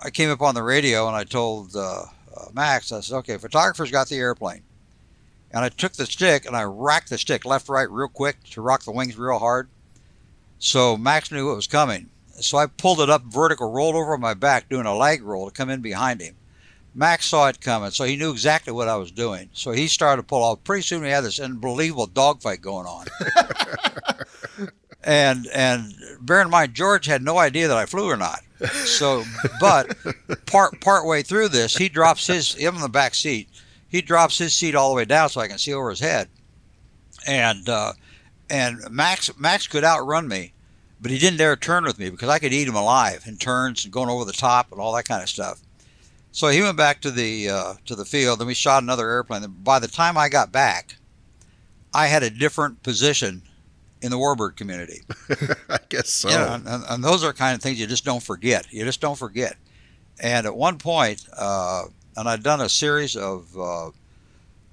I 0.03 0.09
came 0.09 0.29
up 0.29 0.41
on 0.41 0.55
the 0.55 0.63
radio 0.63 1.07
and 1.07 1.15
I 1.15 1.23
told 1.23 1.75
uh, 1.75 2.05
uh, 2.35 2.45
Max, 2.53 2.91
I 2.91 2.99
said, 3.01 3.15
"Okay, 3.17 3.37
photographer's 3.37 3.91
got 3.91 4.09
the 4.09 4.17
airplane." 4.17 4.63
And 5.51 5.63
I 5.63 5.69
took 5.69 5.93
the 5.93 6.07
stick 6.07 6.47
and 6.47 6.55
I 6.55 6.63
racked 6.63 7.09
the 7.09 7.17
stick 7.19 7.45
left, 7.45 7.69
right, 7.69 7.89
real 7.89 8.07
quick 8.07 8.43
to 8.51 8.61
rock 8.61 8.83
the 8.83 8.91
wings 8.91 9.15
real 9.17 9.37
hard. 9.37 9.69
So 10.57 10.97
Max 10.97 11.31
knew 11.31 11.47
what 11.47 11.55
was 11.55 11.67
coming. 11.67 12.09
So 12.39 12.57
I 12.57 12.65
pulled 12.65 12.99
it 12.99 13.09
up 13.09 13.23
vertical, 13.23 13.71
rolled 13.71 13.95
over 13.95 14.13
on 14.13 14.21
my 14.21 14.33
back, 14.33 14.69
doing 14.69 14.85
a 14.85 14.95
lag 14.95 15.21
roll 15.23 15.45
to 15.45 15.51
come 15.51 15.69
in 15.69 15.81
behind 15.81 16.21
him. 16.21 16.35
Max 16.95 17.25
saw 17.25 17.47
it 17.47 17.59
coming, 17.59 17.91
so 17.91 18.03
he 18.03 18.15
knew 18.15 18.31
exactly 18.31 18.71
what 18.71 18.87
I 18.87 18.95
was 18.97 19.11
doing. 19.11 19.49
So 19.53 19.71
he 19.71 19.87
started 19.87 20.21
to 20.21 20.27
pull 20.27 20.43
off. 20.43 20.63
Pretty 20.63 20.83
soon 20.83 21.01
we 21.01 21.09
had 21.09 21.23
this 21.23 21.39
unbelievable 21.39 22.05
dogfight 22.05 22.61
going 22.61 22.85
on. 22.85 23.07
and 25.03 25.47
and 25.47 25.95
bear 26.21 26.41
in 26.41 26.49
mind, 26.49 26.75
George 26.75 27.07
had 27.07 27.23
no 27.23 27.37
idea 27.39 27.67
that 27.67 27.77
I 27.77 27.85
flew 27.85 28.09
or 28.09 28.17
not. 28.17 28.41
So, 28.85 29.23
but 29.59 29.97
part 30.45 30.79
part 30.81 31.05
way 31.05 31.23
through 31.23 31.49
this, 31.49 31.75
he 31.75 31.89
drops 31.89 32.27
his 32.27 32.53
him 32.53 32.75
in 32.75 32.81
the 32.81 32.89
back 32.89 33.15
seat. 33.15 33.49
He 33.89 34.01
drops 34.01 34.37
his 34.37 34.53
seat 34.53 34.75
all 34.75 34.89
the 34.89 34.95
way 34.95 35.05
down 35.05 35.29
so 35.29 35.41
I 35.41 35.47
can 35.47 35.57
see 35.57 35.73
over 35.73 35.89
his 35.89 35.99
head. 35.99 36.29
And 37.25 37.67
uh, 37.67 37.93
and 38.49 38.79
Max 38.89 39.31
Max 39.37 39.67
could 39.67 39.83
outrun 39.83 40.27
me, 40.27 40.53
but 41.03 41.11
he 41.11 41.19
didn't 41.19 41.37
dare 41.37 41.57
turn 41.57 41.83
with 41.83 41.99
me 41.99 42.09
because 42.09 42.29
I 42.29 42.39
could 42.39 42.53
eat 42.53 42.67
him 42.67 42.75
alive 42.75 43.25
in 43.27 43.35
turns 43.35 43.83
and 43.83 43.93
going 43.93 44.09
over 44.09 44.23
the 44.23 44.31
top 44.31 44.71
and 44.71 44.79
all 44.79 44.95
that 44.95 45.03
kind 45.03 45.21
of 45.21 45.27
stuff. 45.27 45.59
So 46.31 46.47
he 46.47 46.61
went 46.61 46.77
back 46.77 47.01
to 47.01 47.11
the 47.11 47.49
uh, 47.49 47.73
to 47.85 47.95
the 47.95 48.05
field, 48.05 48.39
and 48.39 48.47
we 48.47 48.53
shot 48.53 48.81
another 48.81 49.09
airplane. 49.09 49.45
By 49.63 49.79
the 49.79 49.89
time 49.89 50.17
I 50.17 50.29
got 50.29 50.51
back, 50.51 50.95
I 51.93 52.07
had 52.07 52.23
a 52.23 52.29
different 52.29 52.81
position 52.83 53.43
in 54.01 54.11
the 54.11 54.17
warbird 54.17 54.55
community. 54.55 55.01
I 55.69 55.77
guess 55.89 56.09
so. 56.09 56.29
Yeah, 56.29 56.55
and, 56.55 56.83
and, 56.89 57.03
those 57.03 57.23
are 57.23 57.33
kind 57.33 57.53
of 57.53 57.61
things 57.61 57.79
you 57.79 57.85
just 57.85 58.05
don't 58.05 58.23
forget. 58.23 58.65
You 58.71 58.83
just 58.85 59.01
don't 59.01 59.17
forget. 59.17 59.57
And 60.21 60.47
at 60.47 60.55
one 60.55 60.77
point, 60.77 61.25
uh, 61.37 61.83
and 62.15 62.29
I'd 62.29 62.43
done 62.43 62.61
a 62.61 62.69
series 62.69 63.15
of 63.15 63.55
uh, 63.57 63.87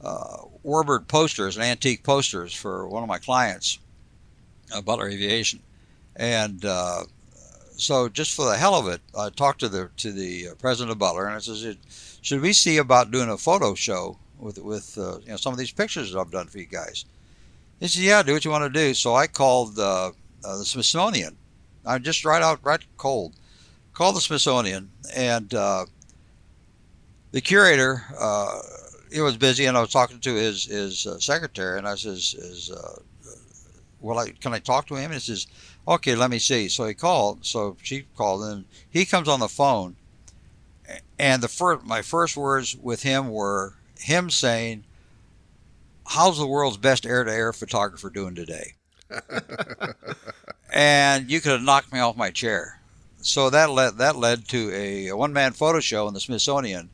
uh, 0.02 0.36
warbird 0.64 1.08
posters 1.08 1.56
and 1.56 1.64
antique 1.64 2.04
posters 2.04 2.54
for 2.54 2.88
one 2.88 3.02
of 3.02 3.08
my 3.08 3.18
clients, 3.18 3.78
uh, 4.72 4.80
Butler 4.80 5.08
Aviation, 5.08 5.60
and 6.20 6.66
uh, 6.66 7.04
so 7.76 8.10
just 8.10 8.34
for 8.34 8.44
the 8.44 8.56
hell 8.56 8.74
of 8.74 8.86
it, 8.88 9.00
I 9.18 9.30
talked 9.30 9.60
to 9.60 9.70
the 9.70 9.88
to 9.96 10.12
the 10.12 10.48
uh, 10.48 10.54
president 10.56 10.92
of 10.92 10.98
Butler, 10.98 11.26
and 11.26 11.34
I 11.34 11.38
said, 11.38 11.78
"Should 12.20 12.42
we 12.42 12.52
see 12.52 12.76
about 12.76 13.10
doing 13.10 13.30
a 13.30 13.38
photo 13.38 13.74
show 13.74 14.18
with 14.38 14.58
with 14.58 14.98
uh, 14.98 15.18
you 15.20 15.30
know 15.30 15.36
some 15.36 15.54
of 15.54 15.58
these 15.58 15.72
pictures 15.72 16.12
that 16.12 16.20
I've 16.20 16.30
done 16.30 16.46
for 16.46 16.58
you 16.58 16.66
guys?" 16.66 17.06
He 17.80 17.88
said, 17.88 18.02
"Yeah, 18.02 18.22
do 18.22 18.34
what 18.34 18.44
you 18.44 18.50
want 18.50 18.70
to 18.70 18.78
do." 18.78 18.92
So 18.92 19.14
I 19.14 19.26
called 19.26 19.78
uh, 19.78 20.12
uh, 20.44 20.58
the 20.58 20.64
Smithsonian. 20.66 21.38
I'm 21.86 22.02
just 22.02 22.26
right 22.26 22.42
out 22.42 22.60
right 22.62 22.84
cold 22.98 23.34
called 23.94 24.14
the 24.14 24.20
Smithsonian, 24.20 24.90
and 25.16 25.52
uh, 25.54 25.86
the 27.32 27.40
curator. 27.40 28.04
Uh, 28.18 28.60
he 29.10 29.22
was 29.22 29.38
busy, 29.38 29.64
and 29.64 29.76
I 29.76 29.80
was 29.80 29.90
talking 29.90 30.20
to 30.20 30.34
his 30.34 30.66
his 30.66 31.08
secretary, 31.18 31.78
and 31.78 31.88
I 31.88 31.94
says, 31.94 32.34
"Is 32.34 32.70
well, 34.00 34.18
I, 34.18 34.30
can 34.30 34.52
I 34.52 34.58
talk 34.58 34.86
to 34.88 34.96
him?" 34.96 35.12
And 35.12 35.14
he 35.14 35.20
says 35.20 35.46
okay, 35.90 36.14
let 36.14 36.30
me 36.30 36.38
see. 36.38 36.68
So 36.68 36.86
he 36.86 36.94
called. 36.94 37.44
So 37.44 37.76
she 37.82 38.06
called, 38.16 38.44
and 38.44 38.64
he 38.88 39.04
comes 39.04 39.28
on 39.28 39.40
the 39.40 39.48
phone. 39.48 39.96
And 41.18 41.42
the 41.42 41.48
first, 41.48 41.84
my 41.84 42.02
first 42.02 42.36
words 42.36 42.76
with 42.76 43.02
him 43.02 43.30
were 43.30 43.74
him 43.98 44.30
saying, 44.30 44.84
"How's 46.06 46.38
the 46.38 46.46
world's 46.46 46.78
best 46.78 47.04
air-to-air 47.04 47.52
photographer 47.52 48.08
doing 48.10 48.34
today?" 48.34 48.74
and 50.72 51.30
you 51.30 51.40
could 51.40 51.52
have 51.52 51.62
knocked 51.62 51.92
me 51.92 51.98
off 51.98 52.16
my 52.16 52.30
chair. 52.30 52.80
So 53.22 53.50
that 53.50 53.70
led 53.70 53.98
that 53.98 54.16
led 54.16 54.48
to 54.48 54.72
a, 54.72 55.08
a 55.08 55.16
one-man 55.16 55.52
photo 55.52 55.80
show 55.80 56.08
in 56.08 56.14
the 56.14 56.20
Smithsonian 56.20 56.90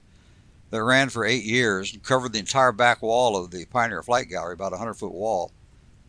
that 0.70 0.82
ran 0.82 1.08
for 1.08 1.24
eight 1.24 1.44
years 1.44 1.92
and 1.92 2.02
covered 2.02 2.32
the 2.32 2.40
entire 2.40 2.72
back 2.72 3.00
wall 3.00 3.36
of 3.36 3.50
the 3.50 3.64
Pioneer 3.66 4.02
Flight 4.02 4.28
Gallery, 4.28 4.54
about 4.54 4.72
a 4.72 4.78
hundred 4.78 4.94
foot 4.94 5.12
wall. 5.12 5.52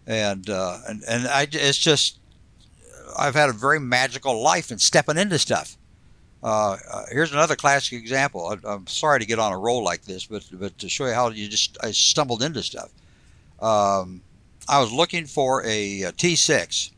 And 0.07 0.49
uh, 0.49 0.79
and 0.87 1.03
and 1.07 1.27
I, 1.27 1.47
it's 1.51 1.77
just 1.77 2.19
I've 3.17 3.35
had 3.35 3.49
a 3.49 3.53
very 3.53 3.79
magical 3.79 4.41
life 4.41 4.71
in 4.71 4.79
stepping 4.79 5.17
into 5.17 5.39
stuff. 5.39 5.77
Uh, 6.43 6.77
uh, 6.91 7.05
here's 7.11 7.33
another 7.33 7.55
classic 7.55 7.99
example. 7.99 8.55
I, 8.65 8.73
am 8.73 8.85
sorry 8.87 9.19
to 9.19 9.25
get 9.25 9.39
on 9.39 9.51
a 9.51 9.57
roll 9.57 9.83
like 9.83 10.03
this, 10.03 10.25
but 10.25 10.43
but 10.53 10.77
to 10.79 10.89
show 10.89 11.07
you 11.07 11.13
how 11.13 11.29
you 11.29 11.47
just 11.47 11.77
I 11.81 11.91
stumbled 11.91 12.43
into 12.43 12.61
stuff. 12.61 12.91
Um, 13.59 14.21
I 14.69 14.79
was 14.79 14.91
looking 14.91 15.25
for 15.25 15.63
a 15.65 16.03
a 16.03 16.11
T6. 16.11 16.91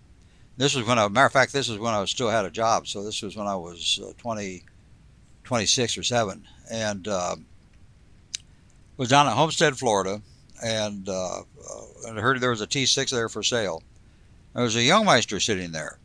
This 0.57 0.75
was 0.75 0.85
when 0.85 0.99
I, 0.99 1.07
matter 1.07 1.25
of 1.25 1.31
fact, 1.31 1.53
this 1.53 1.69
was 1.69 1.79
when 1.79 1.93
I 1.93 2.01
was 2.01 2.09
still 2.09 2.29
had 2.29 2.43
a 2.43 2.51
job. 2.51 2.85
So 2.85 3.01
this 3.01 3.21
was 3.21 3.37
when 3.37 3.47
I 3.47 3.55
was 3.55 3.97
uh, 4.03 4.11
20, 4.17 4.63
26 5.45 5.97
or 5.97 6.03
seven, 6.03 6.45
and 6.69 7.07
uh, 7.07 7.37
was 8.97 9.07
down 9.07 9.27
at 9.27 9.33
Homestead, 9.33 9.77
Florida, 9.77 10.21
and, 10.61 11.07
uh, 11.07 11.39
uh, 11.39 11.43
and 12.07 12.19
I 12.19 12.21
heard 12.21 12.41
there 12.41 12.49
was 12.49 12.59
a 12.59 12.67
T6 12.67 13.09
there 13.09 13.29
for 13.29 13.41
sale. 13.41 13.81
There 14.53 14.63
was 14.63 14.75
a 14.75 14.79
Jungmeister 14.79 15.41
sitting 15.41 15.71
there, 15.71 15.98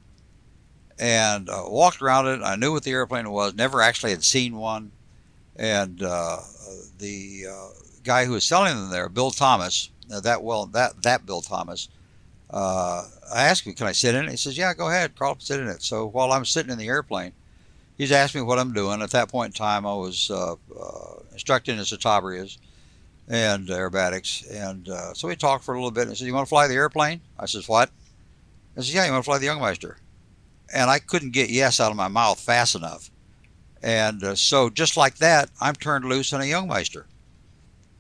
and 0.98 1.48
uh, 1.48 1.64
walked 1.66 2.00
around 2.00 2.26
it. 2.28 2.42
I 2.42 2.56
knew 2.56 2.72
what 2.72 2.84
the 2.84 2.92
airplane 2.92 3.30
was. 3.30 3.54
Never 3.54 3.80
actually 3.80 4.12
had 4.12 4.24
seen 4.24 4.56
one. 4.56 4.92
And 5.56 6.02
uh, 6.02 6.38
the 6.98 7.46
uh, 7.50 7.68
guy 8.02 8.24
who 8.24 8.32
was 8.32 8.44
selling 8.44 8.74
them 8.74 8.90
there, 8.90 9.08
Bill 9.08 9.30
Thomas, 9.30 9.90
uh, 10.12 10.20
that 10.20 10.42
well 10.42 10.66
that 10.66 11.02
that 11.02 11.26
Bill 11.26 11.40
Thomas. 11.40 11.88
Uh, 12.50 13.08
I 13.32 13.44
asked 13.44 13.64
him, 13.64 13.74
"Can 13.74 13.86
I 13.86 13.92
sit 13.92 14.14
in 14.14 14.24
it?" 14.24 14.30
He 14.30 14.36
says, 14.36 14.58
"Yeah, 14.58 14.74
go 14.74 14.88
ahead, 14.88 15.14
crawl 15.16 15.32
up, 15.32 15.42
sit 15.42 15.60
in 15.60 15.68
it." 15.68 15.82
So 15.82 16.06
while 16.06 16.32
I'm 16.32 16.44
sitting 16.44 16.72
in 16.72 16.78
the 16.78 16.88
airplane, 16.88 17.32
he's 17.96 18.12
asked 18.12 18.34
me 18.34 18.42
what 18.42 18.58
I'm 18.58 18.72
doing. 18.72 19.00
At 19.00 19.10
that 19.10 19.28
point 19.28 19.54
in 19.54 19.58
time, 19.58 19.86
I 19.86 19.94
was 19.94 20.30
uh, 20.30 20.56
instructing 21.32 21.78
in 21.78 21.84
Citabrias 21.84 22.58
and 23.28 23.68
aerobatics, 23.68 24.44
and 24.52 24.88
so 25.16 25.28
we 25.28 25.36
talked 25.36 25.64
for 25.64 25.74
a 25.74 25.78
little 25.78 25.90
bit. 25.90 26.02
And 26.02 26.10
he 26.10 26.16
said, 26.16 26.26
"You 26.26 26.34
want 26.34 26.46
to 26.46 26.50
fly 26.50 26.66
the 26.66 26.74
airplane?" 26.74 27.20
I 27.38 27.46
says, 27.46 27.68
"What?" 27.68 27.90
I 28.76 28.80
says, 28.80 28.92
"Yeah, 28.92 29.06
you 29.06 29.12
want 29.12 29.24
to 29.24 29.30
fly 29.30 29.38
the 29.38 29.46
Jungmeister?" 29.46 29.96
And 30.74 30.90
I 30.90 30.98
couldn't 30.98 31.30
get 31.30 31.48
yes 31.48 31.80
out 31.80 31.90
of 31.90 31.96
my 31.96 32.08
mouth 32.08 32.38
fast 32.38 32.74
enough. 32.74 33.10
And 33.82 34.22
uh, 34.24 34.34
so, 34.34 34.68
just 34.70 34.96
like 34.96 35.16
that, 35.18 35.50
I'm 35.60 35.74
turned 35.74 36.04
loose 36.04 36.32
on 36.32 36.40
a 36.40 36.44
Jungmeister. 36.44 37.04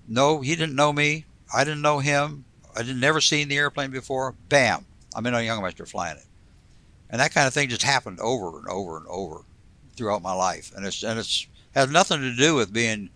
No, 0.08 0.40
he 0.40 0.56
didn't 0.56 0.74
know 0.74 0.92
me. 0.92 1.24
I 1.54 1.64
didn't 1.64 1.82
know 1.82 2.00
him. 2.00 2.44
I 2.74 2.82
would 2.82 2.96
never 2.96 3.20
seen 3.20 3.48
the 3.48 3.58
airplane 3.58 3.90
before. 3.90 4.34
Bam, 4.48 4.84
I'm 5.14 5.26
in 5.26 5.34
a 5.34 5.38
Jungmeister 5.38 5.88
flying 5.88 6.16
it. 6.16 6.26
And 7.10 7.20
that 7.20 7.32
kind 7.32 7.46
of 7.46 7.54
thing 7.54 7.68
just 7.68 7.82
happened 7.82 8.18
over 8.20 8.58
and 8.58 8.66
over 8.68 8.96
and 8.96 9.06
over 9.08 9.42
throughout 9.96 10.22
my 10.22 10.32
life. 10.32 10.72
And 10.74 10.84
it's 10.84 11.02
and 11.02 11.18
it's 11.18 11.46
has 11.74 11.90
nothing 11.90 12.20
to 12.20 12.34
do 12.34 12.54
with 12.54 12.72
being 12.72 13.10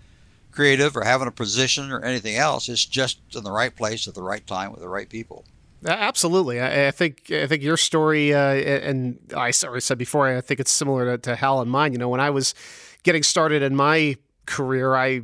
creative 0.51 0.97
or 0.97 1.05
having 1.05 1.29
a 1.29 1.33
position 1.33 1.91
or 1.91 2.05
anything 2.05 2.37
else. 2.37 2.69
It's 2.69 2.85
just 2.85 3.21
in 3.35 3.45
the 3.45 3.51
right 3.51 3.75
place 3.75 4.09
at 4.09 4.15
the 4.15 4.23
right 4.23 4.47
time 4.47 4.73
with 4.73 4.81
the 4.81 4.89
right 4.89 5.09
people. 5.09 5.45
Absolutely, 5.87 6.61
I, 6.61 6.89
I, 6.89 6.91
think 6.91 7.31
I 7.31 7.47
think 7.47 7.63
your 7.63 7.77
story, 7.77 8.35
uh, 8.35 8.55
and 8.55 9.19
I 9.37 9.53
already 9.65 9.81
said 9.81 9.99
before, 9.99 10.27
I 10.27 10.41
think 10.41 10.59
it's 10.59 10.73
similar 10.73 11.17
to, 11.17 11.19
to 11.19 11.37
Hal 11.37 11.61
and 11.61 11.71
mine. 11.71 11.93
You 11.93 11.99
know, 11.99 12.09
when 12.09 12.21
I 12.21 12.31
was 12.31 12.55
getting 13.05 13.23
started 13.23 13.63
in 13.63 13.77
my 13.77 14.17
career, 14.47 14.95
I 14.95 15.23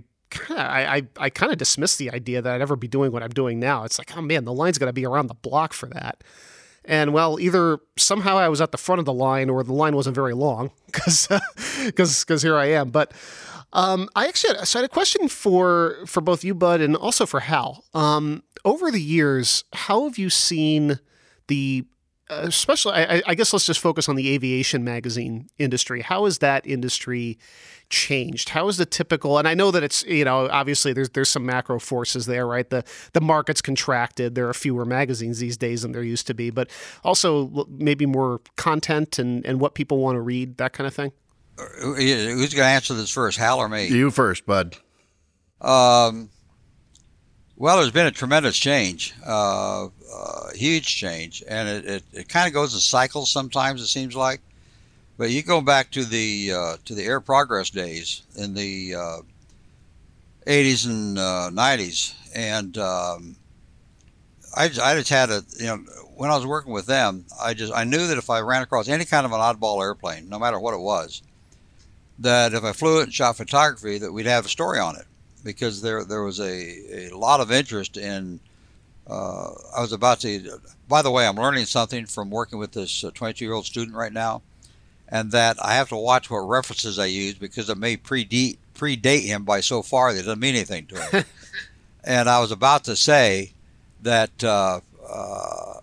I, 0.51 0.97
I, 0.97 1.03
I 1.17 1.31
kind 1.31 1.53
of 1.53 1.59
dismissed 1.59 1.99
the 1.99 2.11
idea 2.11 2.43
that 2.43 2.55
I'd 2.55 2.61
ever 2.61 2.77
be 2.77 2.88
doing 2.88 3.12
what 3.12 3.23
I'm 3.23 3.31
doing 3.31 3.59
now. 3.59 3.85
It's 3.85 3.99
like, 3.99 4.17
oh 4.17 4.23
man, 4.23 4.45
the 4.45 4.53
line's 4.53 4.79
got 4.79 4.87
to 4.87 4.93
be 4.93 5.07
around 5.07 5.29
the 5.29 5.35
block 5.35 5.73
for 5.73 5.87
that. 5.90 6.23
And 6.85 7.12
well, 7.12 7.40
either 7.40 7.79
somehow 7.97 8.37
I 8.37 8.49
was 8.49 8.61
at 8.61 8.70
the 8.70 8.79
front 8.79 8.99
of 8.99 9.05
the 9.05 9.12
line 9.12 9.49
or 9.49 9.62
the 9.62 9.73
line 9.73 9.97
wasn't 9.97 10.14
very 10.14 10.35
long 10.35 10.70
because 10.87 11.29
because 11.85 12.42
here 12.42 12.57
I 12.57 12.66
am. 12.66 12.90
But 12.90 13.12
um, 13.73 14.09
I 14.14 14.29
actually 14.29 14.57
had, 14.57 14.68
so 14.68 14.79
I 14.79 14.83
had 14.83 14.90
a 14.90 14.92
question 14.92 15.29
for 15.29 15.97
for 16.07 16.20
both 16.20 16.44
you, 16.44 16.55
Bud, 16.55 16.81
and 16.81 16.97
also 16.97 17.27
for 17.27 17.40
Hal. 17.40 17.85
Um, 17.94 18.42
over 18.64 18.90
the 18.90 19.01
years, 19.01 19.64
how 19.73 20.05
have 20.05 20.18
you 20.18 20.31
seen 20.31 21.01
the 21.49 21.85
especially 22.42 22.94
I, 22.94 23.23
I, 23.27 23.35
guess 23.35 23.53
let's 23.53 23.66
just 23.66 23.81
focus 23.81 24.09
on 24.09 24.16
the 24.16 24.31
aviation 24.31 24.85
magazine 24.85 25.49
industry. 25.59 26.03
How 26.03 26.25
has 26.25 26.38
that 26.38 26.66
industry 26.66 27.38
changed? 27.90 28.51
How 28.51 28.68
is 28.68 28.77
the 28.77 28.87
typical 28.87 29.38
and 29.38 29.47
i 29.47 29.55
know 29.55 29.70
that 29.70 29.83
it's 29.83 30.05
you 30.05 30.25
know 30.25 30.49
obviously 30.51 30.92
there's 30.92 31.11
there's 31.11 31.29
some 31.29 31.44
macro 31.47 31.79
forces 31.79 32.27
there 32.27 32.47
right? 32.47 32.68
The 32.68 32.85
the 33.12 33.20
market's 33.20 33.62
contracted. 33.62 34.35
There 34.35 34.49
are 34.49 34.55
fewer 34.55 34.85
magazines 34.85 35.38
these 35.38 35.57
days 35.57 35.83
than 35.83 35.92
there 35.92 36.03
used 36.03 36.27
to 36.27 36.35
be 36.35 36.51
but 36.51 36.70
also 37.05 37.66
maybe 37.70 38.07
more 38.07 38.40
content 38.57 39.18
and 39.18 39.44
and 39.47 39.61
what 39.61 39.75
people 39.75 39.99
want 39.99 40.16
to 40.16 40.20
read 40.20 40.57
that 40.59 40.73
kind 40.73 40.87
of 40.87 40.94
thing 40.94 41.12
Who's 41.57 42.53
going 42.55 42.64
to 42.64 42.64
answer 42.64 42.94
this 42.94 43.11
first, 43.11 43.38
Hal 43.38 43.59
or 43.59 43.68
me? 43.68 43.87
You 43.87 44.11
first, 44.11 44.44
Bud. 44.44 44.77
Um, 45.61 46.31
well, 47.57 47.77
there's 47.77 47.92
been 47.92 48.07
a 48.07 48.11
tremendous 48.11 48.57
change, 48.57 49.14
uh, 49.25 49.87
uh, 50.14 50.53
huge 50.55 50.87
change, 50.87 51.42
and 51.48 51.68
it, 51.68 51.85
it, 51.87 52.03
it 52.12 52.29
kind 52.29 52.46
of 52.46 52.53
goes 52.53 52.74
in 52.74 52.81
cycles 52.81 53.31
sometimes. 53.31 53.81
It 53.81 53.88
seems 53.88 54.14
like, 54.14 54.40
but 55.17 55.31
you 55.31 55.42
go 55.42 55.60
back 55.60 55.90
to 55.92 56.04
the 56.04 56.52
uh, 56.52 56.77
to 56.85 56.94
the 56.94 57.04
air 57.04 57.21
progress 57.21 57.71
days 57.71 58.23
in 58.37 58.54
the 58.54 58.92
80s 60.46 60.87
uh, 60.87 60.90
and 60.90 61.17
90s, 61.17 62.12
uh, 62.12 62.15
and 62.35 62.79
um, 62.79 63.37
I, 64.56 64.65
I 64.65 64.94
just 64.94 65.10
had 65.10 65.31
a 65.31 65.42
you 65.58 65.67
know 65.67 65.79
when 66.17 66.31
I 66.31 66.37
was 66.37 66.46
working 66.46 66.73
with 66.73 66.87
them, 66.87 67.25
I 67.40 67.54
just 67.54 67.73
I 67.73 67.85
knew 67.85 68.06
that 68.06 68.19
if 68.19 68.31
I 68.31 68.40
ran 68.40 68.62
across 68.62 68.88
any 68.88 69.04
kind 69.04 69.27
of 69.27 69.33
an 69.33 69.40
oddball 69.40 69.83
airplane, 69.83 70.29
no 70.29 70.38
matter 70.38 70.60
what 70.60 70.75
it 70.75 70.81
was, 70.81 71.23
that 72.21 72.54
if 72.54 72.65
I 72.65 72.73
flew 72.73 73.00
it 73.00 73.04
and 73.04 73.15
shot 73.15 73.37
photography, 73.37 73.98
that 73.98 74.12
we'd 74.12 74.27
have 74.27 74.46
a 74.46 74.48
story 74.48 74.79
on 74.79 74.96
it 74.96 75.06
because 75.42 75.83
there 75.83 76.04
there 76.04 76.23
was 76.23 76.40
a, 76.40 77.08
a 77.08 77.17
lot 77.17 77.40
of 77.40 77.52
interest 77.52 77.96
in. 77.96 78.40
Uh, 79.07 79.52
I 79.77 79.81
was 79.81 79.92
about 79.92 80.21
to. 80.21 80.61
By 80.88 81.02
the 81.02 81.11
way, 81.11 81.27
I'm 81.27 81.37
learning 81.37 81.67
something 81.67 82.07
from 82.07 82.31
working 82.31 82.59
with 82.59 82.73
this 82.73 83.05
22 83.15 83.44
year 83.44 83.55
old 83.55 83.67
student 83.67 83.96
right 83.96 84.13
now, 84.13 84.42
and 85.09 85.31
that 85.33 85.57
I 85.63 85.75
have 85.75 85.90
to 85.90 85.96
watch 85.96 86.31
what 86.31 86.38
references 86.38 86.98
I 86.98 87.07
use 87.07 87.35
because 87.35 87.69
it 87.69 87.79
may 87.79 87.96
predate 87.96 88.59
predate 88.75 89.25
him 89.25 89.44
by 89.44 89.61
so 89.61 89.83
far 89.83 90.13
that 90.13 90.21
it 90.21 90.23
doesn't 90.23 90.40
mean 90.40 90.55
anything 90.55 90.87
to 90.87 91.00
him. 91.00 91.25
and 92.05 92.29
I 92.29 92.40
was 92.40 92.50
about 92.50 92.85
to 92.85 92.96
say 92.96 93.52
that 94.02 94.42
uh, 94.42 94.81
uh, 95.09 95.81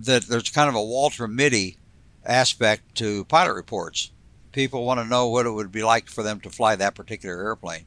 that 0.00 0.24
there's 0.24 0.50
kind 0.50 0.68
of 0.68 0.74
a 0.74 0.82
Walter 0.82 1.28
Mitty 1.28 1.78
aspect 2.24 2.94
to 2.96 3.24
pilot 3.26 3.54
reports. 3.54 4.10
People 4.52 4.84
want 4.84 5.00
to 5.00 5.06
know 5.06 5.28
what 5.28 5.46
it 5.46 5.50
would 5.50 5.72
be 5.72 5.82
like 5.82 6.08
for 6.08 6.22
them 6.22 6.40
to 6.40 6.50
fly 6.50 6.76
that 6.76 6.94
particular 6.94 7.42
airplane, 7.44 7.84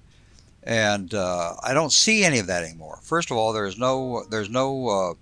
and 0.68 1.14
uh, 1.14 1.54
I 1.64 1.74
don't 1.74 1.94
see 1.94 2.26
any 2.26 2.40
of 2.40 2.48
that 2.48 2.66
anymore. 2.66 3.00
First 3.02 3.32
of 3.32 3.38
all, 3.38 3.54
there's 3.54 3.80
no 3.80 4.26
there's 4.30 4.50
no 4.50 4.88
uh, 4.90 5.14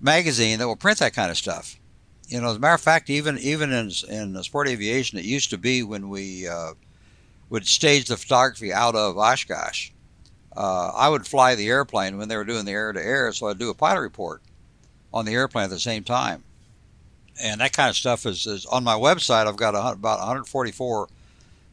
magazine 0.00 0.60
that 0.60 0.68
will 0.68 0.76
print 0.76 1.00
that 1.00 1.12
kind 1.12 1.30
of 1.30 1.36
stuff. 1.36 1.76
You 2.28 2.40
know, 2.40 2.50
as 2.50 2.56
a 2.56 2.60
matter 2.60 2.74
of 2.74 2.80
fact, 2.80 3.10
even 3.10 3.36
even 3.38 3.72
in 3.72 3.90
in 4.08 4.40
sport 4.44 4.68
aviation, 4.68 5.18
it 5.18 5.24
used 5.24 5.50
to 5.50 5.58
be 5.58 5.82
when 5.82 6.08
we 6.08 6.46
uh, 6.46 6.74
would 7.50 7.66
stage 7.66 8.06
the 8.06 8.16
photography 8.16 8.72
out 8.72 8.94
of 8.94 9.18
Oshkosh. 9.18 9.90
Uh, 10.56 10.92
I 10.94 11.08
would 11.08 11.26
fly 11.26 11.56
the 11.56 11.68
airplane 11.68 12.16
when 12.16 12.28
they 12.28 12.36
were 12.36 12.44
doing 12.44 12.64
the 12.64 12.72
air 12.72 12.92
to 12.92 13.04
air, 13.04 13.32
so 13.32 13.48
I'd 13.48 13.58
do 13.58 13.70
a 13.70 13.74
pilot 13.74 14.02
report 14.02 14.40
on 15.12 15.24
the 15.24 15.32
airplane 15.32 15.64
at 15.64 15.70
the 15.70 15.80
same 15.80 16.04
time. 16.04 16.44
And 17.40 17.60
that 17.60 17.72
kind 17.72 17.88
of 17.88 17.96
stuff 17.96 18.26
is, 18.26 18.46
is 18.46 18.66
on 18.66 18.82
my 18.82 18.94
website. 18.94 19.46
I've 19.46 19.56
got 19.56 19.76
a, 19.76 19.92
about 19.92 20.18
144 20.18 21.08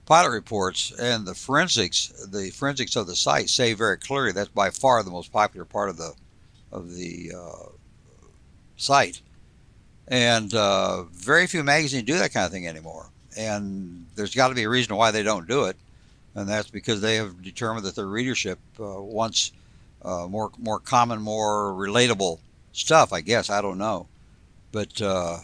pilot 0.06 0.32
reports, 0.32 0.92
and 1.00 1.26
the 1.26 1.34
forensics, 1.34 2.08
the 2.28 2.52
forensics 2.52 2.96
of 2.96 3.08
the 3.08 3.16
site 3.16 3.50
say 3.50 3.74
very 3.74 3.98
clearly 3.98 4.32
that's 4.32 4.50
by 4.50 4.70
far 4.70 5.04
the 5.04 5.12
most 5.12 5.32
popular 5.32 5.66
part 5.66 5.90
of 5.90 5.98
the 5.98 6.14
of 6.72 6.94
the 6.94 7.32
uh, 7.36 7.70
site. 8.78 9.22
And 10.08 10.54
uh, 10.54 11.04
very 11.04 11.48
few 11.48 11.64
magazines 11.64 12.04
do 12.04 12.18
that 12.18 12.34
kind 12.34 12.46
of 12.46 12.52
thing 12.52 12.68
anymore. 12.68 13.10
And 13.38 14.06
there's 14.16 14.36
got 14.36 14.50
to 14.50 14.56
be 14.56 14.64
a 14.64 14.70
reason 14.70 14.96
why 14.96 15.12
they 15.12 15.24
don't 15.24 15.48
do 15.48 15.66
it, 15.66 15.76
and 16.36 16.48
that's 16.48 16.70
because 16.70 17.02
they 17.02 17.16
have 17.16 17.42
determined 17.42 17.86
that 17.86 17.96
their 17.96 18.08
readership 18.08 18.60
uh, 18.80 19.02
wants 19.02 19.52
uh, 20.04 20.28
more 20.30 20.52
more 20.58 20.80
common, 20.80 21.22
more 21.22 21.74
relatable 21.74 22.40
stuff. 22.72 23.12
I 23.12 23.22
guess 23.22 23.50
I 23.50 23.62
don't 23.62 23.78
know, 23.78 24.08
but 24.72 25.02
uh, 25.02 25.40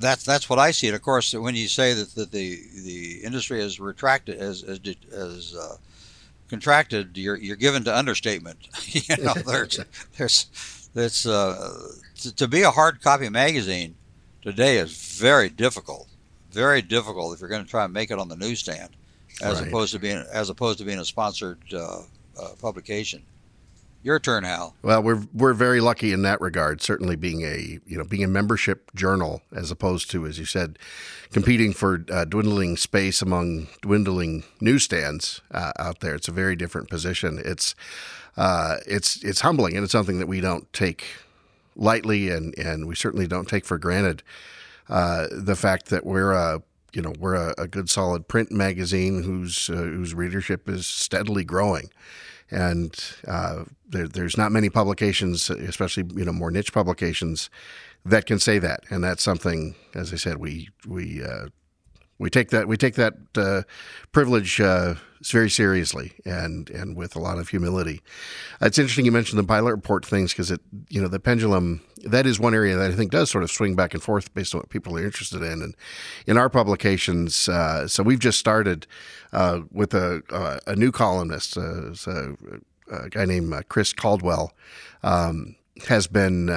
that's 0.00 0.24
that's 0.24 0.48
what 0.48 0.58
I 0.58 0.70
see. 0.70 0.88
And 0.88 0.96
of 0.96 1.02
course, 1.02 1.32
when 1.34 1.54
you 1.54 1.68
say 1.68 1.92
that, 1.94 2.14
that 2.14 2.32
the 2.32 2.60
the 2.84 3.20
industry 3.22 3.60
has 3.60 3.78
retracted 3.78 4.38
as 4.38 4.62
as, 4.62 4.80
as 5.12 5.54
uh, 5.54 5.76
contracted, 6.48 7.16
you're 7.16 7.36
you're 7.36 7.56
given 7.56 7.84
to 7.84 7.96
understatement. 7.96 8.58
you 8.88 9.16
know, 9.22 9.34
there's 9.46 9.80
there's 10.16 10.90
that's 10.94 11.26
uh, 11.26 11.78
to, 12.20 12.34
to 12.34 12.48
be 12.48 12.62
a 12.62 12.70
hard 12.70 13.00
copy 13.02 13.28
magazine 13.28 13.94
today 14.42 14.78
is 14.78 14.92
very 15.20 15.48
difficult, 15.48 16.08
very 16.50 16.82
difficult 16.82 17.34
if 17.34 17.40
you're 17.40 17.50
going 17.50 17.64
to 17.64 17.70
try 17.70 17.84
and 17.84 17.92
make 17.92 18.10
it 18.10 18.18
on 18.18 18.28
the 18.28 18.36
newsstand, 18.36 18.90
as 19.42 19.60
Right. 19.60 19.68
opposed 19.68 19.92
to 19.92 19.98
being 19.98 20.24
as 20.32 20.48
opposed 20.50 20.78
to 20.78 20.84
being 20.84 20.98
a 20.98 21.04
sponsored 21.04 21.58
uh, 21.72 22.02
uh, 22.40 22.48
publication. 22.60 23.22
Your 24.02 24.18
turn, 24.18 24.44
Hal. 24.44 24.74
Well, 24.82 25.02
we're 25.02 25.22
we're 25.34 25.52
very 25.52 25.80
lucky 25.80 26.12
in 26.12 26.22
that 26.22 26.40
regard. 26.40 26.80
Certainly, 26.80 27.16
being 27.16 27.42
a 27.42 27.80
you 27.86 27.98
know 27.98 28.04
being 28.04 28.24
a 28.24 28.28
membership 28.28 28.90
journal 28.94 29.42
as 29.54 29.70
opposed 29.70 30.10
to, 30.12 30.26
as 30.26 30.38
you 30.38 30.46
said, 30.46 30.78
competing 31.32 31.74
for 31.74 32.04
uh, 32.10 32.24
dwindling 32.24 32.78
space 32.78 33.20
among 33.20 33.68
dwindling 33.82 34.44
newsstands 34.58 35.42
uh, 35.50 35.72
out 35.78 36.00
there. 36.00 36.14
It's 36.14 36.28
a 36.28 36.32
very 36.32 36.56
different 36.56 36.88
position. 36.88 37.42
It's 37.44 37.74
uh, 38.38 38.78
it's 38.86 39.22
it's 39.22 39.42
humbling, 39.42 39.76
and 39.76 39.84
it's 39.84 39.92
something 39.92 40.18
that 40.18 40.28
we 40.28 40.40
don't 40.40 40.72
take 40.72 41.04
lightly, 41.76 42.30
and 42.30 42.58
and 42.58 42.88
we 42.88 42.94
certainly 42.94 43.26
don't 43.26 43.48
take 43.48 43.66
for 43.66 43.76
granted. 43.76 44.22
Uh, 44.88 45.26
the 45.30 45.54
fact 45.56 45.90
that 45.90 46.06
we're 46.06 46.32
a 46.32 46.62
you 46.94 47.02
know 47.02 47.12
we're 47.18 47.34
a, 47.34 47.54
a 47.58 47.68
good 47.68 47.90
solid 47.90 48.28
print 48.28 48.50
magazine 48.50 49.24
whose 49.24 49.68
uh, 49.68 49.74
whose 49.74 50.14
readership 50.14 50.70
is 50.70 50.86
steadily 50.86 51.44
growing 51.44 51.90
and 52.50 52.92
uh, 53.26 53.64
there, 53.88 54.08
there's 54.08 54.36
not 54.36 54.52
many 54.52 54.70
publications, 54.70 55.50
especially 55.50 56.04
you 56.14 56.24
know 56.24 56.32
more 56.32 56.50
niche 56.50 56.72
publications, 56.72 57.50
that 58.04 58.26
can 58.26 58.38
say 58.38 58.58
that, 58.58 58.84
and 58.90 59.04
that's 59.04 59.22
something, 59.22 59.74
as 59.94 60.12
I 60.12 60.16
said, 60.16 60.38
we 60.38 60.68
we 60.86 61.22
uh, 61.22 61.46
we 62.18 62.30
take 62.30 62.50
that 62.50 62.68
we 62.68 62.76
take 62.76 62.94
that 62.94 63.14
uh, 63.36 63.62
privilege 64.12 64.60
uh, 64.60 64.94
very 65.22 65.50
seriously 65.50 66.12
and 66.24 66.70
and 66.70 66.96
with 66.96 67.14
a 67.14 67.18
lot 67.18 67.38
of 67.38 67.48
humility. 67.48 68.00
It's 68.60 68.78
interesting 68.78 69.04
you 69.04 69.12
mentioned 69.12 69.38
the 69.38 69.44
pilot 69.44 69.72
report 69.72 70.06
things 70.06 70.32
because 70.32 70.50
it 70.50 70.60
you 70.88 71.00
know 71.00 71.08
the 71.08 71.20
pendulum 71.20 71.82
that 72.04 72.26
is 72.26 72.40
one 72.40 72.54
area 72.54 72.76
that 72.76 72.90
I 72.90 72.94
think 72.94 73.10
does 73.10 73.30
sort 73.30 73.44
of 73.44 73.50
swing 73.50 73.76
back 73.76 73.92
and 73.94 74.02
forth 74.02 74.32
based 74.32 74.54
on 74.54 74.60
what 74.60 74.70
people 74.70 74.96
are 74.96 75.04
interested 75.04 75.42
in. 75.42 75.62
And 75.62 75.74
in 76.26 76.38
our 76.38 76.48
publications, 76.48 77.48
uh, 77.48 77.86
so 77.86 78.02
we've 78.02 78.18
just 78.18 78.38
started 78.38 78.86
uh, 79.32 79.60
with 79.70 79.94
a 79.94 80.22
uh, 80.30 80.58
a 80.66 80.76
new 80.76 80.92
columnist, 80.92 81.56
uh, 81.56 81.94
so 81.94 82.36
a 82.90 83.08
guy 83.08 83.24
named 83.24 83.52
uh, 83.52 83.62
Chris 83.68 83.92
Caldwell, 83.92 84.52
um, 85.02 85.56
has 85.88 86.06
been. 86.06 86.48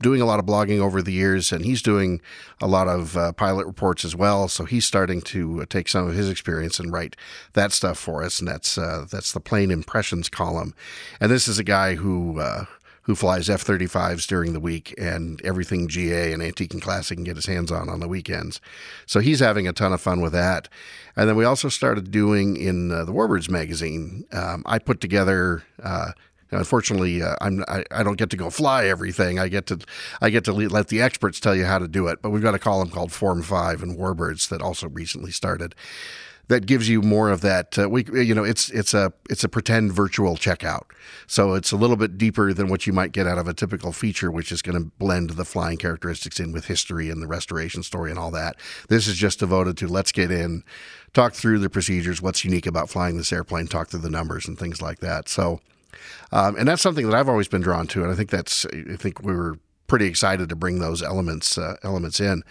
Doing 0.00 0.20
a 0.20 0.26
lot 0.26 0.38
of 0.38 0.44
blogging 0.44 0.78
over 0.78 1.00
the 1.00 1.12
years, 1.12 1.52
and 1.52 1.64
he's 1.64 1.80
doing 1.80 2.20
a 2.60 2.66
lot 2.66 2.86
of 2.86 3.16
uh, 3.16 3.32
pilot 3.32 3.66
reports 3.66 4.04
as 4.04 4.14
well. 4.14 4.46
So 4.46 4.64
he's 4.64 4.84
starting 4.84 5.22
to 5.22 5.62
uh, 5.62 5.66
take 5.66 5.88
some 5.88 6.06
of 6.06 6.14
his 6.14 6.28
experience 6.28 6.78
and 6.78 6.92
write 6.92 7.16
that 7.54 7.72
stuff 7.72 7.98
for 7.98 8.22
us, 8.22 8.38
and 8.38 8.46
that's 8.46 8.76
uh, 8.76 9.06
that's 9.10 9.32
the 9.32 9.40
plane 9.40 9.70
impressions 9.70 10.28
column. 10.28 10.74
And 11.20 11.30
this 11.30 11.48
is 11.48 11.58
a 11.58 11.64
guy 11.64 11.94
who. 11.94 12.40
Uh, 12.40 12.66
who 13.06 13.14
flies 13.14 13.48
F 13.48 13.64
35s 13.64 14.26
during 14.26 14.52
the 14.52 14.58
week 14.58 14.92
and 14.98 15.40
everything 15.44 15.86
GA 15.86 16.32
and 16.32 16.42
Antique 16.42 16.72
and 16.72 16.82
Classic 16.82 17.16
can 17.16 17.22
get 17.22 17.36
his 17.36 17.46
hands 17.46 17.70
on 17.70 17.88
on 17.88 18.00
the 18.00 18.08
weekends. 18.08 18.60
So 19.06 19.20
he's 19.20 19.38
having 19.38 19.68
a 19.68 19.72
ton 19.72 19.92
of 19.92 20.00
fun 20.00 20.20
with 20.20 20.32
that. 20.32 20.68
And 21.14 21.28
then 21.28 21.36
we 21.36 21.44
also 21.44 21.68
started 21.68 22.10
doing 22.10 22.56
in 22.56 22.90
uh, 22.90 23.04
the 23.04 23.12
Warbirds 23.12 23.48
magazine, 23.48 24.26
um, 24.32 24.64
I 24.66 24.80
put 24.80 25.00
together 25.00 25.62
uh, 25.80 26.12
unfortunately, 26.50 27.22
uh, 27.22 27.36
I'm 27.40 27.64
I, 27.68 27.84
I 27.90 28.02
don't 28.02 28.16
get 28.16 28.30
to 28.30 28.36
go 28.36 28.50
fly 28.50 28.86
everything. 28.86 29.38
I 29.38 29.48
get 29.48 29.66
to 29.66 29.78
I 30.20 30.30
get 30.30 30.44
to 30.44 30.52
le- 30.52 30.68
let 30.68 30.88
the 30.88 31.02
experts 31.02 31.40
tell 31.40 31.54
you 31.54 31.64
how 31.64 31.78
to 31.78 31.88
do 31.88 32.08
it. 32.08 32.22
But 32.22 32.30
we've 32.30 32.42
got 32.42 32.54
a 32.54 32.58
column 32.58 32.90
called 32.90 33.12
Form 33.12 33.42
Five 33.42 33.82
and 33.82 33.98
Warbirds 33.98 34.48
that 34.48 34.62
also 34.62 34.88
recently 34.88 35.30
started. 35.30 35.74
That 36.48 36.66
gives 36.66 36.88
you 36.88 37.02
more 37.02 37.30
of 37.30 37.40
that. 37.40 37.76
Uh, 37.76 37.88
we 37.88 38.04
you 38.12 38.32
know 38.32 38.44
it's 38.44 38.70
it's 38.70 38.94
a 38.94 39.12
it's 39.28 39.42
a 39.42 39.48
pretend 39.48 39.92
virtual 39.92 40.36
checkout. 40.36 40.84
So 41.26 41.54
it's 41.54 41.72
a 41.72 41.76
little 41.76 41.96
bit 41.96 42.18
deeper 42.18 42.52
than 42.52 42.68
what 42.68 42.86
you 42.86 42.92
might 42.92 43.10
get 43.10 43.26
out 43.26 43.38
of 43.38 43.48
a 43.48 43.54
typical 43.54 43.90
feature, 43.90 44.30
which 44.30 44.52
is 44.52 44.62
going 44.62 44.80
to 44.80 44.90
blend 44.98 45.30
the 45.30 45.44
flying 45.44 45.76
characteristics 45.76 46.38
in 46.38 46.52
with 46.52 46.66
history 46.66 47.10
and 47.10 47.20
the 47.20 47.26
restoration 47.26 47.82
story 47.82 48.10
and 48.10 48.18
all 48.18 48.30
that. 48.30 48.56
This 48.88 49.08
is 49.08 49.16
just 49.16 49.40
devoted 49.40 49.76
to 49.78 49.88
let's 49.88 50.12
get 50.12 50.30
in, 50.30 50.62
talk 51.14 51.34
through 51.34 51.58
the 51.58 51.70
procedures, 51.70 52.22
what's 52.22 52.44
unique 52.44 52.66
about 52.66 52.90
flying 52.90 53.16
this 53.16 53.32
airplane, 53.32 53.66
talk 53.66 53.88
through 53.88 54.00
the 54.00 54.10
numbers 54.10 54.46
and 54.46 54.56
things 54.56 54.80
like 54.80 55.00
that. 55.00 55.28
So. 55.28 55.60
Um, 56.32 56.56
and 56.56 56.68
that's 56.68 56.82
something 56.82 57.08
that 57.08 57.16
I've 57.16 57.28
always 57.28 57.48
been 57.48 57.62
drawn 57.62 57.86
to, 57.88 58.02
and 58.02 58.12
I 58.12 58.14
think 58.14 58.30
that's 58.30 58.66
I 58.66 58.96
think 58.96 59.22
we 59.22 59.34
were 59.34 59.58
pretty 59.86 60.06
excited 60.06 60.48
to 60.48 60.56
bring 60.56 60.80
those 60.80 61.02
elements 61.02 61.56
uh, 61.58 61.76
elements 61.82 62.20
in. 62.20 62.42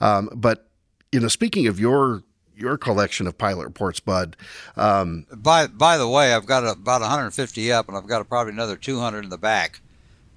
Um, 0.00 0.28
but 0.34 0.68
you 1.10 1.20
know, 1.20 1.28
speaking 1.28 1.66
of 1.66 1.80
your 1.80 2.22
your 2.56 2.76
collection 2.76 3.26
of 3.26 3.36
pilot 3.38 3.64
reports, 3.64 4.00
Bud, 4.00 4.36
um, 4.76 5.26
By 5.34 5.66
by 5.66 5.98
the 5.98 6.08
way, 6.08 6.34
I've 6.34 6.46
got 6.46 6.66
about 6.66 7.00
150 7.00 7.72
up, 7.72 7.88
and 7.88 7.96
I've 7.96 8.06
got 8.06 8.26
probably 8.28 8.52
another 8.52 8.76
200 8.76 9.24
in 9.24 9.30
the 9.30 9.38
back 9.38 9.80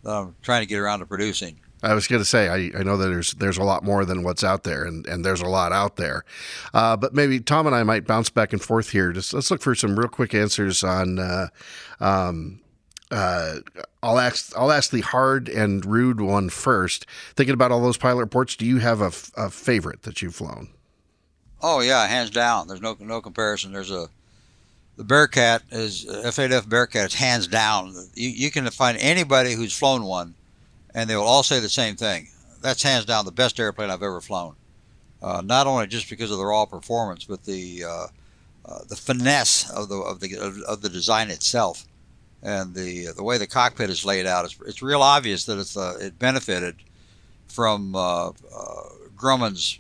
that 0.03 0.11
I'm 0.11 0.35
trying 0.41 0.61
to 0.61 0.67
get 0.67 0.79
around 0.79 0.99
to 0.99 1.05
producing. 1.05 1.59
I 1.83 1.93
was 1.93 2.07
going 2.07 2.21
to 2.21 2.25
say 2.25 2.47
I, 2.47 2.79
I 2.79 2.83
know 2.83 2.97
that 2.97 3.07
there's 3.07 3.31
there's 3.33 3.57
a 3.57 3.63
lot 3.63 3.83
more 3.83 4.05
than 4.05 4.23
what's 4.23 4.43
out 4.43 4.63
there, 4.63 4.83
and, 4.85 5.05
and 5.07 5.23
there's 5.23 5.41
a 5.41 5.47
lot 5.47 5.71
out 5.71 5.97
there. 5.97 6.23
Uh, 6.73 6.97
but 6.97 7.13
maybe 7.13 7.39
Tom 7.39 7.67
and 7.67 7.75
I 7.75 7.83
might 7.83 8.07
bounce 8.07 8.29
back 8.29 8.53
and 8.53 8.61
forth 8.61 8.89
here. 8.91 9.11
Just 9.11 9.33
let's 9.33 9.51
look 9.51 9.61
for 9.61 9.75
some 9.75 9.97
real 9.97 10.07
quick 10.07 10.33
answers 10.33 10.83
on. 10.83 11.19
Uh, 11.19 11.47
um, 11.99 12.59
uh, 13.11 13.57
I'll 14.01 14.19
ask 14.19 14.55
I'll 14.57 14.71
ask 14.71 14.91
the 14.91 15.01
hard 15.01 15.47
and 15.47 15.85
rude 15.85 16.19
one 16.19 16.49
first. 16.49 17.05
Thinking 17.35 17.53
about 17.53 17.71
all 17.71 17.81
those 17.81 17.97
pilot 17.97 18.21
reports, 18.21 18.55
do 18.55 18.65
you 18.65 18.79
have 18.79 19.01
a, 19.01 19.05
f- 19.05 19.31
a 19.37 19.49
favorite 19.49 20.03
that 20.03 20.21
you've 20.21 20.35
flown? 20.35 20.69
Oh 21.61 21.81
yeah, 21.81 22.05
hands 22.07 22.31
down. 22.31 22.67
There's 22.67 22.81
no 22.81 22.97
no 22.99 23.21
comparison. 23.21 23.71
There's 23.71 23.91
a 23.91 24.09
the 24.97 25.03
Bearcat 25.03 25.63
is 25.71 26.05
F8F 26.05 26.69
Bearcat. 26.69 27.05
It's 27.05 27.15
hands 27.15 27.47
down. 27.47 27.93
You 28.13 28.29
you 28.29 28.51
can 28.51 28.69
find 28.69 28.97
anybody 28.97 29.53
who's 29.53 29.77
flown 29.77 30.03
one, 30.03 30.35
and 30.95 31.09
they 31.09 31.15
will 31.15 31.23
all 31.23 31.43
say 31.43 31.59
the 31.59 31.69
same 31.69 31.95
thing. 31.95 32.29
That's 32.61 32.81
hands 32.81 33.05
down 33.05 33.25
the 33.25 33.31
best 33.31 33.59
airplane 33.59 33.91
I've 33.91 34.01
ever 34.01 34.21
flown. 34.21 34.55
Uh, 35.21 35.41
not 35.45 35.67
only 35.67 35.85
just 35.85 36.09
because 36.09 36.31
of 36.31 36.37
the 36.37 36.45
raw 36.45 36.65
performance, 36.65 37.25
but 37.25 37.43
the 37.43 37.83
uh, 37.83 38.07
uh, 38.65 38.79
the 38.87 38.95
finesse 38.95 39.69
of 39.69 39.89
the 39.89 39.97
of 39.97 40.19
the 40.19 40.37
of, 40.67 40.81
the 40.81 40.89
design 40.89 41.29
itself, 41.29 41.85
and 42.41 42.73
the 42.73 43.09
the 43.15 43.23
way 43.23 43.37
the 43.37 43.45
cockpit 43.45 43.89
is 43.89 44.05
laid 44.05 44.25
out. 44.25 44.45
It's, 44.45 44.57
it's 44.65 44.81
real 44.81 45.01
obvious 45.01 45.45
that 45.45 45.59
it's 45.59 45.77
uh, 45.77 45.97
it 45.99 46.17
benefited 46.17 46.77
from 47.47 47.95
uh, 47.95 48.29
uh, 48.29 48.31
Grumman's 49.15 49.79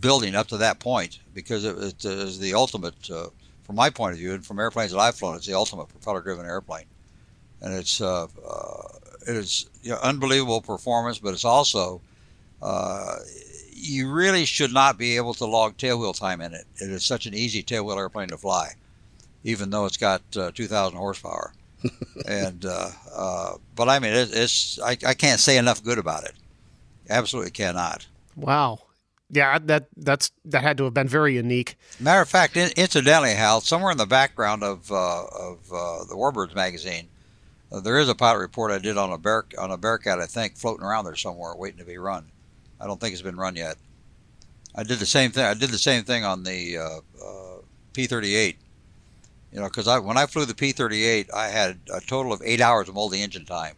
building 0.00 0.34
up 0.34 0.48
to 0.48 0.56
that 0.58 0.78
point 0.78 1.20
because 1.34 1.64
it, 1.64 1.76
it 1.76 2.04
is 2.04 2.38
the 2.38 2.54
ultimate, 2.54 3.06
from 3.06 3.76
my 3.76 3.88
point 3.88 4.12
of 4.12 4.18
view, 4.18 4.32
and 4.32 4.44
from 4.44 4.58
airplanes 4.58 4.90
that 4.90 4.98
I've 4.98 5.14
flown, 5.14 5.36
it's 5.36 5.46
the 5.46 5.54
ultimate 5.54 5.88
propeller-driven 5.88 6.44
airplane, 6.44 6.86
and 7.60 7.72
it's 7.72 8.00
it 9.26 9.36
is 9.36 9.66
you 9.82 9.90
know, 9.90 9.98
unbelievable 10.02 10.60
performance, 10.60 11.18
but 11.18 11.34
it's 11.34 11.44
also 11.44 12.00
uh, 12.60 13.16
you 13.72 14.10
really 14.10 14.44
should 14.44 14.72
not 14.72 14.96
be 14.96 15.16
able 15.16 15.34
to 15.34 15.44
log 15.44 15.76
tailwheel 15.76 16.18
time 16.18 16.40
in 16.40 16.54
it. 16.54 16.64
It 16.76 16.90
is 16.90 17.04
such 17.04 17.26
an 17.26 17.34
easy 17.34 17.62
tailwheel 17.62 17.96
airplane 17.96 18.28
to 18.28 18.38
fly, 18.38 18.74
even 19.44 19.70
though 19.70 19.86
it's 19.86 19.96
got 19.96 20.22
uh, 20.36 20.52
2,000 20.52 20.96
horsepower. 20.96 21.52
and 22.26 22.64
uh, 22.64 22.90
uh, 23.12 23.54
but 23.74 23.88
I 23.88 23.98
mean, 23.98 24.12
it, 24.12 24.30
it's 24.32 24.78
I, 24.80 24.96
I 25.04 25.14
can't 25.14 25.40
say 25.40 25.58
enough 25.58 25.82
good 25.82 25.98
about 25.98 26.24
it. 26.24 26.34
Absolutely 27.10 27.50
cannot. 27.50 28.06
Wow. 28.36 28.78
Yeah, 29.30 29.58
that 29.58 29.88
that's 29.96 30.30
that 30.44 30.62
had 30.62 30.76
to 30.76 30.84
have 30.84 30.94
been 30.94 31.08
very 31.08 31.34
unique. 31.34 31.76
Matter 31.98 32.20
of 32.20 32.28
fact, 32.28 32.56
incidentally, 32.56 33.30
Hal, 33.30 33.62
somewhere 33.62 33.90
in 33.90 33.96
the 33.96 34.06
background 34.06 34.62
of 34.62 34.92
uh, 34.92 35.24
of 35.24 35.58
uh, 35.72 36.04
the 36.04 36.14
Warbirds 36.14 36.54
magazine, 36.54 37.08
uh, 37.72 37.80
there 37.80 37.98
is 37.98 38.08
a 38.08 38.14
pilot 38.14 38.40
report 38.40 38.70
I 38.70 38.78
did 38.78 38.98
on 38.98 39.12
a 39.12 39.18
bear 39.18 39.46
on 39.58 39.70
a 39.70 39.76
Bearcat, 39.76 40.20
I 40.20 40.26
think, 40.26 40.56
floating 40.56 40.84
around 40.84 41.04
there 41.04 41.16
somewhere, 41.16 41.54
waiting 41.56 41.78
to 41.78 41.84
be 41.84 41.98
run. 41.98 42.30
I 42.80 42.86
don't 42.86 43.00
think 43.00 43.12
it's 43.12 43.22
been 43.22 43.36
run 43.36 43.56
yet. 43.56 43.76
I 44.74 44.82
did 44.82 44.98
the 44.98 45.06
same 45.06 45.30
thing. 45.30 45.44
I 45.44 45.54
did 45.54 45.70
the 45.70 45.78
same 45.78 46.04
thing 46.04 46.24
on 46.24 46.44
the 46.44 46.78
uh, 46.78 47.00
uh, 47.22 47.56
P-38. 47.92 48.56
You 49.52 49.60
know, 49.60 49.66
because 49.66 49.86
I, 49.86 49.98
when 49.98 50.16
I 50.16 50.26
flew 50.26 50.44
the 50.46 50.54
P-38, 50.54 51.32
I 51.32 51.48
had 51.48 51.78
a 51.92 52.00
total 52.00 52.32
of 52.32 52.40
eight 52.44 52.60
hours 52.60 52.88
of 52.88 52.94
multi 52.94 53.22
engine 53.22 53.44
time. 53.44 53.76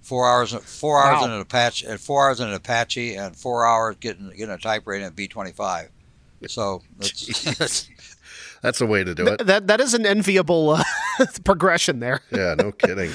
Four 0.00 0.26
hours, 0.26 0.54
four 0.54 1.02
hours 1.02 1.20
wow. 1.20 1.26
in 1.26 1.32
an 1.32 1.40
Apache, 1.40 1.86
and 1.86 2.00
four 2.00 2.26
hours 2.26 2.40
in 2.40 2.48
an 2.48 2.54
Apache, 2.54 3.14
and 3.16 3.36
four 3.36 3.66
hours 3.66 3.96
getting 4.00 4.30
getting 4.30 4.50
a 4.50 4.58
type 4.58 4.86
rating 4.86 5.06
of 5.06 5.14
B-25. 5.14 5.88
So 6.48 6.82
that's, 6.98 7.58
that's 7.58 7.90
the 8.78 8.86
way 8.86 9.04
to 9.04 9.14
do 9.14 9.26
it. 9.26 9.46
That 9.46 9.66
that 9.68 9.80
is 9.80 9.94
an 9.94 10.06
enviable 10.06 10.70
uh, 10.70 10.84
progression 11.44 12.00
there. 12.00 12.20
Yeah, 12.30 12.54
no 12.54 12.72
kidding. 12.78 13.10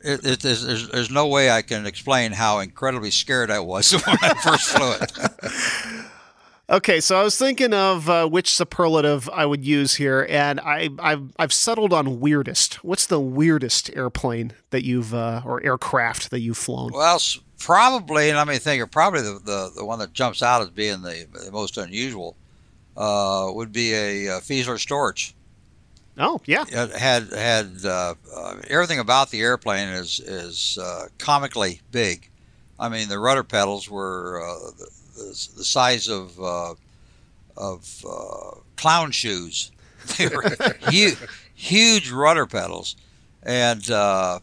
It, 0.00 0.24
it, 0.24 0.40
there's, 0.40 0.88
there's 0.88 1.10
no 1.10 1.26
way 1.26 1.50
I 1.50 1.62
can 1.62 1.84
explain 1.84 2.32
how 2.32 2.60
incredibly 2.60 3.10
scared 3.10 3.50
I 3.50 3.58
was 3.58 3.90
when 4.06 4.16
I 4.22 4.34
first 4.34 4.68
flew 4.68 4.92
it. 4.92 6.06
okay, 6.70 7.00
so 7.00 7.18
I 7.20 7.24
was 7.24 7.36
thinking 7.36 7.74
of 7.74 8.08
uh, 8.08 8.28
which 8.28 8.54
superlative 8.54 9.28
I 9.30 9.44
would 9.44 9.64
use 9.64 9.96
here, 9.96 10.24
and 10.30 10.60
I, 10.60 10.90
I've, 11.00 11.32
I've 11.36 11.52
settled 11.52 11.92
on 11.92 12.20
weirdest. 12.20 12.84
What's 12.84 13.06
the 13.06 13.18
weirdest 13.18 13.90
airplane 13.96 14.52
that 14.70 14.84
you've 14.84 15.12
uh, 15.12 15.42
or 15.44 15.64
aircraft 15.64 16.30
that 16.30 16.40
you've 16.40 16.58
flown? 16.58 16.92
Well, 16.92 17.20
probably, 17.58 18.30
and 18.30 18.38
I 18.38 18.44
mean, 18.44 18.60
think 18.60 18.88
probably 18.92 19.22
the, 19.22 19.40
the, 19.44 19.72
the 19.78 19.84
one 19.84 19.98
that 19.98 20.12
jumps 20.12 20.44
out 20.44 20.62
as 20.62 20.70
being 20.70 21.02
the, 21.02 21.26
the 21.44 21.50
most 21.50 21.76
unusual 21.76 22.36
uh, 22.98 23.50
would 23.54 23.72
be 23.72 23.94
a, 23.94 24.26
a 24.26 24.40
Fieseler 24.40 24.76
Storch. 24.76 25.32
Oh 26.18 26.40
yeah, 26.46 26.64
it 26.68 26.96
had 26.96 27.32
had 27.32 27.84
uh, 27.84 28.14
uh, 28.34 28.56
everything 28.68 28.98
about 28.98 29.30
the 29.30 29.40
airplane 29.40 29.88
is 29.88 30.18
is 30.18 30.76
uh, 30.82 31.06
comically 31.16 31.80
big. 31.92 32.28
I 32.80 32.88
mean, 32.88 33.08
the 33.08 33.20
rudder 33.20 33.44
pedals 33.44 33.88
were 33.88 34.42
uh, 34.42 34.70
the, 34.78 34.90
the, 35.56 35.64
size 35.64 36.08
of 36.08 36.40
uh, 36.40 36.74
of 37.56 38.04
uh, 38.08 38.56
clown 38.76 39.12
shoes. 39.12 39.70
They 40.16 40.28
were 40.28 40.56
huge, 40.88 41.18
huge 41.54 42.10
rudder 42.10 42.46
pedals, 42.46 42.96
and 43.42 43.82
the 43.82 44.40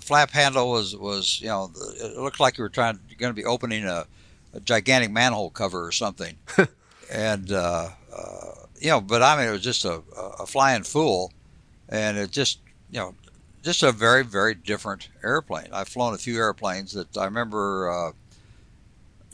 flap 0.00 0.30
handle 0.30 0.70
was 0.70 0.96
was 0.96 1.38
you 1.40 1.48
know 1.48 1.70
it 2.00 2.16
looked 2.16 2.40
like 2.40 2.56
you 2.56 2.62
were 2.62 2.70
trying 2.70 2.98
going 3.18 3.30
to 3.30 3.34
be 3.34 3.44
opening 3.44 3.84
a, 3.84 4.06
a 4.54 4.60
gigantic 4.60 5.10
manhole 5.10 5.50
cover 5.50 5.84
or 5.84 5.92
something, 5.92 6.36
and 7.10 7.50
you 8.80 8.90
know, 8.90 9.00
but 9.00 9.22
I 9.22 9.36
mean, 9.36 9.48
it 9.48 9.52
was 9.52 9.62
just 9.62 9.84
a, 9.84 10.02
a 10.38 10.46
flying 10.46 10.82
fool, 10.82 11.32
and 11.88 12.16
it 12.16 12.30
just, 12.30 12.60
you 12.90 12.98
know, 12.98 13.14
just 13.62 13.82
a 13.82 13.92
very, 13.92 14.24
very 14.24 14.54
different 14.54 15.08
airplane. 15.24 15.68
I've 15.72 15.88
flown 15.88 16.14
a 16.14 16.18
few 16.18 16.36
airplanes 16.36 16.92
that 16.92 17.16
I 17.16 17.24
remember. 17.24 17.90
Uh, 17.90 18.12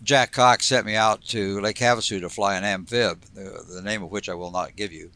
Jack 0.02 0.32
Cox 0.32 0.66
sent 0.66 0.84
me 0.84 0.96
out 0.96 1.22
to 1.26 1.60
Lake 1.60 1.76
Havasu 1.76 2.20
to 2.20 2.28
fly 2.28 2.56
an 2.56 2.64
amphib, 2.64 3.22
the, 3.34 3.64
the 3.72 3.82
name 3.82 4.02
of 4.02 4.10
which 4.10 4.28
I 4.28 4.34
will 4.34 4.50
not 4.50 4.74
give 4.74 4.92
you. 4.92 5.10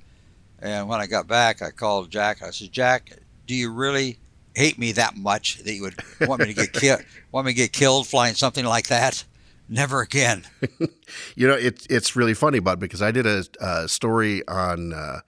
And 0.60 0.88
when 0.88 1.00
I 1.00 1.06
got 1.06 1.26
back, 1.26 1.60
I 1.60 1.70
called 1.70 2.10
Jack. 2.10 2.40
I 2.40 2.50
said, 2.50 2.70
Jack, 2.70 3.10
do 3.46 3.54
you 3.54 3.72
really 3.72 4.18
hate 4.54 4.78
me 4.78 4.92
that 4.92 5.16
much 5.16 5.58
that 5.64 5.74
you 5.74 5.82
would 5.82 5.96
want 6.20 6.40
me 6.40 6.46
to 6.46 6.54
get 6.54 6.72
killed? 6.72 7.02
Want 7.32 7.46
me 7.46 7.52
to 7.52 7.56
get 7.56 7.72
killed 7.72 8.06
flying 8.06 8.34
something 8.34 8.64
like 8.64 8.86
that? 8.86 9.22
Never 9.68 10.00
again. 10.00 10.44
you 11.34 11.46
know, 11.46 11.54
it's 11.54 11.86
it's 11.86 12.14
really 12.14 12.34
funny, 12.34 12.60
Bud, 12.60 12.78
because 12.78 13.02
I 13.02 13.10
did 13.10 13.26
a, 13.26 13.44
a 13.60 13.88
story 13.88 14.46
on 14.46 14.92
uh, 14.92 15.20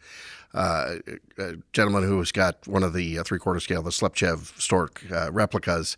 uh, 0.55 0.97
a 1.39 1.55
gentleman 1.73 2.05
who's 2.05 2.33
got 2.33 2.67
one 2.67 2.83
of 2.83 2.93
the 2.93 3.19
uh, 3.19 3.25
three 3.25 3.39
quarter 3.39 3.61
scale, 3.61 3.83
the 3.83 3.91
Slepcev 3.91 4.53
Storch 4.59 5.11
uh, 5.13 5.33
replicas, 5.33 5.97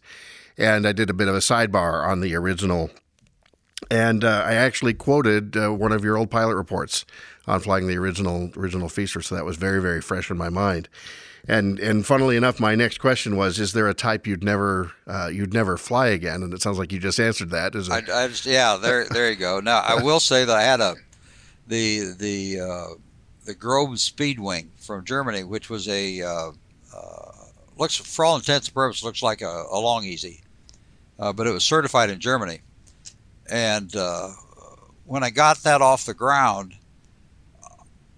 and 0.57 0.87
I 0.87 0.93
did 0.93 1.11
a 1.11 1.15
bit 1.15 1.29
of 1.29 1.35
a 1.35 1.39
sidebar 1.39 2.07
on 2.07 2.21
the 2.21 2.35
original. 2.35 2.91
And 3.91 4.25
uh, 4.25 4.45
I 4.47 4.55
actually 4.55 4.93
quoted 4.93 5.57
uh, 5.57 5.71
one 5.71 5.93
of 5.93 6.05
your 6.05 6.17
old 6.17 6.31
pilot 6.31 6.55
reports 6.55 7.07
on 7.47 7.61
flying 7.61 7.87
the 7.87 7.97
original 7.97 8.51
original 8.57 8.89
Fieseler, 8.89 9.25
so 9.25 9.35
that 9.35 9.45
was 9.45 9.57
very 9.57 9.81
very 9.81 10.01
fresh 10.01 10.31
in 10.31 10.37
my 10.37 10.49
mind. 10.49 10.89
And 11.49 11.79
and 11.79 12.05
funnily 12.05 12.37
enough, 12.37 12.61
my 12.61 12.75
next 12.75 12.99
question 12.99 13.37
was: 13.37 13.59
Is 13.59 13.73
there 13.73 13.89
a 13.89 13.95
type 13.95 14.27
you'd 14.27 14.45
never 14.45 14.93
uh, 15.07 15.29
you'd 15.33 15.55
never 15.55 15.77
fly 15.77 16.09
again? 16.09 16.43
And 16.43 16.53
it 16.53 16.63
sounds 16.63 16.79
like 16.79 16.93
you 16.93 16.99
just 16.99 17.19
answered 17.19 17.51
that. 17.51 17.75
Is 17.75 17.89
it? 17.89 18.09
I, 18.09 18.25
I 18.25 18.29
just, 18.29 18.47
yeah, 18.47 18.77
there 18.77 19.07
there 19.09 19.31
you 19.31 19.37
go. 19.37 19.61
Now 19.61 19.81
I 19.81 20.03
will 20.03 20.21
say 20.21 20.45
that 20.45 20.57
I 20.57 20.63
had 20.63 20.81
a 20.81 20.97
the 21.67 22.15
the 22.19 22.61
uh, 22.61 22.87
the 23.45 23.55
Grob 23.55 23.91
Speedwing 23.91 24.69
from 24.79 25.05
Germany, 25.05 25.45
which 25.45 25.71
was 25.71 25.89
a 25.89 26.23
uh, 26.23 26.51
uh, 26.95 27.33
looks 27.77 27.97
for 27.97 28.25
all 28.25 28.37
intents 28.37 28.69
and 28.69 28.75
purposes 28.75 29.05
looks 29.05 29.23
like 29.23 29.41
a, 29.41 29.65
a 29.71 29.79
Long-EZ, 29.79 30.27
uh, 31.19 31.33
but 31.33 31.47
it 31.47 31.51
was 31.51 31.65
certified 31.65 32.11
in 32.11 32.21
Germany. 32.21 32.61
And 33.51 33.95
uh, 33.97 34.29
when 35.05 35.25
I 35.25 35.31
got 35.31 35.63
that 35.63 35.81
off 35.81 36.05
the 36.07 36.15
ground, 36.15 36.75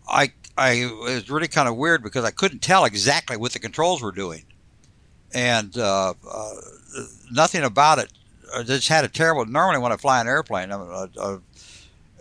I 0.08 0.32
I 0.56 0.72
it 0.72 0.98
was 0.98 1.30
really 1.30 1.48
kind 1.48 1.68
of 1.68 1.76
weird 1.76 2.02
because 2.02 2.24
I 2.24 2.30
couldn't 2.30 2.60
tell 2.60 2.84
exactly 2.84 3.36
what 3.36 3.52
the 3.52 3.58
controls 3.58 4.02
were 4.02 4.12
doing, 4.12 4.44
and 5.34 5.76
uh, 5.78 6.14
uh, 6.30 6.54
nothing 7.30 7.64
about 7.64 7.98
it. 7.98 8.12
I 8.54 8.62
just 8.62 8.88
had 8.88 9.04
a 9.04 9.08
terrible. 9.08 9.46
Normally, 9.46 9.80
when 9.80 9.92
I 9.92 9.96
fly 9.96 10.20
an 10.20 10.28
airplane, 10.28 10.70
uh, 10.70 11.06
uh, 11.18 11.38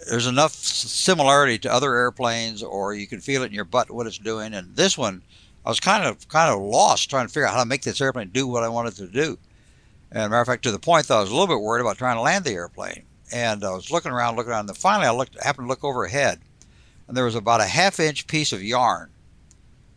there's 0.09 0.27
enough 0.27 0.53
similarity 0.53 1.59
to 1.59 1.73
other 1.73 1.93
airplanes, 1.95 2.63
or 2.63 2.93
you 2.93 3.05
can 3.05 3.19
feel 3.19 3.43
it 3.43 3.47
in 3.47 3.53
your 3.53 3.65
butt 3.65 3.91
what 3.91 4.07
it's 4.07 4.17
doing. 4.17 4.53
And 4.53 4.75
this 4.75 4.97
one, 4.97 5.21
I 5.65 5.69
was 5.69 5.81
kind 5.81 6.05
of 6.05 6.27
kind 6.29 6.53
of 6.53 6.61
lost 6.61 7.09
trying 7.09 7.27
to 7.27 7.33
figure 7.33 7.47
out 7.47 7.53
how 7.53 7.59
to 7.59 7.67
make 7.67 7.83
this 7.83 7.99
airplane 7.99 8.29
do 8.29 8.47
what 8.47 8.63
I 8.63 8.69
wanted 8.69 8.95
to 8.95 9.07
do. 9.07 9.37
And 10.09 10.31
matter 10.31 10.41
of 10.41 10.47
fact, 10.47 10.63
to 10.63 10.71
the 10.71 10.79
point 10.79 11.07
that 11.07 11.15
I 11.15 11.21
was 11.21 11.29
a 11.29 11.33
little 11.33 11.47
bit 11.47 11.61
worried 11.61 11.81
about 11.81 11.97
trying 11.97 12.17
to 12.17 12.21
land 12.21 12.45
the 12.45 12.51
airplane. 12.51 13.03
And 13.33 13.63
I 13.63 13.71
was 13.71 13.91
looking 13.91 14.11
around, 14.11 14.35
looking 14.35 14.51
around, 14.51 14.67
and 14.67 14.77
finally 14.77 15.07
I 15.07 15.11
looked, 15.11 15.41
happened 15.41 15.65
to 15.65 15.69
look 15.69 15.85
overhead 15.85 16.41
and 17.11 17.17
there 17.17 17.25
was 17.25 17.35
about 17.35 17.59
a 17.59 17.65
half 17.65 17.99
inch 17.99 18.25
piece 18.25 18.53
of 18.53 18.63
yarn, 18.63 19.09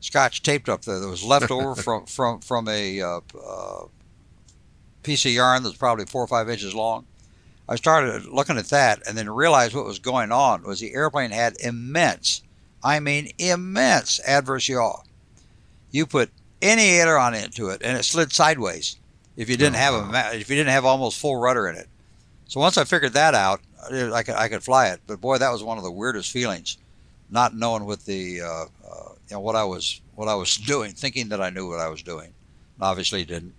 scotch 0.01 0.43
taped 0.43 0.69
up 0.69 0.83
there 0.83 0.99
that 0.99 1.09
was 1.09 1.23
left 1.23 1.49
over 1.49 1.77
from 1.81 2.07
from 2.07 2.41
from 2.41 2.67
a 2.67 3.01
uh, 3.01 3.21
uh, 3.41 3.85
piece 5.05 5.25
of 5.25 5.31
yarn 5.31 5.63
that's 5.63 5.77
probably 5.77 6.07
four 6.07 6.25
or 6.25 6.27
five 6.27 6.51
inches 6.51 6.75
long. 6.75 7.07
I 7.69 7.77
started 7.77 8.27
looking 8.27 8.59
at 8.59 8.71
that 8.71 9.07
and 9.07 9.17
then 9.17 9.31
realized 9.31 9.77
what 9.77 9.85
was 9.85 10.01
going 10.01 10.33
on 10.33 10.65
was 10.65 10.81
the 10.81 10.93
airplane 10.93 11.31
had 11.31 11.55
immense, 11.61 12.43
I 12.83 12.99
mean 12.99 13.31
immense 13.39 14.19
adverse 14.27 14.69
yaw. 14.69 15.03
You 15.93 16.07
put 16.07 16.33
any 16.61 16.99
aileron 16.99 17.35
into 17.35 17.69
it 17.69 17.81
and 17.85 17.97
it 17.97 18.03
slid 18.03 18.33
sideways 18.33 18.97
if 19.37 19.49
you 19.49 19.57
didn't 19.57 19.77
have 19.77 19.95
a 19.95 20.37
if 20.37 20.51
you 20.51 20.57
didn't 20.57 20.73
have 20.73 20.85
almost 20.85 21.21
full 21.21 21.37
rudder 21.37 21.69
in 21.69 21.77
it. 21.77 21.87
So 22.49 22.59
once 22.59 22.77
I 22.77 22.83
figured 22.83 23.13
that 23.13 23.37
out, 23.37 23.61
I 23.89 24.25
could 24.25 24.35
I 24.35 24.49
could 24.49 24.65
fly 24.65 24.89
it. 24.89 24.99
But 25.07 25.21
boy, 25.21 25.39
that 25.39 25.53
was 25.53 25.63
one 25.63 25.79
of 25.79 25.85
the 25.85 25.93
weirdest 25.93 26.33
feelings 26.33 26.77
not 27.31 27.55
knowing 27.55 27.85
what 27.85 28.05
the 28.05 28.43
uh, 28.43 28.47
uh, 28.47 28.67
you 29.29 29.37
know 29.37 29.41
what 29.41 29.57
I 29.57 29.65
was 29.65 30.01
what 30.15 30.29
I 30.29 30.35
was 30.35 30.57
doing, 30.57 30.93
thinking 30.93 31.29
that 31.31 31.41
I 31.41 31.51
knew 31.51 31.69
what 31.69 31.81
I 31.81 31.89
was 31.89 32.03
doing. 32.03 32.33
Obviously, 32.81 33.25
didn't. 33.25 33.55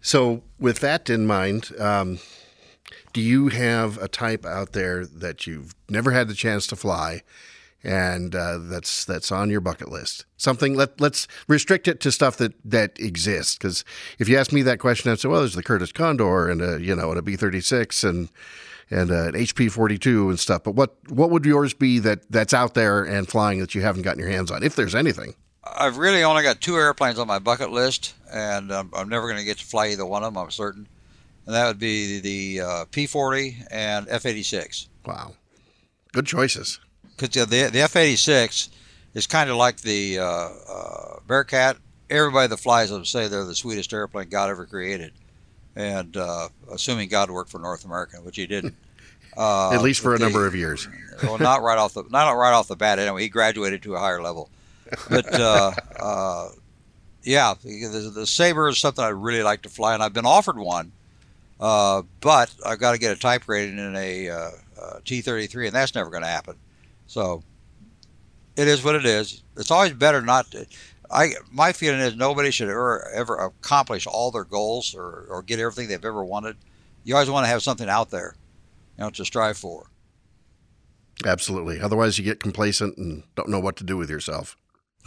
So, 0.00 0.42
with 0.58 0.80
that 0.80 1.10
in 1.10 1.26
mind, 1.26 1.72
um, 1.78 2.18
do 3.12 3.20
you 3.20 3.48
have 3.48 3.98
a 3.98 4.08
type 4.08 4.44
out 4.44 4.72
there 4.72 5.06
that 5.06 5.46
you've 5.46 5.74
never 5.88 6.12
had 6.12 6.28
the 6.28 6.34
chance 6.34 6.66
to 6.68 6.76
fly, 6.76 7.22
and 7.82 8.34
uh, 8.34 8.58
that's 8.58 9.04
that's 9.04 9.32
on 9.32 9.50
your 9.50 9.60
bucket 9.60 9.90
list? 9.90 10.24
Something 10.36 10.74
let 10.74 11.00
let's 11.00 11.26
restrict 11.48 11.88
it 11.88 12.00
to 12.00 12.12
stuff 12.12 12.36
that 12.36 12.54
that 12.64 12.98
exists. 13.00 13.56
Because 13.56 13.84
if 14.18 14.28
you 14.28 14.38
ask 14.38 14.52
me 14.52 14.62
that 14.62 14.78
question, 14.78 15.10
I'd 15.10 15.18
say, 15.18 15.28
well, 15.28 15.40
there's 15.40 15.54
the 15.54 15.62
Curtiss 15.62 15.92
Condor 15.92 16.48
and 16.48 16.62
a 16.62 16.80
you 16.80 16.94
know 16.94 17.10
and 17.10 17.18
a 17.18 17.22
B 17.22 17.36
thirty 17.36 17.60
six 17.60 18.04
and 18.04 18.28
and 18.90 19.10
uh, 19.10 19.28
an 19.28 19.32
HP 19.32 19.70
42 19.70 20.30
and 20.30 20.38
stuff. 20.38 20.62
But 20.64 20.72
what 20.72 20.96
what 21.10 21.30
would 21.30 21.44
yours 21.44 21.74
be 21.74 21.98
that 22.00 22.30
that's 22.30 22.54
out 22.54 22.74
there 22.74 23.02
and 23.02 23.28
flying 23.28 23.60
that 23.60 23.74
you 23.74 23.82
haven't 23.82 24.02
gotten 24.02 24.20
your 24.20 24.30
hands 24.30 24.50
on, 24.50 24.62
if 24.62 24.76
there's 24.76 24.94
anything? 24.94 25.34
I've 25.64 25.98
really 25.98 26.22
only 26.22 26.42
got 26.42 26.60
two 26.60 26.76
airplanes 26.76 27.18
on 27.18 27.26
my 27.26 27.38
bucket 27.38 27.70
list, 27.70 28.14
and 28.32 28.70
um, 28.70 28.90
I'm 28.94 29.08
never 29.08 29.26
going 29.26 29.38
to 29.38 29.44
get 29.44 29.58
to 29.58 29.64
fly 29.64 29.88
either 29.88 30.06
one 30.06 30.22
of 30.22 30.32
them. 30.32 30.42
I'm 30.42 30.50
certain, 30.50 30.86
and 31.44 31.54
that 31.54 31.66
would 31.66 31.78
be 31.78 32.20
the 32.20 32.60
uh, 32.64 32.84
P40 32.86 33.66
and 33.70 34.06
F86. 34.06 34.88
Wow, 35.04 35.34
good 36.12 36.26
choices. 36.26 36.80
Because 37.16 37.30
the 37.30 37.68
the 37.70 37.80
F86 37.80 38.68
is 39.14 39.26
kind 39.26 39.50
of 39.50 39.56
like 39.56 39.78
the 39.78 40.18
uh, 40.18 40.24
uh, 40.24 41.18
Bearcat. 41.26 41.78
Everybody 42.08 42.46
that 42.48 42.58
flies 42.58 42.90
them 42.90 43.04
say 43.04 43.26
they're 43.26 43.44
the 43.44 43.54
sweetest 43.54 43.92
airplane 43.92 44.28
God 44.28 44.48
ever 44.48 44.64
created 44.64 45.12
and 45.76 46.16
uh, 46.16 46.48
assuming 46.72 47.08
God 47.08 47.30
worked 47.30 47.50
for 47.50 47.58
North 47.60 47.84
American, 47.84 48.24
which 48.24 48.36
he 48.36 48.46
didn't. 48.46 48.74
Uh, 49.38 49.70
At 49.72 49.82
least 49.82 50.00
for 50.00 50.14
a 50.14 50.18
the- 50.18 50.24
number 50.24 50.46
of 50.46 50.54
years. 50.54 50.88
well, 51.22 51.36
not 51.36 51.60
right 51.60 51.76
off 51.76 51.92
the 51.92 52.02
not 52.08 52.30
right 52.32 52.52
off 52.54 52.68
the 52.68 52.76
bat. 52.76 52.98
Anyway, 52.98 53.20
he 53.20 53.28
graduated 53.28 53.82
to 53.82 53.94
a 53.94 53.98
higher 53.98 54.22
level, 54.22 54.48
but 55.10 55.30
uh, 55.34 55.72
uh, 56.00 56.48
yeah, 57.22 57.52
the, 57.62 58.10
the 58.14 58.26
Sabre 58.26 58.68
is 58.68 58.78
something 58.78 59.04
I 59.04 59.08
really 59.08 59.42
like 59.42 59.60
to 59.62 59.68
fly, 59.68 59.92
and 59.92 60.02
I've 60.02 60.14
been 60.14 60.24
offered 60.24 60.56
one, 60.56 60.90
uh, 61.60 62.00
but 62.22 62.54
I've 62.64 62.78
got 62.78 62.92
to 62.92 62.98
get 62.98 63.14
a 63.14 63.20
type 63.20 63.46
rating 63.46 63.78
in 63.78 63.94
a 63.94 64.30
uh, 64.30 64.50
uh, 64.80 64.98
T-33, 65.04 65.66
and 65.66 65.74
that's 65.76 65.94
never 65.94 66.08
going 66.08 66.22
to 66.22 66.28
happen. 66.28 66.56
So 67.06 67.42
it 68.56 68.68
is 68.68 68.82
what 68.82 68.94
it 68.94 69.04
is. 69.04 69.42
It's 69.58 69.70
always 69.70 69.92
better 69.92 70.22
not 70.22 70.50
to. 70.52 70.66
I 71.10 71.34
my 71.50 71.72
feeling 71.72 72.00
is 72.00 72.16
nobody 72.16 72.50
should 72.50 72.68
ever 72.68 73.08
ever 73.14 73.36
accomplish 73.36 74.06
all 74.06 74.30
their 74.30 74.44
goals 74.44 74.94
or, 74.94 75.26
or 75.28 75.42
get 75.42 75.60
everything 75.60 75.88
they've 75.88 76.04
ever 76.04 76.24
wanted. 76.24 76.56
You 77.04 77.14
always 77.14 77.30
want 77.30 77.44
to 77.44 77.48
have 77.48 77.62
something 77.62 77.88
out 77.88 78.10
there, 78.10 78.34
you 78.98 79.04
know, 79.04 79.10
to 79.10 79.24
strive 79.24 79.56
for. 79.56 79.90
Absolutely. 81.24 81.80
Otherwise, 81.80 82.18
you 82.18 82.24
get 82.24 82.40
complacent 82.40 82.98
and 82.98 83.22
don't 83.36 83.48
know 83.48 83.60
what 83.60 83.76
to 83.76 83.84
do 83.84 83.96
with 83.96 84.10
yourself. 84.10 84.56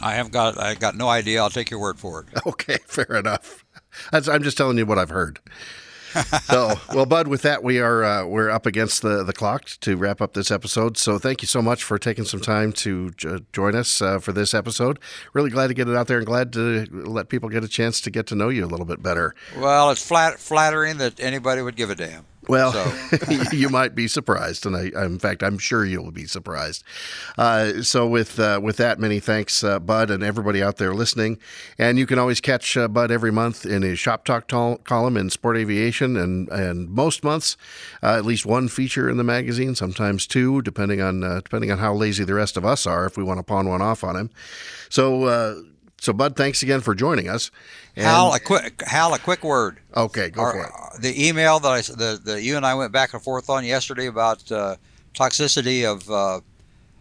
I 0.00 0.14
have 0.14 0.30
got 0.30 0.58
I 0.58 0.74
got 0.74 0.96
no 0.96 1.08
idea. 1.08 1.42
I'll 1.42 1.50
take 1.50 1.70
your 1.70 1.80
word 1.80 1.98
for 1.98 2.22
it. 2.22 2.40
Okay, 2.46 2.78
fair 2.86 3.16
enough. 3.16 3.64
That's, 4.10 4.28
I'm 4.28 4.42
just 4.42 4.56
telling 4.56 4.78
you 4.78 4.86
what 4.86 4.98
I've 4.98 5.10
heard. 5.10 5.40
So, 6.42 6.74
well, 6.94 7.06
Bud, 7.06 7.28
with 7.28 7.42
that, 7.42 7.62
we 7.62 7.78
are 7.78 8.04
uh, 8.04 8.24
we're 8.26 8.50
up 8.50 8.66
against 8.66 9.02
the 9.02 9.22
the 9.24 9.32
clock 9.32 9.64
to 9.80 9.96
wrap 9.96 10.20
up 10.20 10.34
this 10.34 10.50
episode. 10.50 10.96
So, 10.98 11.18
thank 11.18 11.42
you 11.42 11.48
so 11.48 11.62
much 11.62 11.84
for 11.84 11.98
taking 11.98 12.24
some 12.24 12.40
time 12.40 12.72
to 12.72 13.10
j- 13.12 13.38
join 13.52 13.74
us 13.74 14.00
uh, 14.02 14.18
for 14.18 14.32
this 14.32 14.54
episode. 14.54 14.98
Really 15.32 15.50
glad 15.50 15.68
to 15.68 15.74
get 15.74 15.88
it 15.88 15.96
out 15.96 16.06
there 16.06 16.18
and 16.18 16.26
glad 16.26 16.52
to 16.54 16.86
let 16.90 17.28
people 17.28 17.48
get 17.48 17.64
a 17.64 17.68
chance 17.68 18.00
to 18.02 18.10
get 18.10 18.26
to 18.28 18.34
know 18.34 18.48
you 18.48 18.64
a 18.64 18.66
little 18.68 18.86
bit 18.86 19.02
better. 19.02 19.34
Well, 19.56 19.90
it's 19.90 20.06
flat 20.06 20.38
flattering 20.38 20.98
that 20.98 21.20
anybody 21.20 21.62
would 21.62 21.76
give 21.76 21.90
a 21.90 21.94
damn. 21.94 22.26
Well, 22.50 22.72
So- 22.72 23.42
you 23.52 23.68
might 23.68 23.94
be 23.94 24.08
surprised, 24.08 24.66
and 24.66 24.76
I, 24.76 24.90
in 25.04 25.18
fact, 25.18 25.42
I'm 25.42 25.58
sure 25.58 25.84
you'll 25.84 26.10
be 26.10 26.26
surprised. 26.26 26.82
Uh, 27.38 27.82
so, 27.82 28.06
with 28.06 28.38
uh, 28.38 28.60
with 28.62 28.76
that, 28.78 28.98
many 28.98 29.20
thanks, 29.20 29.62
uh, 29.64 29.78
Bud, 29.78 30.10
and 30.10 30.22
everybody 30.22 30.62
out 30.62 30.76
there 30.76 30.92
listening. 30.94 31.38
And 31.78 31.98
you 31.98 32.06
can 32.06 32.18
always 32.18 32.40
catch 32.40 32.76
uh, 32.76 32.88
Bud 32.88 33.10
every 33.10 33.30
month 33.32 33.64
in 33.64 33.82
his 33.82 33.98
Shop 33.98 34.24
Talk 34.24 34.48
tol- 34.48 34.78
column 34.78 35.16
in 35.16 35.30
Sport 35.30 35.56
Aviation, 35.56 36.16
and 36.16 36.48
and 36.48 36.90
most 36.90 37.22
months, 37.24 37.56
uh, 38.02 38.16
at 38.16 38.24
least 38.24 38.44
one 38.46 38.68
feature 38.68 39.08
in 39.08 39.16
the 39.16 39.24
magazine, 39.24 39.74
sometimes 39.74 40.26
two, 40.26 40.62
depending 40.62 41.00
on 41.00 41.22
uh, 41.24 41.40
depending 41.42 41.70
on 41.70 41.78
how 41.78 41.94
lazy 41.94 42.24
the 42.24 42.34
rest 42.34 42.56
of 42.56 42.64
us 42.64 42.86
are. 42.86 43.06
If 43.06 43.16
we 43.16 43.24
want 43.24 43.38
to 43.38 43.44
pawn 43.44 43.68
one 43.68 43.82
off 43.82 44.04
on 44.04 44.16
him, 44.16 44.30
so. 44.88 45.64
Uh, 46.00 46.02
so, 46.02 46.12
Bud, 46.12 46.36
thanks 46.36 46.62
again 46.62 46.80
for 46.80 46.94
joining 46.94 47.28
us. 47.28 47.50
And- 47.96 48.06
Hal, 48.06 48.32
a 48.34 48.40
quick 48.40 48.82
Hal, 48.82 49.14
a 49.14 49.18
quick 49.18 49.44
word. 49.44 49.78
okay, 49.96 50.30
go 50.30 50.42
Our- 50.42 50.52
for 50.52 50.96
it. 50.96 51.02
The 51.02 51.28
email 51.28 51.60
that 51.60 51.68
I 51.70 51.80
the, 51.82 52.20
the 52.22 52.42
you 52.42 52.56
and 52.56 52.64
I 52.66 52.74
went 52.74 52.92
back 52.92 53.12
and 53.14 53.22
forth 53.22 53.48
on 53.50 53.64
yesterday 53.64 54.06
about 54.06 54.50
uh, 54.50 54.76
toxicity 55.14 55.84
of 55.90 56.10
uh, 56.10 56.40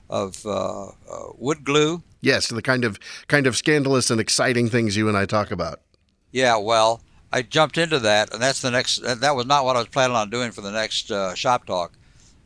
of 0.09 0.45
uh, 0.45 0.87
uh, 0.87 0.91
wood 1.37 1.63
glue. 1.63 2.03
Yes, 2.21 2.47
the 2.47 2.61
kind 2.61 2.83
of 2.83 2.99
kind 3.27 3.47
of 3.47 3.55
scandalous 3.55 4.09
and 4.09 4.19
exciting 4.19 4.69
things 4.69 4.97
you 4.97 5.07
and 5.07 5.17
I 5.17 5.25
talk 5.25 5.51
about. 5.51 5.81
Yeah, 6.31 6.57
well, 6.57 7.01
I 7.31 7.41
jumped 7.41 7.77
into 7.77 7.99
that, 7.99 8.33
and 8.33 8.41
that's 8.41 8.61
the 8.61 8.71
next. 8.71 8.97
That 9.03 9.35
was 9.35 9.45
not 9.45 9.65
what 9.65 9.75
I 9.75 9.79
was 9.79 9.87
planning 9.87 10.15
on 10.17 10.29
doing 10.29 10.51
for 10.51 10.61
the 10.61 10.71
next 10.71 11.11
uh, 11.11 11.33
shop 11.35 11.65
talk, 11.65 11.93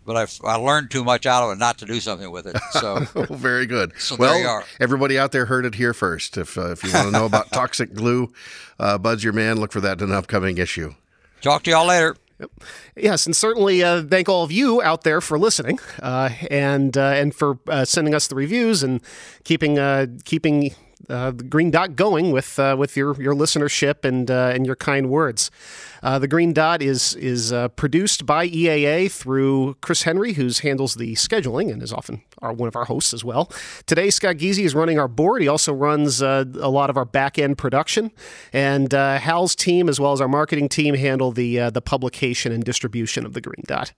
but 0.06 0.16
I, 0.18 0.48
I 0.48 0.56
learned 0.56 0.92
too 0.92 1.04
much 1.04 1.26
out 1.26 1.44
of 1.44 1.52
it 1.52 1.60
not 1.60 1.78
to 1.80 1.86
do 1.86 2.00
something 2.00 2.30
with 2.32 2.46
it. 2.48 2.58
So 2.72 3.06
Oh, 3.16 3.24
very 3.30 3.66
good. 3.66 3.94
So 4.00 4.16
well, 4.18 4.34
there 4.34 4.42
you 4.42 4.48
are. 4.48 4.64
everybody 4.80 5.18
out 5.20 5.32
there 5.32 5.46
heard 5.46 5.66
it 5.66 5.76
here 5.76 5.94
first. 5.94 6.38
If 6.38 6.58
uh, 6.58 6.72
if 6.72 6.84
you 6.84 6.92
want 6.94 7.06
to 7.06 7.12
know 7.12 7.26
about 7.26 7.52
toxic 7.54 7.94
glue, 7.94 8.32
uh, 8.80 8.98
Bud's 8.98 9.24
your 9.24 9.34
man. 9.34 9.60
Look 9.60 9.72
for 9.72 9.82
that 9.82 10.02
in 10.02 10.10
an 10.10 10.16
upcoming 10.16 10.58
issue. 10.58 10.94
talk 11.42 11.64
to 11.64 11.72
y'all 11.72 11.86
later. 11.88 12.16
Yes, 12.98 13.26
and 13.26 13.34
certainly 13.36 13.84
uh, 13.84 14.04
thank 14.04 14.28
all 14.28 14.44
of 14.44 14.52
you 14.52 14.82
out 14.82 15.04
there 15.04 15.22
for 15.22 15.40
listening, 15.40 15.80
uh, 16.02 16.30
and 16.52 16.98
uh, 16.98 17.02
and 17.16 17.34
for 17.34 17.58
uh, 17.70 17.86
sending 17.86 18.14
us 18.14 18.28
the 18.28 18.36
reviews 18.36 18.84
and 18.84 19.00
keeping 19.46 19.80
uh, 19.80 20.08
keeping 20.26 20.74
uh, 21.10 21.32
the 21.32 21.44
Green 21.44 21.72
Dot 21.72 21.96
going 21.96 22.32
with 22.32 22.58
uh, 22.60 22.76
with 22.78 22.96
your 22.96 23.22
your 23.22 23.34
listenership 23.34 24.06
and 24.06 24.30
uh, 24.30 24.52
and 24.54 24.66
your 24.66 24.76
kind 24.76 25.10
words. 25.10 25.52
Uh, 26.02 26.20
the 26.20 26.28
Green 26.28 26.54
Dot 26.54 26.82
is 26.82 27.16
is 27.16 27.52
uh, 27.52 27.68
produced 27.70 28.26
by 28.26 28.48
EAA 28.48 29.12
through 29.12 29.76
Chris 29.82 30.04
Henry, 30.04 30.34
who 30.34 30.50
handles 30.62 30.96
the 30.96 31.14
scheduling 31.16 31.72
and 31.72 31.82
is 31.82 31.94
often 31.94 32.22
our, 32.42 32.54
one 32.54 32.68
of 32.68 32.76
our 32.76 32.86
hosts 32.86 33.14
as 33.14 33.24
well. 33.24 33.52
Today, 33.86 34.10
Scott 34.10 34.38
Geezy 34.38 34.64
is 34.64 34.76
running 34.76 35.00
our 35.00 35.08
board. 35.08 35.42
He 35.42 35.48
also 35.48 35.74
runs 35.74 36.22
uh, 36.22 36.46
a 36.60 36.70
lot 36.70 36.90
of 36.90 36.98
our 36.98 37.06
back 37.06 37.38
end 37.38 37.58
production, 37.58 38.12
and 38.52 38.92
Hal's 38.92 39.56
team, 39.56 39.90
as 39.90 40.00
well 40.00 40.14
as 40.14 40.22
our 40.22 40.28
marketing 40.28 40.70
team, 40.70 40.96
handle 40.96 41.32
the 41.32 41.70
the 41.70 41.82
publication 41.82 42.52
and 42.52 42.64
distribution 42.64 43.26
of 43.26 43.34
the 43.34 43.42
Green 43.42 43.64
Dot. 43.68 43.94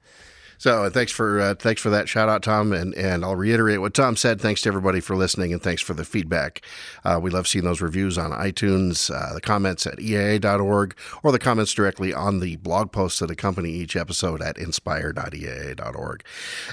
So, 0.57 0.83
uh, 0.83 0.89
thanks 0.89 1.11
for 1.11 1.39
uh, 1.39 1.55
thanks 1.55 1.81
for 1.81 1.89
that 1.89 2.07
shout 2.07 2.29
out, 2.29 2.43
Tom. 2.43 2.73
And 2.73 2.93
and 2.95 3.23
I'll 3.23 3.35
reiterate 3.35 3.81
what 3.81 3.93
Tom 3.93 4.15
said. 4.15 4.39
Thanks 4.39 4.61
to 4.61 4.69
everybody 4.69 4.99
for 4.99 5.15
listening, 5.15 5.53
and 5.53 5.61
thanks 5.61 5.81
for 5.81 5.93
the 5.93 6.05
feedback. 6.05 6.61
Uh, 7.03 7.19
we 7.21 7.29
love 7.29 7.47
seeing 7.47 7.65
those 7.65 7.81
reviews 7.81 8.17
on 8.17 8.31
iTunes, 8.31 9.13
uh, 9.13 9.33
the 9.33 9.41
comments 9.41 9.85
at 9.85 9.97
eaa.org, 9.97 10.95
or 11.23 11.31
the 11.31 11.39
comments 11.39 11.73
directly 11.73 12.13
on 12.13 12.39
the 12.39 12.55
blog 12.57 12.91
posts 12.91 13.19
that 13.19 13.31
accompany 13.31 13.71
each 13.71 13.95
episode 13.95 14.41
at 14.41 14.57
inspire.eaa.org. 14.57 16.23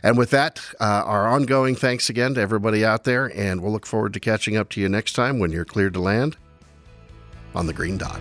And 0.02 0.18
with 0.18 0.30
that, 0.30 0.60
uh, 0.80 1.02
our 1.04 1.26
ongoing 1.26 1.74
thanks 1.74 2.08
again 2.08 2.34
to 2.34 2.40
everybody 2.40 2.84
out 2.84 3.04
there, 3.04 3.26
and 3.36 3.62
we'll 3.62 3.72
look 3.72 3.86
forward 3.86 4.12
to 4.14 4.20
catching 4.20 4.56
up 4.56 4.68
to 4.70 4.80
you 4.80 4.88
next 4.88 5.14
time 5.14 5.38
when 5.38 5.52
you're 5.52 5.64
cleared 5.64 5.94
to 5.94 6.00
land 6.00 6.36
on 7.54 7.66
the 7.66 7.72
Green 7.72 7.98
Dot. 7.98 8.20